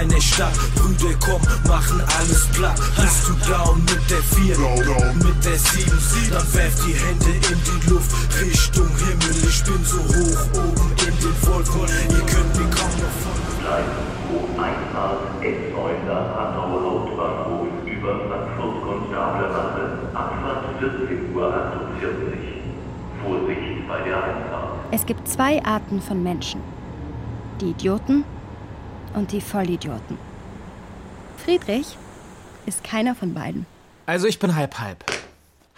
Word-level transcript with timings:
deine 0.00 0.20
Stadt, 0.20 0.54
Brüder 0.76 1.14
komm, 1.20 1.42
machen 1.68 2.00
alles 2.18 2.46
platt. 2.52 2.80
Bist 2.96 3.28
du 3.28 3.34
down 3.50 3.80
mit 3.84 4.10
der 4.10 4.22
4, 4.22 4.56
mit 5.16 5.44
der 5.44 5.58
7, 5.58 6.32
dann 6.32 6.54
werf 6.54 6.74
die 6.84 6.94
Hände 6.94 7.32
in 7.36 7.60
die 7.60 7.90
Luft, 7.90 8.12
Richtung 8.40 8.88
Himmel. 8.96 9.36
Ich 9.48 9.64
bin 9.64 9.84
so 9.84 9.98
hoch 9.98 10.42
oben 10.56 10.92
in 11.06 11.16
den 11.20 11.36
Wolken, 11.44 11.88
ihr 12.08 12.24
könnt 12.26 12.52
mir 12.56 12.70
kaum 12.70 12.94
noch 12.96 13.16
folgen. 13.20 13.50
Gleis 13.60 13.84
U1 14.32 14.80
S9 15.42 16.08
Hanau 16.08 16.80
Hauptbahnhof 16.80 17.68
über 17.84 18.20
Frankfurt 18.28 18.82
Konstablerwache, 18.82 19.82
Abfahrt 20.14 20.64
14.48 20.80 21.34
Uhr. 21.34 21.52
Vorsicht 23.22 23.88
bei 23.88 23.98
der 24.08 24.16
Einfahrt. 24.16 24.70
Es 24.92 25.04
gibt 25.04 25.28
zwei 25.28 25.62
Arten 25.62 26.00
von 26.00 26.22
Menschen. 26.22 26.62
Die 27.60 27.70
Idioten 27.70 28.24
und 29.14 29.32
die 29.32 29.40
Vollidioten. 29.40 30.18
Friedrich 31.36 31.96
ist 32.66 32.84
keiner 32.84 33.14
von 33.14 33.34
beiden. 33.34 33.66
Also 34.06 34.26
ich 34.26 34.38
bin 34.38 34.54
halb 34.54 34.78
halb. 34.78 35.04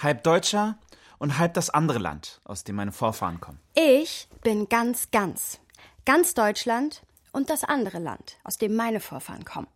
Halb 0.03 0.23
Deutscher 0.25 0.77
und 1.19 1.39
halb 1.39 1.55
das 1.55 1.71
andere 1.71 1.99
Land, 1.99 2.41
aus 2.45 2.65
dem 2.65 2.77
meine 2.77 2.93
Vorfahren 2.93 3.41
kommen. 3.41 3.59
Ich 3.75 4.29
bin 4.43 4.69
ganz, 4.69 5.11
ganz. 5.11 5.61
Ganz 6.05 6.35
Deutschland 6.35 7.03
und 7.31 7.49
das 7.49 7.65
andere 7.65 7.99
Land, 7.99 8.39
aus 8.43 8.59
dem 8.59 8.75
meine 8.75 9.01
Vorfahren 9.01 9.45
kommen. 9.45 9.69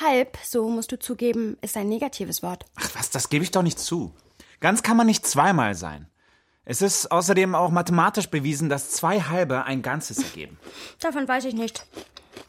Halb, 0.00 0.36
so 0.42 0.68
musst 0.68 0.92
du 0.92 0.98
zugeben, 0.98 1.56
ist 1.60 1.76
ein 1.76 1.88
negatives 1.88 2.42
Wort. 2.42 2.64
Ach 2.76 2.90
was, 2.94 3.10
das 3.10 3.28
gebe 3.28 3.44
ich 3.44 3.50
doch 3.50 3.62
nicht 3.62 3.78
zu. 3.78 4.12
Ganz 4.60 4.82
kann 4.82 4.96
man 4.96 5.06
nicht 5.06 5.26
zweimal 5.26 5.74
sein. 5.74 6.08
Es 6.64 6.82
ist 6.82 7.10
außerdem 7.10 7.54
auch 7.54 7.70
mathematisch 7.70 8.28
bewiesen, 8.28 8.68
dass 8.68 8.90
zwei 8.90 9.20
halbe 9.22 9.64
ein 9.64 9.80
Ganzes 9.80 10.18
ergeben. 10.18 10.58
Davon 11.00 11.26
weiß 11.26 11.46
ich 11.46 11.54
nicht. 11.54 11.84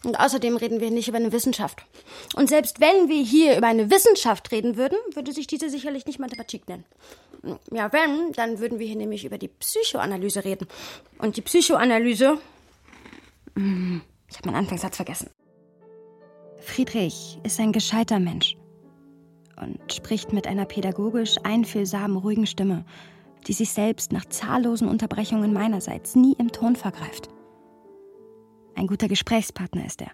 Und 0.03 0.19
außerdem 0.19 0.55
reden 0.57 0.79
wir 0.79 0.91
nicht 0.91 1.07
über 1.07 1.17
eine 1.17 1.31
Wissenschaft. 1.31 1.85
Und 2.35 2.49
selbst 2.49 2.79
wenn 2.79 3.09
wir 3.09 3.21
hier 3.21 3.57
über 3.57 3.67
eine 3.67 3.91
Wissenschaft 3.91 4.51
reden 4.51 4.77
würden, 4.77 4.97
würde 5.13 5.31
sich 5.31 5.47
diese 5.47 5.69
sicherlich 5.69 6.05
nicht 6.05 6.19
Mathematik 6.19 6.67
nennen. 6.67 6.85
Ja, 7.71 7.91
wenn, 7.93 8.31
dann 8.33 8.59
würden 8.59 8.79
wir 8.79 8.87
hier 8.87 8.95
nämlich 8.95 9.25
über 9.25 9.37
die 9.37 9.47
Psychoanalyse 9.47 10.43
reden. 10.45 10.67
Und 11.17 11.37
die 11.37 11.41
Psychoanalyse. 11.41 12.37
Ich 13.55 14.37
habe 14.37 14.45
meinen 14.45 14.55
Anfangssatz 14.55 14.95
vergessen. 14.95 15.29
Friedrich 16.59 17.39
ist 17.43 17.59
ein 17.59 17.71
gescheiter 17.71 18.19
Mensch 18.19 18.57
und 19.61 19.93
spricht 19.93 20.33
mit 20.33 20.47
einer 20.47 20.65
pädagogisch 20.65 21.37
einfühlsamen, 21.43 22.17
ruhigen 22.17 22.47
Stimme, 22.47 22.85
die 23.47 23.53
sich 23.53 23.71
selbst 23.71 24.11
nach 24.11 24.25
zahllosen 24.25 24.87
Unterbrechungen 24.87 25.53
meinerseits 25.53 26.15
nie 26.15 26.35
im 26.37 26.51
Ton 26.51 26.75
vergreift. 26.75 27.29
Ein 28.79 28.87
guter 28.87 29.09
Gesprächspartner 29.09 29.85
ist 29.85 30.01
er. 30.01 30.11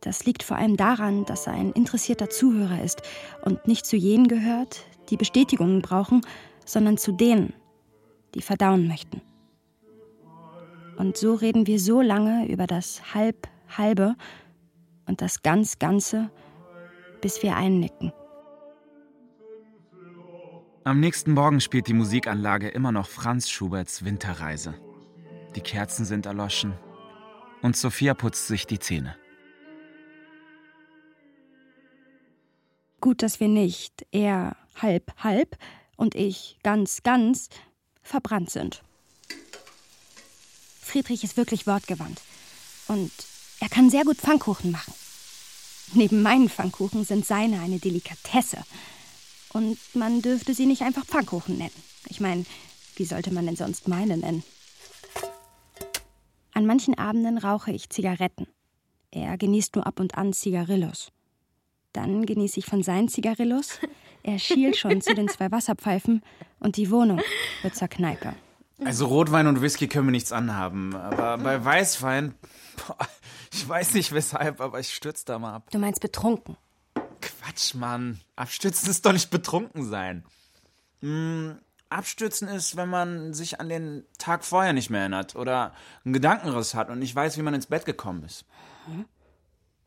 Das 0.00 0.26
liegt 0.26 0.42
vor 0.42 0.56
allem 0.56 0.76
daran, 0.76 1.24
dass 1.24 1.46
er 1.46 1.52
ein 1.52 1.70
interessierter 1.70 2.28
Zuhörer 2.28 2.82
ist 2.82 3.00
und 3.44 3.68
nicht 3.68 3.86
zu 3.86 3.96
jenen 3.96 4.26
gehört, 4.26 4.84
die 5.08 5.16
Bestätigungen 5.16 5.82
brauchen, 5.82 6.22
sondern 6.66 6.98
zu 6.98 7.12
denen, 7.12 7.52
die 8.34 8.42
verdauen 8.42 8.88
möchten. 8.88 9.20
Und 10.96 11.16
so 11.16 11.34
reden 11.34 11.68
wir 11.68 11.78
so 11.78 12.00
lange 12.00 12.48
über 12.48 12.66
das 12.66 13.14
Halb, 13.14 13.46
Halbe 13.68 14.16
und 15.06 15.22
das 15.22 15.44
Ganz, 15.44 15.78
Ganze, 15.78 16.28
bis 17.20 17.40
wir 17.44 17.54
einnicken. 17.54 18.12
Am 20.82 20.98
nächsten 20.98 21.34
Morgen 21.34 21.60
spielt 21.60 21.86
die 21.86 21.94
Musikanlage 21.94 22.66
immer 22.68 22.90
noch 22.90 23.06
Franz 23.06 23.48
Schuberts 23.48 24.04
Winterreise. 24.04 24.74
Die 25.54 25.60
Kerzen 25.60 26.04
sind 26.04 26.26
erloschen 26.26 26.74
und 27.62 27.76
Sophia 27.76 28.14
putzt 28.14 28.46
sich 28.46 28.66
die 28.66 28.78
Zähne. 28.78 29.16
Gut, 33.00 33.22
dass 33.22 33.40
wir 33.40 33.48
nicht 33.48 34.06
er 34.12 34.56
halb 34.76 35.12
halb 35.18 35.56
und 35.96 36.14
ich 36.14 36.58
ganz 36.62 37.02
ganz 37.02 37.48
verbrannt 38.02 38.50
sind. 38.50 38.82
Friedrich 40.80 41.24
ist 41.24 41.36
wirklich 41.36 41.66
wortgewandt 41.66 42.20
und 42.88 43.10
er 43.60 43.68
kann 43.68 43.90
sehr 43.90 44.04
gut 44.04 44.18
Pfannkuchen 44.18 44.70
machen. 44.70 44.92
Neben 45.94 46.22
meinen 46.22 46.48
Pfannkuchen 46.48 47.04
sind 47.04 47.26
seine 47.26 47.60
eine 47.60 47.78
Delikatesse. 47.78 48.58
Und 49.52 49.78
man 49.94 50.22
dürfte 50.22 50.54
sie 50.54 50.66
nicht 50.66 50.82
einfach 50.82 51.04
Pfannkuchen 51.04 51.58
nennen. 51.58 51.82
Ich 52.08 52.20
meine, 52.20 52.46
wie 52.96 53.04
sollte 53.04 53.32
man 53.32 53.46
denn 53.46 53.56
sonst 53.56 53.88
meine 53.88 54.16
nennen? 54.16 54.42
An 56.54 56.66
manchen 56.66 56.98
Abenden 56.98 57.38
rauche 57.38 57.72
ich 57.72 57.90
Zigaretten. 57.90 58.46
Er 59.10 59.36
genießt 59.36 59.76
nur 59.76 59.86
ab 59.86 60.00
und 60.00 60.16
an 60.16 60.32
Zigarillos. 60.32 61.12
Dann 61.92 62.24
genieße 62.24 62.60
ich 62.60 62.66
von 62.66 62.82
seinen 62.82 63.08
Zigarillos. 63.08 63.78
Er 64.22 64.38
schielt 64.38 64.76
schon 64.76 65.00
zu 65.00 65.14
den 65.14 65.28
zwei 65.28 65.50
Wasserpfeifen 65.50 66.22
und 66.60 66.76
die 66.76 66.90
Wohnung 66.90 67.20
wird 67.62 67.74
zur 67.74 67.88
Kneipe. 67.88 68.34
Also 68.84 69.06
Rotwein 69.06 69.46
und 69.46 69.60
Whisky 69.62 69.88
können 69.88 70.06
wir 70.06 70.12
nichts 70.12 70.32
anhaben. 70.32 70.94
Aber 70.94 71.38
bei 71.38 71.64
Weißwein, 71.64 72.34
boah, 72.76 72.96
ich 73.52 73.68
weiß 73.68 73.94
nicht 73.94 74.12
weshalb, 74.12 74.60
aber 74.60 74.80
ich 74.80 74.94
stürze 74.94 75.24
da 75.26 75.38
mal 75.38 75.54
ab. 75.54 75.70
Du 75.70 75.78
meinst 75.78 76.00
betrunken? 76.00 76.56
Quatsch, 77.20 77.74
Mann. 77.74 78.20
Abstürzen 78.36 78.90
ist 78.90 79.04
doch 79.04 79.12
nicht 79.12 79.30
betrunken 79.30 79.84
sein. 79.84 80.24
Hm, 81.00 81.58
abstürzen 81.92 82.48
ist, 82.48 82.76
wenn 82.76 82.88
man 82.88 83.34
sich 83.34 83.60
an 83.60 83.68
den 83.68 84.04
Tag 84.18 84.44
vorher 84.44 84.72
nicht 84.72 84.90
mehr 84.90 85.00
erinnert 85.00 85.36
oder 85.36 85.72
einen 86.04 86.12
Gedankenriss 86.12 86.74
hat 86.74 86.90
und 86.90 86.98
nicht 86.98 87.14
weiß, 87.14 87.36
wie 87.38 87.42
man 87.42 87.54
ins 87.54 87.66
Bett 87.66 87.84
gekommen 87.84 88.24
ist. 88.24 88.44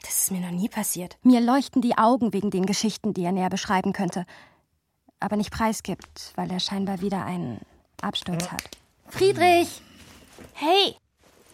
Das 0.02 0.24
ist 0.24 0.32
mir 0.32 0.42
noch 0.42 0.52
nie 0.52 0.70
passiert. 0.70 1.18
Mir 1.24 1.42
leuchten 1.42 1.82
die 1.82 1.98
Augen 1.98 2.34
wegen 2.34 2.52
den 2.52 2.66
Geschichten, 2.66 3.14
die 3.14 3.24
er 3.24 3.32
näher 3.32 3.50
beschreiben 3.50 3.94
könnte. 3.94 4.26
Aber 5.20 5.36
nicht 5.36 5.52
preisgibt, 5.52 6.34
weil 6.36 6.52
er 6.52 6.60
scheinbar 6.60 7.02
wieder 7.02 7.26
einen 7.26 7.62
Absturz 8.02 8.52
hat. 8.52 8.64
Friedrich! 9.08 9.82
Hey! 10.54 10.96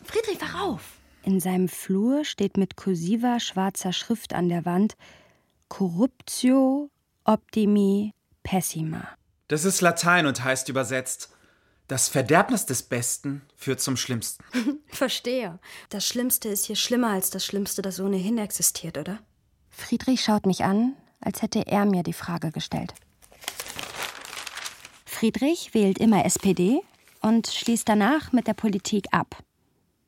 Friedrich, 0.03 0.41
wach 0.41 0.61
auf! 0.61 0.97
In 1.23 1.40
seinem 1.40 1.69
Flur 1.69 2.25
steht 2.25 2.57
mit 2.57 2.75
kursiver 2.75 3.40
schwarzer 3.40 3.94
Schrift 3.94 4.34
an 4.34 4.50
der 4.50 4.66
Wand 4.66 4.95
Corruptio 5.69 6.90
optimi 7.23 8.13
pessima. 8.44 9.07
Das 9.51 9.66
ist 9.66 9.81
Latein 9.81 10.28
und 10.28 10.45
heißt 10.45 10.69
übersetzt 10.69 11.29
das 11.89 12.07
Verderbnis 12.07 12.66
des 12.66 12.84
Besten 12.84 13.41
führt 13.57 13.81
zum 13.81 13.97
Schlimmsten. 13.97 14.45
Verstehe. 14.88 15.59
Das 15.89 16.07
Schlimmste 16.07 16.47
ist 16.47 16.67
hier 16.67 16.78
schlimmer 16.78 17.09
als 17.09 17.31
das 17.31 17.45
Schlimmste, 17.45 17.81
das 17.81 18.00
ohnehin 18.00 18.38
existiert, 18.38 18.97
oder? 18.97 19.19
Friedrich 19.69 20.23
schaut 20.23 20.45
mich 20.45 20.63
an, 20.63 20.95
als 21.19 21.41
hätte 21.41 21.67
er 21.67 21.84
mir 21.84 22.03
die 22.03 22.13
Frage 22.13 22.51
gestellt. 22.51 22.94
Friedrich 25.03 25.73
wählt 25.73 25.97
immer 25.97 26.23
SPD 26.23 26.79
und 27.19 27.47
schließt 27.47 27.90
danach 27.90 28.31
mit 28.31 28.47
der 28.47 28.53
Politik 28.53 29.07
ab. 29.11 29.44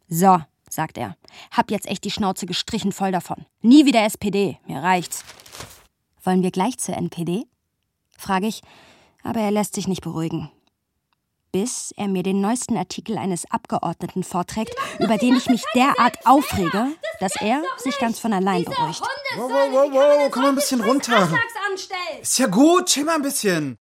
So, 0.08 0.40
sagt 0.70 0.98
er, 0.98 1.18
hab 1.52 1.70
jetzt 1.70 1.88
echt 1.88 2.06
die 2.06 2.12
Schnauze 2.12 2.46
gestrichen 2.46 2.94
voll 2.94 3.12
davon. 3.12 3.46
Nie 3.62 3.86
wieder 3.86 4.06
SPD, 4.06 4.58
mir 4.68 4.82
reicht's. 4.82 5.26
Wollen 6.24 6.44
wir 6.44 6.52
gleich 6.52 6.78
zur 6.78 6.96
NPD? 6.96 7.44
frage 8.18 8.48
ich, 8.48 8.62
aber 9.24 9.40
er 9.40 9.52
lässt 9.52 9.76
sich 9.76 9.88
nicht 9.88 10.02
beruhigen. 10.02 10.52
Bis 11.52 11.94
er 11.98 12.08
mir 12.08 12.24
den 12.24 12.42
neuesten 12.42 12.78
Artikel 12.78 13.18
eines 13.18 13.50
Abgeordneten 13.52 14.24
vorträgt, 14.24 14.76
über 15.00 15.18
den 15.18 15.36
ich 15.36 15.48
mich 15.50 15.64
derart 15.76 16.18
aufrege, 16.26 16.88
dass 17.20 17.36
er 17.40 17.62
sich 17.78 17.98
ganz 18.00 18.20
von 18.20 18.34
allein 18.34 18.64
beruhigt. 18.64 19.02
Wow, 19.36 19.52
wow, 19.52 19.72
wow, 19.72 19.92
wow, 19.92 20.32
komm 20.32 20.44
mal 20.44 20.50
ein 20.50 20.56
bisschen 20.56 20.82
runter. 20.82 21.30
Ist 22.22 22.40
ja 22.40 22.48
gut, 22.48 22.88
chill 22.88 23.06
mal 23.06 23.16
ein 23.16 23.22
bisschen. 23.22 23.78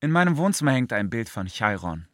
In 0.00 0.10
meinem 0.10 0.36
Wohnzimmer 0.36 0.72
hängt 0.72 0.92
ein 0.92 1.10
Bild 1.10 1.28
von 1.28 1.46
Chiron. 1.46 2.08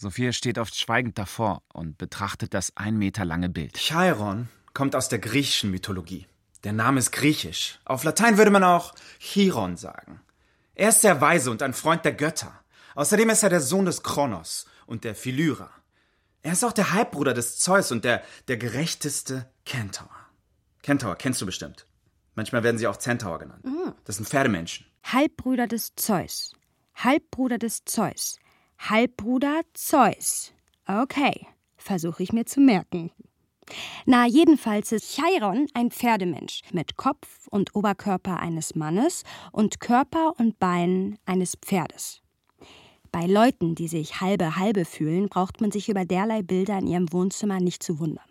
Sophia 0.00 0.32
steht 0.32 0.58
oft 0.58 0.76
schweigend 0.76 1.18
davor 1.18 1.62
und 1.72 1.98
betrachtet 1.98 2.54
das 2.54 2.72
ein 2.76 2.98
Meter 2.98 3.24
lange 3.24 3.48
Bild. 3.48 3.74
Chiron 3.74 4.48
kommt 4.74 4.94
aus 4.94 5.08
der 5.08 5.18
griechischen 5.18 5.72
Mythologie. 5.72 6.26
Der 6.62 6.72
Name 6.72 7.00
ist 7.00 7.10
griechisch. 7.10 7.80
Auf 7.84 8.04
Latein 8.04 8.38
würde 8.38 8.52
man 8.52 8.62
auch 8.62 8.94
Chiron 9.18 9.76
sagen. 9.76 10.20
Er 10.78 10.90
ist 10.90 11.00
sehr 11.00 11.20
weise 11.20 11.50
und 11.50 11.60
ein 11.60 11.74
Freund 11.74 12.04
der 12.04 12.12
Götter. 12.12 12.52
Außerdem 12.94 13.30
ist 13.30 13.42
er 13.42 13.50
der 13.50 13.60
Sohn 13.60 13.84
des 13.84 14.04
Kronos 14.04 14.64
und 14.86 15.02
der 15.02 15.16
Philyra. 15.16 15.68
Er 16.42 16.52
ist 16.52 16.64
auch 16.64 16.72
der 16.72 16.92
Halbbruder 16.92 17.34
des 17.34 17.58
Zeus 17.58 17.90
und 17.90 18.04
der, 18.04 18.22
der 18.46 18.58
gerechteste 18.58 19.50
Kentaur. 19.66 20.08
Kentaur 20.82 21.16
kennst 21.16 21.40
du 21.42 21.46
bestimmt. 21.46 21.88
Manchmal 22.36 22.62
werden 22.62 22.78
sie 22.78 22.86
auch 22.86 22.96
Centaur 22.96 23.40
genannt. 23.40 23.64
Das 24.04 24.16
sind 24.16 24.28
Pferdemenschen. 24.28 24.86
Halbbruder 25.02 25.66
des 25.66 25.96
Zeus. 25.96 26.54
Halbbruder 26.94 27.58
des 27.58 27.84
Zeus. 27.84 28.38
Halbbruder 28.78 29.62
Zeus. 29.74 30.52
Okay, 30.86 31.44
versuche 31.76 32.22
ich 32.22 32.32
mir 32.32 32.46
zu 32.46 32.60
merken. 32.60 33.10
Na, 34.06 34.26
jedenfalls 34.26 34.92
ist 34.92 35.14
Chiron 35.14 35.66
ein 35.74 35.90
Pferdemensch 35.90 36.62
mit 36.72 36.96
Kopf 36.96 37.46
und 37.50 37.74
Oberkörper 37.74 38.40
eines 38.40 38.74
Mannes 38.74 39.24
und 39.52 39.80
Körper 39.80 40.32
und 40.38 40.58
Beinen 40.58 41.18
eines 41.26 41.54
Pferdes. 41.56 42.22
Bei 43.10 43.26
Leuten, 43.26 43.74
die 43.74 43.88
sich 43.88 44.20
halbe 44.20 44.56
halbe 44.56 44.84
fühlen, 44.84 45.28
braucht 45.28 45.60
man 45.60 45.70
sich 45.70 45.88
über 45.88 46.04
derlei 46.04 46.42
Bilder 46.42 46.78
in 46.78 46.86
ihrem 46.86 47.12
Wohnzimmer 47.12 47.60
nicht 47.60 47.82
zu 47.82 47.98
wundern. 47.98 48.24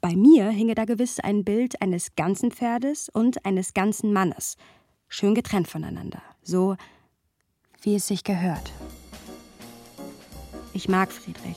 Bei 0.00 0.16
mir 0.16 0.48
hinge 0.48 0.74
da 0.74 0.86
gewiss 0.86 1.20
ein 1.20 1.44
Bild 1.44 1.80
eines 1.82 2.14
ganzen 2.16 2.50
Pferdes 2.50 3.10
und 3.10 3.44
eines 3.44 3.74
ganzen 3.74 4.12
Mannes, 4.12 4.56
schön 5.08 5.34
getrennt 5.34 5.68
voneinander, 5.68 6.22
so 6.42 6.76
wie 7.82 7.94
es 7.94 8.06
sich 8.06 8.24
gehört. 8.24 8.72
Ich 10.72 10.88
mag 10.88 11.12
Friedrich. 11.12 11.56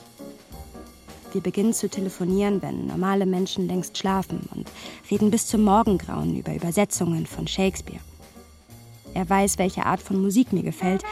Wir 1.34 1.42
beginnen 1.42 1.74
zu 1.74 1.90
telefonieren, 1.90 2.62
wenn 2.62 2.86
normale 2.86 3.26
Menschen 3.26 3.68
längst 3.68 3.98
schlafen 3.98 4.48
und 4.54 4.70
reden 5.10 5.32
bis 5.32 5.48
zum 5.48 5.64
Morgengrauen 5.64 6.38
über 6.38 6.54
Übersetzungen 6.54 7.26
von 7.26 7.48
Shakespeare. 7.48 8.00
Er 9.16 9.28
weiß, 9.28 9.58
welche 9.58 9.88
Art 9.88 10.00
von 10.00 10.22
Musik 10.22 10.54
mir 10.54 10.62
gefällt, 10.62 11.04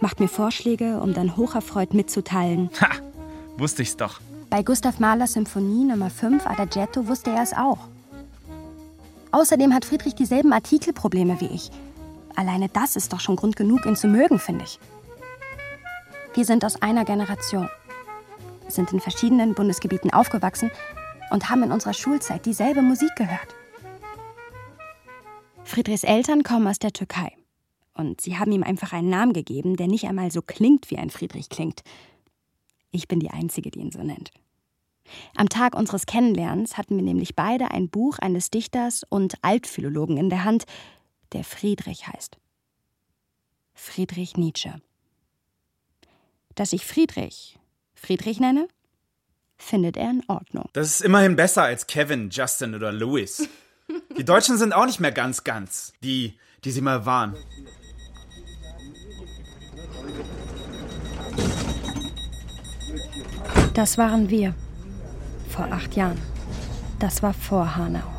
macht 0.00 0.20
mir 0.20 0.28
Vorschläge, 0.28 1.00
um 1.00 1.12
dann 1.12 1.36
hocherfreut 1.36 1.92
mitzuteilen. 1.92 2.70
Ha! 2.80 2.88
Wusste 3.56 3.82
ich's 3.82 3.96
doch. 3.96 4.20
Bei 4.48 4.62
Gustav 4.62 5.00
Mahlers 5.00 5.32
Symphonie 5.32 5.84
Nummer 5.84 6.08
5 6.08 6.46
Adagietto 6.46 7.08
wusste 7.08 7.30
er 7.30 7.42
es 7.42 7.52
auch. 7.52 7.78
Außerdem 9.32 9.74
hat 9.74 9.84
Friedrich 9.84 10.14
dieselben 10.14 10.52
Artikelprobleme 10.52 11.40
wie 11.40 11.46
ich. 11.46 11.72
Alleine 12.36 12.68
das 12.68 12.94
ist 12.94 13.12
doch 13.12 13.20
schon 13.20 13.34
Grund 13.34 13.56
genug, 13.56 13.86
ihn 13.86 13.96
zu 13.96 14.06
mögen, 14.06 14.38
finde 14.38 14.64
ich. 14.64 14.78
Wir 16.34 16.44
sind 16.44 16.64
aus 16.64 16.80
einer 16.80 17.04
Generation 17.04 17.68
sind 18.68 18.92
in 18.92 19.00
verschiedenen 19.00 19.54
Bundesgebieten 19.54 20.12
aufgewachsen 20.12 20.70
und 21.30 21.50
haben 21.50 21.62
in 21.62 21.72
unserer 21.72 21.94
Schulzeit 21.94 22.46
dieselbe 22.46 22.82
Musik 22.82 23.14
gehört. 23.16 23.54
Friedrichs 25.64 26.04
Eltern 26.04 26.42
kommen 26.42 26.66
aus 26.66 26.78
der 26.78 26.92
Türkei. 26.92 27.36
Und 27.94 28.20
sie 28.20 28.38
haben 28.38 28.52
ihm 28.52 28.62
einfach 28.62 28.92
einen 28.92 29.08
Namen 29.08 29.32
gegeben, 29.32 29.76
der 29.76 29.86
nicht 29.86 30.06
einmal 30.06 30.30
so 30.30 30.42
klingt, 30.42 30.90
wie 30.90 30.98
ein 30.98 31.10
Friedrich 31.10 31.48
klingt. 31.48 31.82
Ich 32.90 33.08
bin 33.08 33.20
die 33.20 33.30
Einzige, 33.30 33.70
die 33.70 33.80
ihn 33.80 33.92
so 33.92 34.02
nennt. 34.02 34.32
Am 35.36 35.48
Tag 35.48 35.74
unseres 35.74 36.06
Kennenlernens 36.06 36.76
hatten 36.76 36.96
wir 36.96 37.04
nämlich 37.04 37.36
beide 37.36 37.70
ein 37.70 37.88
Buch 37.88 38.18
eines 38.18 38.50
Dichters 38.50 39.02
und 39.08 39.34
Altphilologen 39.42 40.16
in 40.16 40.30
der 40.30 40.44
Hand, 40.44 40.64
der 41.32 41.44
Friedrich 41.44 42.08
heißt. 42.08 42.38
Friedrich 43.74 44.36
Nietzsche. 44.36 44.80
Dass 46.54 46.72
ich 46.72 46.86
Friedrich 46.86 47.58
Friedrich 48.04 48.38
nenne, 48.38 48.68
findet 49.56 49.96
er 49.96 50.10
in 50.10 50.22
Ordnung. 50.28 50.68
Das 50.74 50.88
ist 50.88 51.00
immerhin 51.00 51.36
besser 51.36 51.62
als 51.62 51.86
Kevin, 51.86 52.28
Justin 52.30 52.74
oder 52.74 52.92
Louis. 52.92 53.48
Die 54.18 54.24
Deutschen 54.24 54.58
sind 54.58 54.74
auch 54.74 54.86
nicht 54.86 55.00
mehr 55.00 55.12
ganz 55.12 55.44
ganz 55.44 55.92
die, 56.02 56.38
die 56.64 56.70
sie 56.70 56.80
mal 56.80 57.06
waren. 57.06 57.34
Das 63.72 63.98
waren 63.98 64.28
wir. 64.28 64.54
Vor 65.48 65.66
acht 65.72 65.96
Jahren. 65.96 66.20
Das 66.98 67.22
war 67.22 67.34
vor 67.34 67.76
Hanau. 67.76 68.13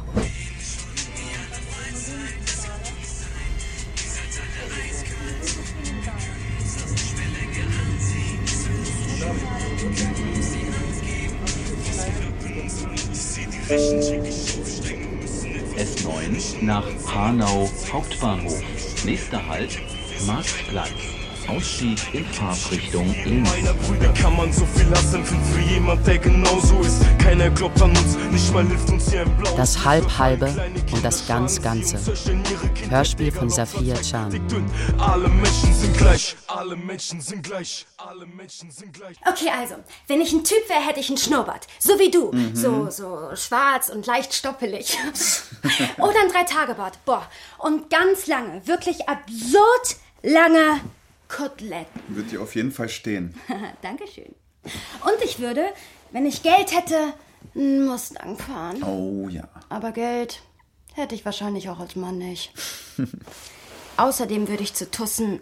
S9 13.67 14.13
nach 16.61 16.85
Hanau 17.11 17.67
Hauptbahnhof. 17.91 18.61
Nächster 19.03 19.43
Halt 19.47 19.79
Marktplatz. 20.27 21.24
Ausstieg 21.47 21.99
in 22.13 22.25
Fahrtrichtung 22.25 23.13
links. 23.25 23.51
Meiner 23.51 23.73
Brüder 23.73 24.13
kann 24.13 24.35
man 24.35 24.51
so 24.51 24.65
viel 24.65 24.89
hassen, 24.91 25.23
für 25.23 25.59
jemand, 25.61 26.05
der 26.05 26.17
genauso 26.19 26.79
ist. 26.81 27.01
Keiner 27.19 27.49
glaubt 27.49 27.81
an 27.81 27.91
uns, 27.91 28.17
nicht 28.31 28.53
mal 28.53 28.65
hilft 28.65 28.89
uns 28.89 29.11
hier 29.11 29.23
im 29.23 29.37
Blau. 29.37 29.55
Das 29.55 29.83
Halb-Halbe 29.85 30.47
und 30.91 31.03
das 31.03 31.27
Ganz-Ganze. 31.27 31.97
Hörspiel 32.89 33.31
von 33.31 33.49
Safia 33.49 33.95
Chan. 34.01 34.39
Alle 34.97 35.27
Menschen 35.29 35.73
sind 35.73 35.97
gleich, 35.97 36.35
alle 36.47 36.75
Menschen 36.75 37.21
sind 37.21 37.43
gleich, 37.43 37.85
alle 37.97 38.25
Menschen 38.25 38.71
sind 38.71 38.93
gleich. 38.93 39.17
Okay, 39.25 39.49
also, 39.57 39.75
wenn 40.07 40.21
ich 40.21 40.31
ein 40.33 40.43
Typ 40.43 40.67
wäre, 40.69 40.85
hätte 40.85 40.99
ich 40.99 41.09
einen 41.09 41.17
Schnurrbart. 41.17 41.67
So 41.79 41.99
wie 41.99 42.11
du. 42.11 42.31
Mhm. 42.31 42.55
So, 42.55 42.89
so 42.89 43.35
schwarz 43.35 43.89
und 43.89 44.05
leicht 44.05 44.33
stoppelig. 44.33 44.97
Oder 45.97 46.21
ein 46.21 46.31
Drei-Tage-Bart. 46.31 46.99
Boah. 47.05 47.27
Und 47.57 47.89
ganz 47.89 48.27
lange, 48.27 48.65
wirklich 48.67 49.07
absurd 49.07 49.97
lange 50.21 50.81
Koteletten. 51.27 52.01
Wird 52.09 52.31
dir 52.31 52.41
auf 52.41 52.55
jeden 52.55 52.71
Fall 52.71 52.89
stehen. 52.89 53.35
Dankeschön. 53.81 54.35
Und 54.63 55.23
ich 55.23 55.39
würde, 55.39 55.65
wenn 56.11 56.25
ich 56.25 56.43
Geld 56.43 56.75
hätte, 56.75 57.13
einen 57.53 57.85
Mustang 57.85 58.37
fahren. 58.37 58.83
Oh 58.83 59.27
ja. 59.29 59.47
Aber 59.69 59.91
Geld 59.91 60.41
hätte 60.93 61.15
ich 61.15 61.25
wahrscheinlich 61.25 61.69
auch 61.69 61.79
als 61.79 61.95
Mann 61.95 62.17
nicht. 62.17 62.51
Außerdem 63.97 64.47
würde 64.47 64.63
ich 64.63 64.73
zu 64.73 64.89
Tussen 64.89 65.39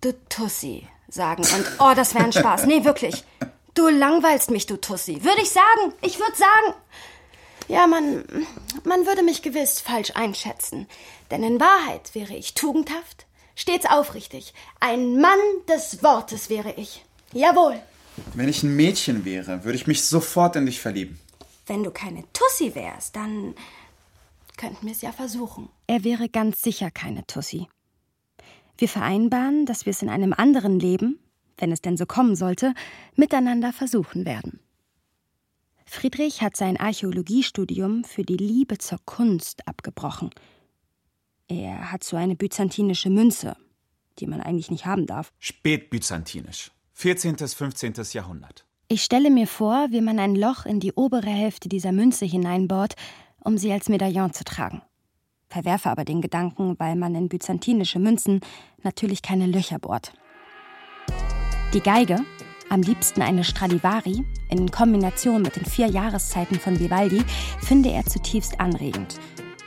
du 0.00 0.14
Tussi 0.28 0.86
sagen. 1.08 1.42
Und 1.42 1.66
oh, 1.78 1.92
das 1.94 2.14
wäre 2.14 2.24
ein 2.24 2.32
Spaß. 2.32 2.66
Nee, 2.66 2.84
wirklich. 2.84 3.24
Du 3.74 3.88
langweilst 3.88 4.50
mich, 4.50 4.66
du 4.66 4.76
Tussi. 4.76 5.22
Würde 5.24 5.42
ich 5.42 5.50
sagen. 5.50 5.94
Ich 6.02 6.18
würde 6.18 6.36
sagen. 6.36 6.74
Ja, 7.68 7.86
man, 7.86 8.24
man 8.84 9.06
würde 9.06 9.22
mich 9.22 9.42
gewiss 9.42 9.80
falsch 9.80 10.12
einschätzen. 10.14 10.88
Denn 11.30 11.42
in 11.42 11.60
Wahrheit 11.60 12.14
wäre 12.14 12.34
ich 12.34 12.54
tugendhaft, 12.54 13.26
stets 13.60 13.86
aufrichtig. 13.86 14.54
Ein 14.80 15.20
Mann 15.20 15.38
des 15.68 16.02
Wortes 16.02 16.48
wäre 16.48 16.72
ich. 16.76 17.04
Jawohl. 17.32 17.80
Wenn 18.34 18.48
ich 18.48 18.62
ein 18.62 18.74
Mädchen 18.74 19.24
wäre, 19.24 19.64
würde 19.64 19.76
ich 19.76 19.86
mich 19.86 20.02
sofort 20.02 20.56
in 20.56 20.66
dich 20.66 20.80
verlieben. 20.80 21.20
Wenn 21.66 21.84
du 21.84 21.90
keine 21.90 22.24
Tussi 22.32 22.74
wärst, 22.74 23.14
dann 23.16 23.54
könnten 24.56 24.86
wir 24.86 24.92
es 24.92 25.02
ja 25.02 25.12
versuchen. 25.12 25.68
Er 25.86 26.04
wäre 26.04 26.28
ganz 26.28 26.62
sicher 26.62 26.90
keine 26.90 27.26
Tussi. 27.26 27.68
Wir 28.76 28.88
vereinbaren, 28.88 29.66
dass 29.66 29.86
wir 29.86 29.90
es 29.90 30.02
in 30.02 30.08
einem 30.08 30.32
anderen 30.32 30.80
Leben, 30.80 31.20
wenn 31.58 31.70
es 31.70 31.82
denn 31.82 31.96
so 31.96 32.06
kommen 32.06 32.34
sollte, 32.34 32.74
miteinander 33.14 33.72
versuchen 33.72 34.24
werden. 34.24 34.60
Friedrich 35.84 36.40
hat 36.40 36.56
sein 36.56 36.78
Archäologiestudium 36.78 38.04
für 38.04 38.22
die 38.22 38.36
Liebe 38.36 38.78
zur 38.78 38.98
Kunst 39.04 39.66
abgebrochen– 39.68 40.30
er 41.50 41.90
hat 41.90 42.04
so 42.04 42.16
eine 42.16 42.36
byzantinische 42.36 43.10
Münze, 43.10 43.56
die 44.18 44.26
man 44.26 44.40
eigentlich 44.40 44.70
nicht 44.70 44.86
haben 44.86 45.06
darf. 45.06 45.32
Spätbyzantinisch. 45.38 46.70
14. 46.92 47.36
bis 47.36 47.54
15. 47.54 47.94
Jahrhundert. 48.12 48.64
Ich 48.88 49.02
stelle 49.02 49.30
mir 49.30 49.46
vor, 49.46 49.88
wie 49.90 50.00
man 50.00 50.18
ein 50.18 50.34
Loch 50.34 50.66
in 50.66 50.80
die 50.80 50.92
obere 50.92 51.30
Hälfte 51.30 51.68
dieser 51.68 51.92
Münze 51.92 52.24
hineinbohrt, 52.24 52.94
um 53.42 53.56
sie 53.56 53.72
als 53.72 53.88
Medaillon 53.88 54.32
zu 54.32 54.44
tragen. 54.44 54.82
Verwerfe 55.48 55.90
aber 55.90 56.04
den 56.04 56.20
Gedanken, 56.20 56.78
weil 56.78 56.96
man 56.96 57.14
in 57.14 57.28
byzantinische 57.28 57.98
Münzen 57.98 58.40
natürlich 58.82 59.22
keine 59.22 59.46
Löcher 59.46 59.78
bohrt. 59.78 60.12
Die 61.72 61.80
Geige, 61.80 62.18
am 62.68 62.82
liebsten 62.82 63.22
eine 63.22 63.44
Stradivari, 63.44 64.24
in 64.48 64.70
Kombination 64.70 65.42
mit 65.42 65.56
den 65.56 65.64
vier 65.64 65.86
Jahreszeiten 65.86 66.58
von 66.60 66.78
Vivaldi, 66.78 67.22
finde 67.60 67.90
er 67.90 68.04
zutiefst 68.04 68.60
anregend 68.60 69.18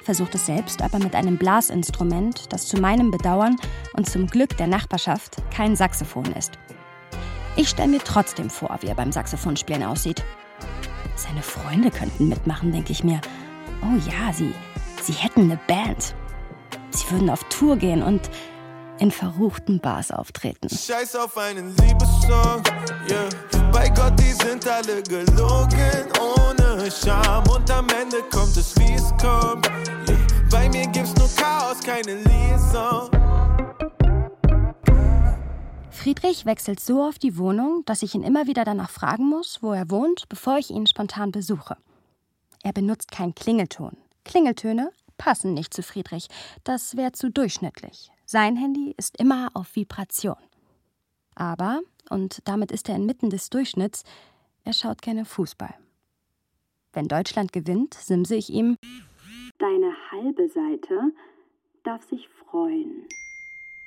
versucht 0.04 0.36
es 0.36 0.46
selbst 0.46 0.82
aber 0.82 1.00
mit 1.00 1.16
einem 1.16 1.38
Blasinstrument, 1.38 2.52
das 2.52 2.68
zu 2.68 2.78
meinem 2.78 3.12
Bedauern 3.12 3.56
und 3.94 4.10
zum 4.10 4.28
Glück 4.28 4.58
der 4.58 4.68
Nachbarschaft 4.68 5.38
kein 5.52 5.76
Saxophon 5.76 6.32
ist. 6.34 6.60
Ich 7.56 7.70
stelle 7.70 7.90
mir 7.90 8.04
trotzdem 8.04 8.50
vor, 8.50 8.78
wie 8.82 8.88
er 8.88 8.96
beim 8.96 9.12
Saxophonspielen 9.12 9.84
aussieht. 9.84 10.24
Seine 11.16 11.42
Freunde 11.42 11.92
könnten 11.92 12.28
mitmachen, 12.28 12.72
denke 12.72 12.92
ich 12.92 13.04
mir. 13.04 13.22
Oh 13.82 13.96
ja, 14.10 14.34
sie, 14.34 14.54
sie 15.02 15.14
hätten 15.14 15.42
eine 15.42 15.60
Band. 15.68 16.16
Sie 16.90 17.10
würden 17.12 17.30
auf 17.30 17.44
Tour 17.46 17.78
gehen 17.78 18.02
und 18.02 18.30
in 19.00 19.12
verruchten 19.12 19.80
Bars 19.80 20.12
auftreten. 20.12 20.70
Scheiß 20.70 21.16
auf 21.16 21.38
einen 21.38 21.76
Liebessong, 21.78 22.64
yeah. 23.10 23.30
Bei 23.72 23.90
Gott, 23.90 24.18
die 24.20 24.32
sind 24.32 24.68
alle 24.68 25.02
gelogen, 25.04 26.08
ohne 26.20 26.63
Scham. 26.92 27.44
Und 27.50 27.70
am 27.72 27.88
Ende 27.90 28.18
kommt 28.32 28.56
es, 28.58 28.76
wie 28.78 28.94
es 28.94 29.10
kommt. 29.22 29.70
Bei 30.50 30.70
mir 30.70 30.88
gibt's 30.88 31.16
nur 31.16 31.30
Chaos, 31.36 31.80
keine 31.82 32.16
Liaison. 32.24 33.10
Friedrich 35.90 36.46
wechselt 36.46 36.80
so 36.80 37.02
oft 37.02 37.24
die 37.24 37.38
Wohnung, 37.38 37.84
dass 37.86 38.04
ich 38.04 38.14
ihn 38.14 38.24
immer 38.24 38.46
wieder 38.46 38.66
danach 38.66 38.90
fragen 38.90 39.30
muss, 39.30 39.64
wo 39.64 39.72
er 39.72 39.90
wohnt, 39.90 40.28
bevor 40.28 40.58
ich 40.58 40.70
ihn 40.70 40.86
spontan 40.86 41.32
besuche. 41.32 41.78
Er 42.62 42.74
benutzt 42.74 43.12
keinen 43.12 43.36
Klingelton. 43.36 43.96
Klingeltöne 44.26 44.92
passen 45.18 45.54
nicht 45.54 45.74
zu 45.74 45.82
Friedrich. 45.82 46.28
Das 46.64 46.98
wäre 46.98 47.14
zu 47.14 47.32
durchschnittlich. 47.32 48.12
Sein 48.26 48.58
Handy 48.58 48.94
ist 48.98 49.18
immer 49.20 49.50
auf 49.54 49.76
Vibration. 49.76 50.36
Aber, 51.36 51.80
und 52.10 52.40
damit 52.46 52.72
ist 52.72 52.90
er 52.90 52.96
inmitten 52.96 53.30
des 53.30 53.50
Durchschnitts, 53.50 54.04
er 54.66 54.74
schaut 54.74 55.02
gerne 55.02 55.26
Fußball. 55.26 55.74
Wenn 56.94 57.08
Deutschland 57.08 57.52
gewinnt, 57.52 57.96
simse 57.96 58.36
ich 58.36 58.50
ihm 58.50 58.78
Deine 59.58 59.94
halbe 60.12 60.48
Seite 60.50 61.12
darf 61.84 62.04
sich 62.04 62.28
freuen. 62.30 63.08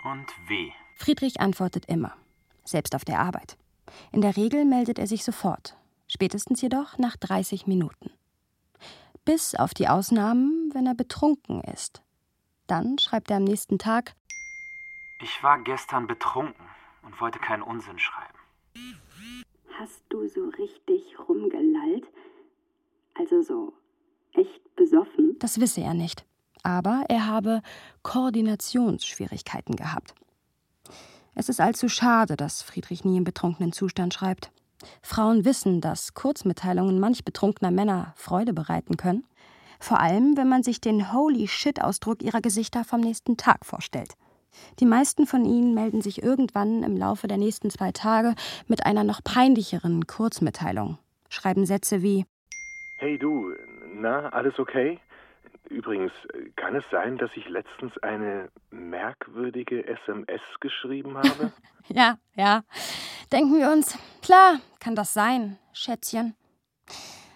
Und 0.04 0.26
weh. 0.48 0.70
Friedrich 0.96 1.40
antwortet 1.40 1.86
immer, 1.86 2.16
selbst 2.64 2.94
auf 2.94 3.04
der 3.04 3.20
Arbeit. 3.20 3.56
In 4.12 4.20
der 4.20 4.36
Regel 4.36 4.64
meldet 4.64 4.98
er 4.98 5.06
sich 5.06 5.24
sofort, 5.24 5.76
spätestens 6.08 6.60
jedoch 6.62 6.98
nach 6.98 7.16
30 7.16 7.66
Minuten. 7.66 8.10
Bis 9.24 9.54
auf 9.54 9.74
die 9.74 9.88
Ausnahmen, 9.88 10.70
wenn 10.72 10.86
er 10.86 10.94
betrunken 10.94 11.60
ist. 11.62 12.02
Dann 12.66 12.98
schreibt 12.98 13.30
er 13.30 13.38
am 13.38 13.44
nächsten 13.44 13.78
Tag 13.78 14.14
Ich 15.22 15.42
war 15.42 15.62
gestern 15.62 16.06
betrunken 16.06 16.66
und 17.02 17.20
wollte 17.20 17.38
keinen 17.38 17.62
Unsinn 17.62 17.98
schreiben. 17.98 18.38
Hast 19.78 20.02
du 20.08 20.26
so 20.26 20.48
richtig 20.48 21.18
rumgelallt? 21.28 22.06
Also 23.18 23.42
so 23.42 23.72
echt 24.32 24.76
besoffen? 24.76 25.36
Das 25.38 25.60
wisse 25.60 25.80
er 25.80 25.94
nicht. 25.94 26.24
Aber 26.62 27.04
er 27.08 27.26
habe 27.26 27.62
Koordinationsschwierigkeiten 28.02 29.76
gehabt. 29.76 30.14
Es 31.34 31.48
ist 31.48 31.60
allzu 31.60 31.88
schade, 31.88 32.36
dass 32.36 32.62
Friedrich 32.62 33.04
nie 33.04 33.18
im 33.18 33.24
betrunkenen 33.24 33.72
Zustand 33.72 34.14
schreibt. 34.14 34.50
Frauen 35.02 35.44
wissen, 35.44 35.80
dass 35.80 36.14
Kurzmitteilungen 36.14 36.98
manch 36.98 37.24
betrunkener 37.24 37.70
Männer 37.70 38.14
Freude 38.16 38.52
bereiten 38.52 38.96
können. 38.96 39.24
Vor 39.78 40.00
allem, 40.00 40.36
wenn 40.36 40.48
man 40.48 40.62
sich 40.62 40.80
den 40.80 41.12
Holy 41.12 41.46
Shit-Ausdruck 41.46 42.22
ihrer 42.22 42.40
Gesichter 42.40 42.84
vom 42.84 43.00
nächsten 43.00 43.36
Tag 43.36 43.64
vorstellt. 43.66 44.14
Die 44.80 44.86
meisten 44.86 45.26
von 45.26 45.44
ihnen 45.44 45.74
melden 45.74 46.00
sich 46.00 46.22
irgendwann 46.22 46.82
im 46.82 46.96
Laufe 46.96 47.28
der 47.28 47.36
nächsten 47.36 47.70
zwei 47.70 47.92
Tage 47.92 48.34
mit 48.68 48.86
einer 48.86 49.04
noch 49.04 49.22
peinlicheren 49.22 50.06
Kurzmitteilung, 50.06 50.98
schreiben 51.28 51.66
Sätze 51.66 52.02
wie 52.02 52.24
Hey 52.98 53.18
du, 53.18 53.52
na, 53.92 54.30
alles 54.30 54.58
okay? 54.58 54.98
Übrigens, 55.68 56.12
kann 56.56 56.74
es 56.74 56.84
sein, 56.90 57.18
dass 57.18 57.30
ich 57.36 57.46
letztens 57.46 57.98
eine 57.98 58.48
merkwürdige 58.70 59.86
SMS 59.86 60.40
geschrieben 60.60 61.18
habe? 61.18 61.52
ja, 61.88 62.16
ja. 62.36 62.62
Denken 63.30 63.58
wir 63.58 63.70
uns, 63.70 63.98
klar, 64.22 64.60
kann 64.80 64.94
das 64.94 65.12
sein, 65.12 65.58
Schätzchen. 65.74 66.34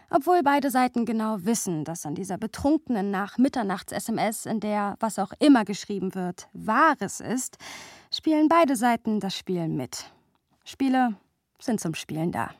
Obwohl 0.08 0.42
beide 0.42 0.70
Seiten 0.70 1.04
genau 1.04 1.36
wissen, 1.40 1.84
dass 1.84 2.06
an 2.06 2.14
dieser 2.14 2.38
betrunkenen 2.38 3.10
Nach-Mitternachts-SMS, 3.10 4.46
in 4.46 4.60
der 4.60 4.96
was 4.98 5.18
auch 5.18 5.32
immer 5.40 5.66
geschrieben 5.66 6.14
wird, 6.14 6.48
Wahres 6.54 7.20
ist, 7.20 7.58
spielen 8.10 8.48
beide 8.48 8.76
Seiten 8.76 9.20
das 9.20 9.36
Spiel 9.36 9.68
mit. 9.68 10.10
Spiele 10.64 11.16
sind 11.58 11.80
zum 11.80 11.94
Spielen 11.94 12.32
da. 12.32 12.50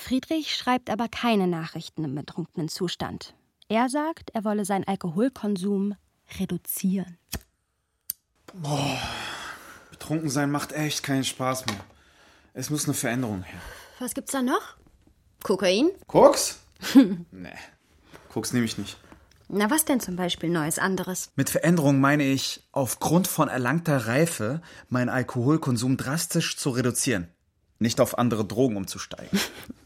Friedrich 0.00 0.56
schreibt 0.56 0.90
aber 0.90 1.08
keine 1.08 1.46
Nachrichten 1.46 2.04
im 2.04 2.14
betrunkenen 2.14 2.68
Zustand. 2.68 3.34
Er 3.68 3.88
sagt, 3.88 4.30
er 4.30 4.44
wolle 4.44 4.64
seinen 4.64 4.88
Alkoholkonsum 4.88 5.94
reduzieren. 6.40 7.18
Boah, 8.54 8.98
betrunken 9.90 10.30
sein 10.30 10.50
macht 10.50 10.72
echt 10.72 11.02
keinen 11.02 11.22
Spaß 11.22 11.66
mehr. 11.66 11.84
Es 12.54 12.70
muss 12.70 12.86
eine 12.86 12.94
Veränderung 12.94 13.42
her. 13.42 13.60
Was 14.00 14.14
gibt's 14.14 14.32
da 14.32 14.42
noch? 14.42 14.76
Kokain? 15.42 15.90
Koks? 16.06 16.58
nee, 17.30 17.52
Koks 18.30 18.52
nehme 18.52 18.64
ich 18.64 18.78
nicht. 18.78 18.96
Na, 19.48 19.70
was 19.70 19.84
denn 19.84 20.00
zum 20.00 20.16
Beispiel 20.16 20.48
Neues 20.48 20.78
anderes? 20.78 21.30
Mit 21.36 21.50
Veränderung 21.50 22.00
meine 22.00 22.24
ich, 22.24 22.66
aufgrund 22.72 23.28
von 23.28 23.48
erlangter 23.48 24.06
Reife 24.06 24.62
meinen 24.88 25.10
Alkoholkonsum 25.10 25.96
drastisch 25.96 26.56
zu 26.56 26.70
reduzieren. 26.70 27.28
Nicht 27.78 28.00
auf 28.00 28.18
andere 28.18 28.44
Drogen 28.44 28.76
umzusteigen. 28.76 29.38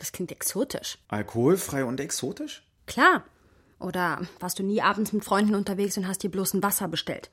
Das 0.00 0.12
klingt 0.12 0.32
exotisch. 0.32 0.98
Alkoholfrei 1.08 1.84
und 1.84 2.00
exotisch? 2.00 2.66
Klar. 2.86 3.22
Oder 3.78 4.22
warst 4.38 4.58
du 4.58 4.62
nie 4.62 4.80
abends 4.80 5.12
mit 5.12 5.24
Freunden 5.24 5.54
unterwegs 5.54 5.98
und 5.98 6.08
hast 6.08 6.22
dir 6.22 6.30
bloß 6.30 6.54
ein 6.54 6.62
Wasser 6.62 6.88
bestellt? 6.88 7.30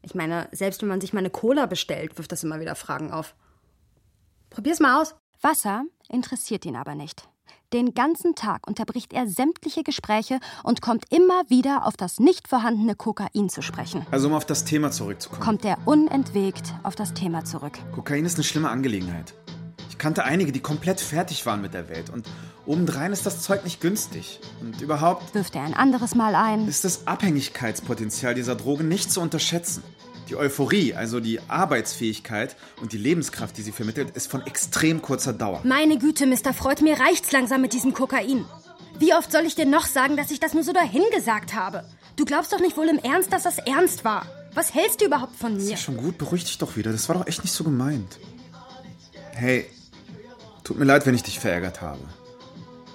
Ich 0.00 0.14
meine, 0.14 0.48
selbst 0.52 0.80
wenn 0.80 0.88
man 0.88 1.00
sich 1.00 1.12
mal 1.12 1.18
eine 1.18 1.30
Cola 1.30 1.66
bestellt, 1.66 2.16
wirft 2.16 2.30
das 2.30 2.44
immer 2.44 2.60
wieder 2.60 2.76
Fragen 2.76 3.10
auf. 3.10 3.34
Probier's 4.48 4.78
mal 4.78 5.00
aus. 5.00 5.16
Wasser 5.40 5.84
interessiert 6.08 6.64
ihn 6.66 6.76
aber 6.76 6.94
nicht. 6.94 7.28
Den 7.72 7.94
ganzen 7.94 8.36
Tag 8.36 8.68
unterbricht 8.68 9.12
er 9.12 9.26
sämtliche 9.26 9.82
Gespräche 9.82 10.38
und 10.62 10.80
kommt 10.80 11.06
immer 11.12 11.42
wieder 11.50 11.84
auf 11.84 11.96
das 11.96 12.20
nicht 12.20 12.46
vorhandene 12.46 12.94
Kokain 12.94 13.48
zu 13.48 13.60
sprechen. 13.60 14.06
Also 14.12 14.28
um 14.28 14.34
auf 14.34 14.46
das 14.46 14.64
Thema 14.64 14.92
zurückzukommen. 14.92 15.42
Kommt 15.42 15.64
er 15.64 15.78
unentwegt 15.84 16.74
auf 16.84 16.94
das 16.94 17.12
Thema 17.14 17.44
zurück. 17.44 17.76
Kokain 17.92 18.24
ist 18.24 18.36
eine 18.36 18.44
schlimme 18.44 18.68
Angelegenheit. 18.68 19.34
Ich 19.94 19.98
kannte 19.98 20.24
einige, 20.24 20.50
die 20.50 20.58
komplett 20.58 21.00
fertig 21.00 21.46
waren 21.46 21.62
mit 21.62 21.72
der 21.72 21.88
Welt. 21.88 22.10
Und 22.10 22.26
obendrein 22.66 23.12
ist 23.12 23.26
das 23.26 23.42
Zeug 23.42 23.62
nicht 23.62 23.80
günstig. 23.80 24.40
Und 24.60 24.80
überhaupt. 24.80 25.32
Wirft 25.36 25.54
er 25.54 25.62
ein 25.62 25.72
anderes 25.72 26.16
Mal 26.16 26.34
ein. 26.34 26.66
Ist 26.66 26.82
das 26.82 27.06
Abhängigkeitspotenzial 27.06 28.34
dieser 28.34 28.56
Droge 28.56 28.82
nicht 28.82 29.12
zu 29.12 29.20
unterschätzen. 29.20 29.84
Die 30.28 30.34
Euphorie, 30.34 30.94
also 30.94 31.20
die 31.20 31.38
Arbeitsfähigkeit 31.46 32.56
und 32.82 32.92
die 32.92 32.98
Lebenskraft, 32.98 33.56
die 33.56 33.62
sie 33.62 33.70
vermittelt, 33.70 34.10
ist 34.16 34.28
von 34.28 34.44
extrem 34.44 35.00
kurzer 35.00 35.32
Dauer. 35.32 35.60
Meine 35.62 35.96
Güte, 35.96 36.26
Mr. 36.26 36.52
Freud, 36.52 36.82
mir 36.82 36.98
reicht's 36.98 37.30
langsam 37.30 37.60
mit 37.60 37.72
diesem 37.72 37.94
Kokain. 37.94 38.44
Wie 38.98 39.14
oft 39.14 39.30
soll 39.30 39.42
ich 39.46 39.54
dir 39.54 39.66
noch 39.66 39.86
sagen, 39.86 40.16
dass 40.16 40.32
ich 40.32 40.40
das 40.40 40.54
nur 40.54 40.64
so 40.64 40.72
dahingesagt 40.72 41.54
habe? 41.54 41.84
Du 42.16 42.24
glaubst 42.24 42.52
doch 42.52 42.60
nicht 42.60 42.76
wohl 42.76 42.88
im 42.88 42.98
Ernst, 42.98 43.32
dass 43.32 43.44
das 43.44 43.58
ernst 43.58 44.04
war. 44.04 44.26
Was 44.54 44.74
hältst 44.74 45.00
du 45.00 45.04
überhaupt 45.04 45.36
von 45.36 45.52
mir? 45.52 45.70
Das 45.70 45.78
ist 45.78 45.82
schon 45.82 45.98
gut, 45.98 46.18
beruhig 46.18 46.42
dich 46.42 46.58
doch 46.58 46.76
wieder. 46.76 46.90
Das 46.90 47.08
war 47.08 47.16
doch 47.16 47.28
echt 47.28 47.44
nicht 47.44 47.54
so 47.54 47.62
gemeint. 47.62 48.18
Hey, 49.34 49.66
Tut 50.64 50.78
mir 50.78 50.86
leid, 50.86 51.04
wenn 51.04 51.14
ich 51.14 51.22
dich 51.22 51.38
verärgert 51.38 51.82
habe. 51.82 52.00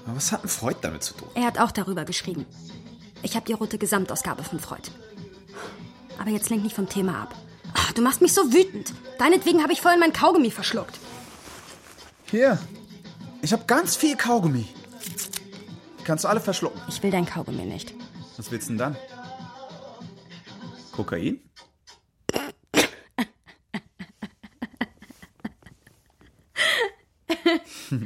Aber 0.06 0.16
was 0.16 0.32
hat 0.32 0.44
ein 0.44 0.50
Freud 0.50 0.78
damit 0.82 1.04
zu 1.04 1.14
tun? 1.14 1.30
Er 1.36 1.46
hat 1.46 1.60
auch 1.60 1.72
darüber 1.72 2.04
geschrieben. 2.04 2.46
Ich 3.22 3.36
habe 3.36 3.46
die 3.46 3.54
rote 3.54 3.78
Gesamtausgabe 3.78 4.44
von 4.44 4.60
Freud. 4.60 4.90
Aber 6.20 6.32
jetzt 6.32 6.50
lenk 6.50 6.64
nicht 6.64 6.76
vom 6.76 6.90
Thema 6.90 7.22
ab. 7.22 7.36
Ach, 7.74 7.92
du 7.94 8.02
machst 8.02 8.22
mich 8.22 8.34
so 8.34 8.52
wütend. 8.52 8.94
Deinetwegen 9.20 9.62
habe 9.62 9.72
ich 9.72 9.82
vorhin 9.82 10.00
mein 10.00 10.14
Kaugummi 10.14 10.50
verschluckt. 10.50 10.98
Hier. 12.26 12.58
Ich 13.42 13.54
habe 13.54 13.66
ganz 13.68 13.96
viel 13.96 14.18
Kaugummi. 14.18 14.68
kannst 16.04 16.24
du 16.24 16.28
alle 16.28 16.42
verschlucken. 16.42 16.82
Ich 16.88 17.02
will 17.04 17.12
dein 17.12 17.26
Kaugummi 17.26 17.66
nicht. 17.66 17.94
Was 18.38 18.52
willst 18.52 18.68
du 18.68 18.74
denn 18.74 18.80
dann? 18.80 18.98
Kokain? 20.92 21.40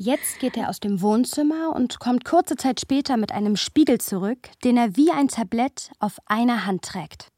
Jetzt 0.00 0.38
geht 0.38 0.56
er 0.56 0.68
aus 0.68 0.78
dem 0.78 1.00
Wohnzimmer 1.00 1.74
und 1.74 1.98
kommt 1.98 2.24
kurze 2.24 2.54
Zeit 2.54 2.80
später 2.80 3.16
mit 3.16 3.32
einem 3.32 3.56
Spiegel 3.56 3.98
zurück, 3.98 4.48
den 4.62 4.76
er 4.76 4.96
wie 4.96 5.10
ein 5.10 5.26
Tablett 5.26 5.90
auf 5.98 6.18
einer 6.26 6.66
Hand 6.66 6.82
trägt. 6.84 7.32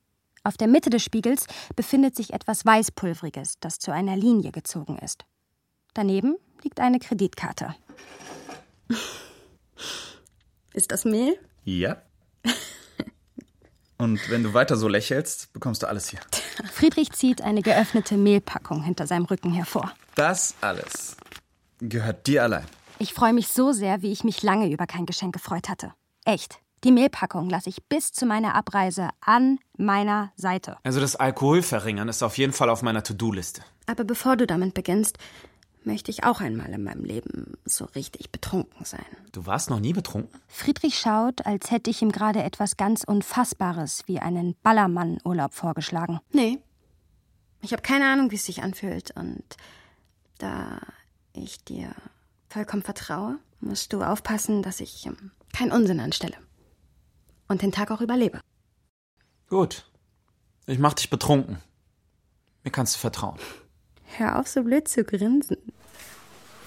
Auf 0.45 0.59
der 0.59 0.69
Mitte 0.69 0.91
des 0.91 1.03
Spiegels 1.03 1.47
befindet 1.75 2.15
sich 2.15 2.35
etwas 2.35 2.67
Weißpulveriges, 2.67 3.55
das 3.61 3.79
zu 3.79 3.93
einer 3.93 4.15
Linie 4.15 4.53
gezogen 4.53 4.99
ist. 4.99 5.25
Daneben 5.95 6.37
liegt 6.63 6.81
eine 6.81 6.99
Kreditkarte. 6.99 7.75
Ist 10.75 10.93
das 10.93 11.07
Mehl? 11.07 11.39
Ja. 11.65 12.03
Und 13.97 14.31
wenn 14.31 14.43
du 14.43 14.53
weiter 14.53 14.77
so 14.77 14.87
lächelst, 14.87 15.51
bekommst 15.55 15.83
du 15.83 15.89
alles 15.89 16.11
hier. 16.11 16.21
Friedrich 16.73 17.13
zieht 17.13 17.41
eine 17.41 17.63
geöffnete 17.63 18.19
Mehlpackung 18.19 18.83
hinter 18.83 19.07
seinem 19.07 19.25
Rücken 19.25 19.53
hervor. 19.53 19.93
Das 20.15 20.55
alles 20.61 21.17
Gehört 21.81 22.27
dir 22.27 22.43
allein. 22.43 22.67
Ich 22.99 23.15
freue 23.15 23.33
mich 23.33 23.49
so 23.49 23.73
sehr, 23.73 24.03
wie 24.03 24.13
ich 24.13 24.25
mich 24.25 24.43
lange 24.43 24.71
über 24.71 24.87
kein 24.87 25.07
Geschenk 25.07 25.33
gefreut 25.33 25.69
hatte. 25.69 25.93
Echt. 26.25 26.59
Die 26.85 26.93
Mehlpackung 26.93 27.51
lasse 27.51 27.69
ich 27.69 27.85
bis 27.85 28.13
zu 28.13 28.25
meiner 28.25 28.55
Abreise 28.55 29.09
an 29.21 29.59
meiner 29.77 30.33
Seite. 30.37 30.79
Also 30.83 31.01
das 31.01 31.17
Alkoholverringern 31.17 32.09
ist 32.09 32.23
auf 32.23 32.39
jeden 32.39 32.53
Fall 32.53 32.71
auf 32.71 32.83
meiner 32.83 33.03
To-Do-Liste. 33.03 33.63
Aber 33.87 34.05
bevor 34.05 34.37
du 34.37 34.47
damit 34.47 34.73
beginnst, 34.75 35.19
möchte 35.85 36.11
ich 36.11 36.25
auch 36.25 36.41
einmal 36.41 36.71
in 36.71 36.83
meinem 36.83 37.05
Leben 37.05 37.55
so 37.65 37.87
richtig 37.87 38.31
betrunken 38.31 38.85
sein. 38.85 39.05
Du 39.33 39.47
warst 39.47 39.71
noch 39.71 39.81
nie 39.81 39.93
betrunken? 39.93 40.41
Friedrich 40.49 40.99
schaut, 40.99 41.45
als 41.47 41.71
hätte 41.71 41.91
ich 41.91 42.03
ihm 42.03 42.13
gerade 42.13 42.43
etwas 42.43 42.77
ganz 42.77 43.05
Unfassbares 43.05 44.03
wie 44.07 44.19
einen 44.19 44.57
Ballermann-Urlaub 44.63 45.55
vorgeschlagen. 45.55 46.21
Nee. 46.33 46.59
Ich 47.63 47.73
habe 47.73 47.83
keine 47.83 48.07
Ahnung, 48.07 48.31
wie 48.31 48.37
es 48.37 48.47
sich 48.47 48.63
anfühlt. 48.63 49.11
Und 49.17 49.45
da 50.39 50.81
ich 51.41 51.65
dir 51.65 51.95
vollkommen 52.49 52.83
vertraue, 52.83 53.39
musst 53.61 53.93
du 53.93 54.03
aufpassen, 54.03 54.63
dass 54.63 54.81
ich 54.81 55.07
ähm, 55.07 55.31
keinen 55.53 55.73
Unsinn 55.73 56.01
anstelle. 56.01 56.37
Und 57.49 57.63
den 57.63 57.73
Tag 57.73 57.91
auch 57.91 58.01
überlebe. 58.01 58.41
Gut. 59.49 59.87
Ich 60.67 60.79
mach 60.79 60.95
dich 60.95 61.11
betrunken. 61.11 61.59
Mir 62.63 62.71
kannst 62.71 62.95
du 62.95 62.99
vertrauen. 63.01 63.39
Hör 64.17 64.39
auf, 64.39 64.49
so 64.49 64.63
blöd 64.63 64.87
zu 64.87 65.05
grinsen. 65.05 65.57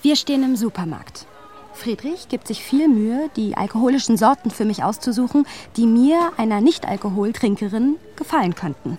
Wir 0.02 0.16
stehen 0.16 0.44
im 0.44 0.56
Supermarkt. 0.56 1.26
Friedrich 1.74 2.28
gibt 2.28 2.48
sich 2.48 2.64
viel 2.64 2.88
Mühe, 2.88 3.30
die 3.36 3.56
alkoholischen 3.56 4.18
Sorten 4.18 4.52
für 4.52 4.66
mich 4.66 4.84
auszusuchen, 4.84 5.48
die 5.76 5.88
mir, 5.88 6.34
einer 6.38 6.62
Nicht-Alkoholtrinkerin, 6.62 7.98
gefallen 8.16 8.56
könnten. 8.56 8.98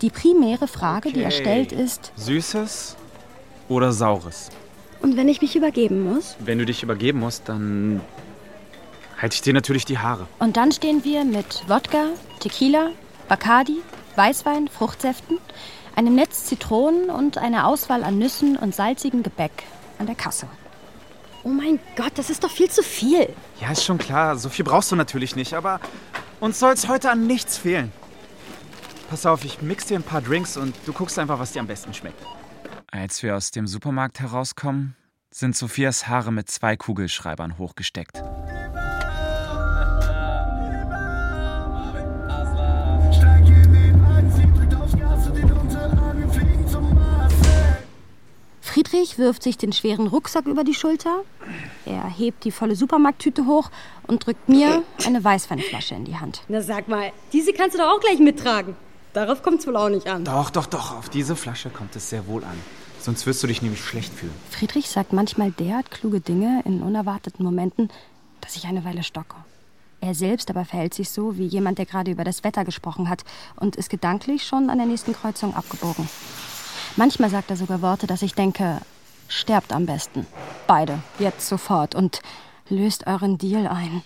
Die 0.00 0.10
primäre 0.10 0.68
Frage, 0.68 1.08
okay. 1.08 1.18
die 1.18 1.24
er 1.24 1.30
stellt, 1.30 1.72
ist: 1.72 2.12
Süßes 2.16 2.96
oder 3.68 3.92
Saures? 3.92 4.50
Und 5.02 5.16
wenn 5.16 5.28
ich 5.28 5.42
mich 5.42 5.56
übergeben 5.56 6.04
muss? 6.04 6.36
Wenn 6.38 6.58
du 6.58 6.64
dich 6.64 6.82
übergeben 6.82 7.18
musst, 7.18 7.48
dann 7.48 8.00
halte 9.20 9.34
ich 9.34 9.42
dir 9.42 9.52
natürlich 9.52 9.84
die 9.84 9.98
Haare. 9.98 10.26
Und 10.38 10.56
dann 10.56 10.72
stehen 10.72 11.04
wir 11.04 11.24
mit 11.24 11.64
Wodka, 11.66 12.06
Tequila, 12.40 12.90
Bacardi, 13.28 13.82
Weißwein, 14.16 14.68
Fruchtsäften, 14.68 15.38
einem 15.96 16.14
Netz 16.14 16.44
Zitronen 16.44 17.10
und 17.10 17.38
einer 17.38 17.66
Auswahl 17.66 18.04
an 18.04 18.18
Nüssen 18.18 18.56
und 18.56 18.74
salzigem 18.74 19.22
Gebäck 19.22 19.64
an 19.98 20.06
der 20.06 20.14
Kasse. 20.14 20.46
Oh 21.44 21.48
mein 21.48 21.80
Gott, 21.96 22.12
das 22.14 22.30
ist 22.30 22.44
doch 22.44 22.50
viel 22.50 22.70
zu 22.70 22.82
viel. 22.82 23.28
Ja, 23.60 23.72
ist 23.72 23.84
schon 23.84 23.98
klar. 23.98 24.36
So 24.36 24.48
viel 24.48 24.64
brauchst 24.64 24.92
du 24.92 24.96
natürlich 24.96 25.34
nicht, 25.34 25.54
aber 25.54 25.80
uns 26.38 26.60
soll 26.60 26.72
es 26.72 26.88
heute 26.88 27.10
an 27.10 27.26
nichts 27.26 27.58
fehlen. 27.58 27.92
Pass 29.10 29.26
auf, 29.26 29.44
ich 29.44 29.60
mix 29.60 29.86
dir 29.86 29.98
ein 29.98 30.04
paar 30.04 30.22
Drinks 30.22 30.56
und 30.56 30.74
du 30.86 30.92
guckst 30.92 31.18
einfach, 31.18 31.38
was 31.38 31.52
dir 31.52 31.60
am 31.60 31.66
besten 31.66 31.92
schmeckt. 31.92 32.22
Als 32.94 33.22
wir 33.22 33.34
aus 33.34 33.50
dem 33.50 33.66
Supermarkt 33.66 34.20
herauskommen, 34.20 34.94
sind 35.30 35.56
Sophias 35.56 36.08
Haare 36.08 36.30
mit 36.30 36.50
zwei 36.50 36.76
Kugelschreibern 36.76 37.56
hochgesteckt. 37.56 38.22
Friedrich 48.60 49.16
wirft 49.16 49.42
sich 49.42 49.56
den 49.56 49.72
schweren 49.72 50.06
Rucksack 50.06 50.44
über 50.44 50.62
die 50.62 50.74
Schulter. 50.74 51.22
Er 51.86 52.06
hebt 52.10 52.44
die 52.44 52.50
volle 52.50 52.76
Supermarkttüte 52.76 53.46
hoch 53.46 53.70
und 54.06 54.26
drückt 54.26 54.50
mir 54.50 54.82
eine 55.06 55.24
Weißweinflasche 55.24 55.94
in 55.94 56.04
die 56.04 56.16
Hand. 56.16 56.42
Na 56.48 56.60
sag 56.60 56.88
mal, 56.88 57.10
diese 57.32 57.54
kannst 57.54 57.74
du 57.74 57.78
doch 57.78 57.90
auch 57.90 58.00
gleich 58.00 58.18
mittragen. 58.18 58.76
Darauf 59.12 59.42
kommt 59.42 59.60
es 59.60 59.66
wohl 59.66 59.76
auch 59.76 59.88
nicht 59.88 60.06
an. 60.06 60.24
Doch, 60.24 60.50
doch, 60.50 60.66
doch. 60.66 60.96
Auf 60.96 61.08
diese 61.08 61.36
Flasche 61.36 61.70
kommt 61.70 61.94
es 61.96 62.08
sehr 62.08 62.26
wohl 62.26 62.44
an. 62.44 62.58
Sonst 63.00 63.26
wirst 63.26 63.42
du 63.42 63.46
dich 63.46 63.62
nämlich 63.62 63.84
schlecht 63.84 64.12
fühlen. 64.12 64.32
Friedrich 64.50 64.88
sagt 64.88 65.12
manchmal 65.12 65.50
derart 65.50 65.90
kluge 65.90 66.20
Dinge 66.20 66.62
in 66.64 66.82
unerwarteten 66.82 67.44
Momenten, 67.44 67.90
dass 68.40 68.56
ich 68.56 68.66
eine 68.66 68.84
Weile 68.84 69.02
stocke. 69.02 69.36
Er 70.00 70.14
selbst 70.14 70.50
aber 70.50 70.64
verhält 70.64 70.94
sich 70.94 71.10
so 71.10 71.36
wie 71.36 71.46
jemand, 71.46 71.78
der 71.78 71.86
gerade 71.86 72.10
über 72.10 72.24
das 72.24 72.42
Wetter 72.42 72.64
gesprochen 72.64 73.08
hat 73.08 73.24
und 73.56 73.76
ist 73.76 73.90
gedanklich 73.90 74.46
schon 74.46 74.70
an 74.70 74.78
der 74.78 74.86
nächsten 74.86 75.12
Kreuzung 75.12 75.54
abgebogen. 75.54 76.08
Manchmal 76.96 77.30
sagt 77.30 77.50
er 77.50 77.56
sogar 77.56 77.82
Worte, 77.82 78.06
dass 78.06 78.22
ich 78.22 78.34
denke, 78.34 78.80
sterbt 79.28 79.72
am 79.72 79.86
besten. 79.86 80.26
Beide, 80.66 80.98
jetzt 81.18 81.48
sofort 81.48 81.94
und 81.94 82.20
löst 82.68 83.06
euren 83.06 83.38
Deal 83.38 83.66
ein. 83.66 84.02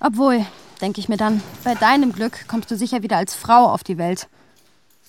Obwohl, 0.00 0.44
denke 0.80 1.00
ich 1.00 1.08
mir 1.08 1.16
dann, 1.16 1.42
bei 1.64 1.74
deinem 1.74 2.12
Glück 2.12 2.46
kommst 2.48 2.70
du 2.70 2.76
sicher 2.76 3.02
wieder 3.02 3.16
als 3.16 3.34
Frau 3.34 3.66
auf 3.72 3.84
die 3.84 3.98
Welt. 3.98 4.28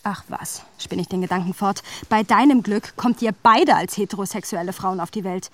Ach 0.04 0.24
was, 0.30 0.64
spinne 0.80 1.02
ich 1.02 1.10
den 1.10 1.22
Gedanken 1.22 1.54
fort. 1.54 1.84
Bei 2.08 2.24
deinem 2.24 2.64
Glück 2.64 2.96
kommt 2.96 3.22
ihr 3.22 3.34
beide 3.44 3.76
als 3.76 3.98
heterosexuelle 3.98 4.74
Frauen 4.74 5.00
auf 5.00 5.12
die 5.12 5.24
Welt. 5.24 5.50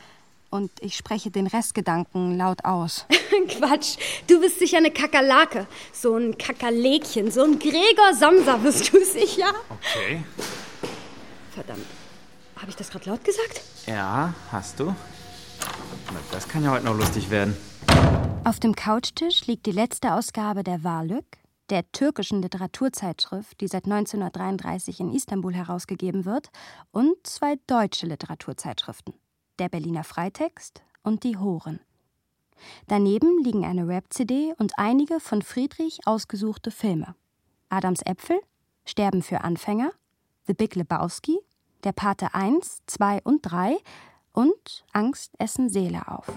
Und 0.52 0.70
ich 0.82 0.96
spreche 0.96 1.32
den 1.32 1.48
Restgedanken 1.48 2.38
laut 2.38 2.64
aus. 2.64 3.08
Quatsch, 3.48 3.98
du 4.28 4.40
bist 4.40 4.60
sicher 4.60 4.78
eine 4.78 4.92
Kakerlake. 4.92 5.66
So 5.92 6.16
ein 6.16 6.38
Kakerläkchen, 6.38 7.32
so 7.32 7.44
ein 7.44 7.58
Gregor 7.58 8.14
Samsa 8.14 8.58
bist 8.58 8.94
du 8.94 9.04
sicher. 9.06 9.52
Okay. 9.70 10.24
Verdammt. 11.56 11.86
Habe 12.58 12.70
ich 12.70 12.76
das 12.76 12.92
gerade 12.92 13.10
laut 13.10 13.24
gesagt? 13.24 13.62
Ja, 13.88 14.36
hast 14.52 14.80
du. 14.80 14.96
Das 16.32 16.48
kann 16.48 16.64
ja 16.64 16.70
heute 16.70 16.86
noch 16.86 16.96
lustig 16.96 17.32
werden. 17.32 17.58
Auf 18.46 18.60
dem 18.60 18.76
Couchtisch 18.76 19.48
liegt 19.48 19.66
die 19.66 19.72
letzte 19.72 20.14
Ausgabe 20.14 20.64
der 20.64 20.84
Varlük, 20.84 21.38
der 21.70 21.90
türkischen 21.92 22.42
Literaturzeitschrift, 22.42 23.60
die 23.62 23.68
seit 23.68 23.86
1933 23.86 25.00
in 25.00 25.14
Istanbul 25.14 25.54
herausgegeben 25.54 26.26
wird, 26.26 26.50
und 26.92 27.16
zwei 27.26 27.56
deutsche 27.68 28.06
Literaturzeitschriften, 28.06 29.14
der 29.60 29.70
Berliner 29.70 30.04
Freitext 30.04 30.84
und 31.04 31.24
die 31.24 31.38
Horen. 31.38 31.80
Daneben 32.88 33.44
liegen 33.44 33.66
eine 33.66 33.88
Rap-CD 33.88 34.54
und 34.58 34.74
einige 34.78 35.20
von 35.20 35.42
Friedrich 35.42 36.06
ausgesuchte 36.06 36.72
Filme. 36.72 37.16
Adams 37.70 38.02
Äpfel, 38.06 38.40
Sterben 38.86 39.22
für 39.22 39.42
Anfänger, 39.42 39.92
The 40.48 40.54
Big 40.54 40.76
Lebowski, 40.76 41.40
Der 41.84 41.94
Pate 41.94 42.34
1, 42.34 42.82
2 42.88 43.22
und 43.24 43.42
3 43.42 43.78
und 44.32 44.86
Angst 44.92 45.34
essen 45.38 45.70
Seele 45.70 46.08
auf. 46.08 46.28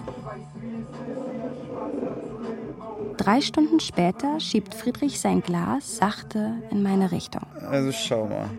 Drei 3.17 3.41
Stunden 3.41 3.79
später 3.79 4.39
schiebt 4.39 4.75
Friedrich 4.75 5.19
sein 5.19 5.41
Glas 5.41 5.97
sachte 5.97 6.53
in 6.69 6.83
meine 6.83 7.11
Richtung. 7.11 7.41
Also 7.69 7.91
schau 7.91 8.27
mal. 8.27 8.49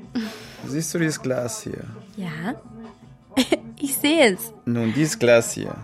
Siehst 0.67 0.93
du 0.93 0.99
dieses 0.99 1.23
Glas 1.23 1.63
hier? 1.63 1.85
Ja, 2.17 2.55
ich 3.81 3.97
sehe 3.97 4.35
es. 4.35 4.53
Nun, 4.65 4.93
dieses 4.93 5.19
Glas 5.19 5.53
hier. 5.53 5.75